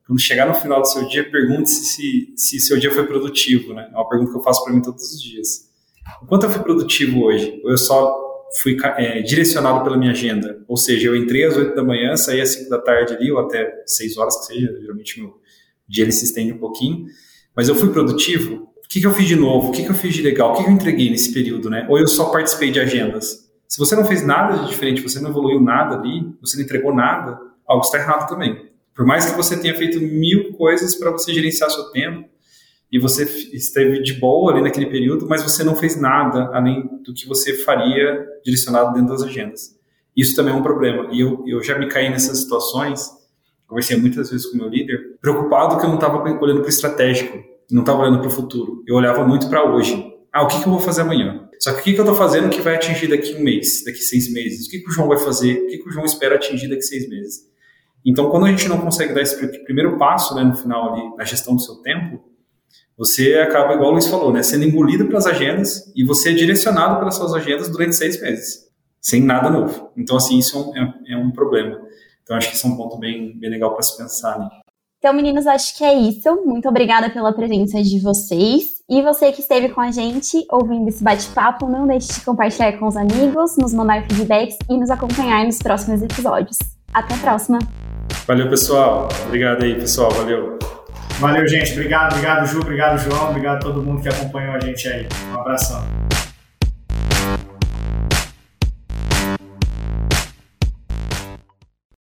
quando 0.08 0.20
chegar 0.22 0.48
no 0.48 0.54
final 0.54 0.82
do 0.82 0.88
seu 0.88 1.06
dia, 1.08 1.30
pergunte-se 1.30 1.84
se, 1.84 2.34
se 2.36 2.60
seu 2.62 2.80
dia 2.80 2.90
foi 2.92 3.06
produtivo, 3.06 3.74
né? 3.74 3.90
É 3.92 3.96
uma 3.96 4.08
pergunta 4.08 4.32
que 4.32 4.38
eu 4.38 4.42
faço 4.42 4.64
para 4.64 4.74
mim 4.74 4.82
todos 4.82 5.04
os 5.04 5.22
dias. 5.22 5.68
O 6.22 6.26
quanto 6.26 6.46
eu 6.46 6.50
fui 6.50 6.64
produtivo 6.64 7.26
hoje? 7.26 7.62
Ou 7.64 7.72
eu 7.72 7.78
só 7.78 8.18
fui 8.62 8.78
é, 8.98 9.22
direcionado 9.22 9.84
pela 9.84 9.98
minha 9.98 10.12
agenda? 10.12 10.64
Ou 10.66 10.78
seja, 10.78 11.10
eu 11.10 11.16
entrei 11.16 11.44
às 11.44 11.58
8 11.58 11.76
da 11.76 11.84
manhã, 11.84 12.16
saí 12.16 12.40
às 12.40 12.50
5 12.50 12.70
da 12.70 12.80
tarde 12.80 13.16
ali, 13.16 13.30
ou 13.30 13.40
até 13.40 13.84
6 13.86 14.18
horas 14.18 14.38
que 14.38 14.46
seja, 14.54 14.80
geralmente 14.80 15.20
meu, 15.20 15.38
dia 15.88 16.04
ele 16.04 16.12
se 16.12 16.26
estende 16.26 16.54
um 16.54 16.58
pouquinho, 16.58 17.06
mas 17.56 17.70
eu 17.70 17.76
fui 17.76 17.90
produtivo. 17.90 18.68
O 18.84 18.88
que, 18.88 19.00
que 19.00 19.08
eu 19.08 19.14
fiz 19.14 19.28
de 19.28 19.36
novo? 19.36 19.70
O 19.70 19.72
que, 19.72 19.84
que 19.84 19.90
eu 19.90 19.96
fiz 19.96 20.14
de 20.14 20.22
legal? 20.22 20.54
O 20.54 20.58
que, 20.58 20.64
que 20.64 20.70
eu 20.70 20.74
entreguei 20.74 21.10
nesse 21.10 21.34
período, 21.34 21.70
né? 21.70 21.86
Ou 21.90 22.00
eu 22.00 22.08
só 22.08 22.26
participei 22.26 22.72
de 22.72 22.80
agendas? 22.80 23.48
Se 23.68 23.78
você 23.80 23.96
não 23.96 24.06
fez 24.06 24.26
nada 24.26 24.58
de 24.60 24.70
diferente, 24.70 25.02
você 25.02 25.20
não 25.20 25.30
evoluiu 25.30 25.60
nada 25.60 25.96
ali, 25.96 26.34
você 26.40 26.58
não 26.58 26.64
entregou 26.64 26.96
nada, 26.96 27.38
algo 27.66 27.84
está 27.84 27.98
errado 27.98 28.30
também. 28.30 28.70
Por 28.96 29.06
mais 29.06 29.26
que 29.26 29.36
você 29.36 29.58
tenha 29.58 29.76
feito 29.76 30.00
mil 30.00 30.54
coisas 30.54 30.96
para 30.96 31.12
você 31.12 31.34
gerenciar 31.34 31.70
seu 31.70 31.92
tempo, 31.92 32.30
e 32.92 32.98
você 33.00 33.24
esteve 33.54 34.02
de 34.02 34.14
boa 34.14 34.52
ali 34.54 34.62
naquele 34.62 34.86
período, 34.86 35.28
mas 35.28 35.44
você 35.44 35.64
não 35.64 35.76
fez 35.76 36.00
nada 36.00 36.50
além 36.54 36.88
do 37.04 37.14
que 37.14 37.28
você 37.28 37.54
faria 37.54 38.26
direcionado 38.44 38.94
dentro 38.94 39.10
das 39.10 39.24
agendas. 39.24 39.76
Isso 40.16 40.36
também 40.36 40.54
é 40.54 40.58
um 40.58 40.64
problema. 40.64 41.10
E 41.12 41.20
eu, 41.20 41.44
eu 41.46 41.62
já 41.62 41.78
me 41.78 41.88
caí 41.88 42.10
nessas 42.10 42.40
situações 42.40 43.12
conversei 43.68 43.98
muitas 43.98 44.30
vezes 44.30 44.46
com 44.48 44.56
o 44.56 44.62
meu 44.62 44.70
líder, 44.70 45.18
preocupado 45.22 45.78
que 45.78 45.86
eu 45.86 45.90
não 45.90 45.96
estava 45.96 46.18
olhando 46.18 46.60
para 46.60 46.68
o 46.68 46.70
estratégico, 46.70 47.38
não 47.70 47.82
estava 47.82 48.02
olhando 48.02 48.20
para 48.20 48.28
o 48.28 48.32
futuro. 48.32 48.84
Eu 48.88 48.96
olhava 48.96 49.26
muito 49.28 49.50
para 49.50 49.64
hoje. 49.64 50.14
Ah, 50.32 50.44
o 50.44 50.48
que, 50.48 50.62
que 50.62 50.68
eu 50.68 50.72
vou 50.72 50.80
fazer 50.80 51.02
amanhã? 51.02 51.48
Só 51.60 51.74
que 51.74 51.80
o 51.80 51.84
que, 51.84 51.94
que 51.94 52.00
eu 52.00 52.04
estou 52.04 52.16
fazendo 52.16 52.50
que 52.50 52.62
vai 52.62 52.76
atingir 52.76 53.08
daqui 53.08 53.36
um 53.36 53.44
mês, 53.44 53.84
daqui 53.84 54.00
seis 54.00 54.32
meses? 54.32 54.68
O 54.68 54.70
que, 54.70 54.80
que 54.80 54.90
o 54.90 54.92
João 54.92 55.08
vai 55.08 55.18
fazer? 55.18 55.54
O 55.54 55.68
que, 55.68 55.78
que 55.80 55.90
o 55.90 55.92
João 55.92 56.06
espera 56.06 56.36
atingir 56.36 56.70
daqui 56.70 56.84
seis 56.84 57.10
meses? 57.10 57.48
Então, 58.06 58.30
quando 58.30 58.46
a 58.46 58.50
gente 58.50 58.70
não 58.70 58.80
consegue 58.80 59.14
dar 59.14 59.22
esse 59.22 59.36
primeiro 59.64 59.98
passo 59.98 60.36
né, 60.36 60.44
no 60.44 60.56
final 60.56 60.94
ali, 60.94 61.16
na 61.18 61.26
gestão 61.26 61.56
do 61.56 61.62
seu 61.62 61.76
tempo, 61.78 62.24
você 62.98 63.36
acaba, 63.36 63.74
igual 63.74 63.90
o 63.90 63.92
Luiz 63.94 64.08
falou, 64.08 64.32
né, 64.32 64.42
sendo 64.42 64.64
engolido 64.64 65.08
pelas 65.08 65.26
agendas 65.26 65.92
e 65.96 66.06
você 66.06 66.30
é 66.30 66.34
direcionado 66.34 67.00
pelas 67.00 67.16
suas 67.16 67.34
agendas 67.34 67.70
durante 67.70 67.96
seis 67.96 68.22
meses, 68.22 68.68
sem 69.02 69.22
nada 69.22 69.50
novo. 69.50 69.92
Então, 69.98 70.16
assim, 70.16 70.38
isso 70.38 70.58
é 70.58 70.60
um, 70.60 70.78
é, 70.78 71.14
é 71.14 71.18
um 71.18 71.32
problema. 71.32 71.80
Então, 72.28 72.36
acho 72.36 72.50
que 72.50 72.56
isso 72.58 72.68
é 72.68 72.70
um 72.70 72.76
ponto 72.76 72.98
bem, 72.98 73.40
bem 73.40 73.50
legal 73.50 73.74
para 73.74 73.82
se 73.82 73.98
pensar. 73.98 74.38
Né? 74.38 74.50
Então, 75.00 75.14
meninos, 75.14 75.48
acho 75.48 75.78
que 75.78 75.84
é 75.86 75.94
isso. 75.94 76.44
Muito 76.46 76.68
obrigada 76.68 77.10
pela 77.10 77.32
presença 77.32 77.82
de 77.82 78.02
vocês. 78.02 78.64
E 78.90 79.02
você 79.02 79.32
que 79.32 79.40
esteve 79.40 79.70
com 79.70 79.80
a 79.80 79.92
gente 79.92 80.46
ouvindo 80.52 80.90
esse 80.90 81.02
bate-papo, 81.02 81.70
não 81.70 81.88
deixe 81.88 82.14
de 82.14 82.22
compartilhar 82.26 82.78
com 82.78 82.86
os 82.86 82.98
amigos, 82.98 83.56
nos 83.58 83.74
mandar 83.74 84.06
feedbacks 84.08 84.58
e 84.70 84.78
nos 84.78 84.90
acompanhar 84.90 85.46
nos 85.46 85.60
próximos 85.60 86.02
episódios. 86.02 86.58
Até 86.94 87.16
a 87.16 87.18
próxima! 87.20 87.60
Valeu, 88.28 88.50
pessoal. 88.50 89.08
Obrigado 89.26 89.64
aí, 89.64 89.76
pessoal. 89.76 90.12
Valeu. 90.12 90.60
Valeu, 91.20 91.48
gente. 91.48 91.72
Obrigado, 91.72 92.12
obrigado, 92.12 92.46
Ju. 92.46 92.60
Obrigado, 92.60 92.98
João. 92.98 93.30
Obrigado 93.30 93.56
a 93.56 93.60
todo 93.60 93.82
mundo 93.82 94.02
que 94.02 94.10
acompanhou 94.10 94.56
a 94.56 94.60
gente 94.60 94.86
aí. 94.90 95.08
Um 95.32 95.40
abração. 95.40 96.07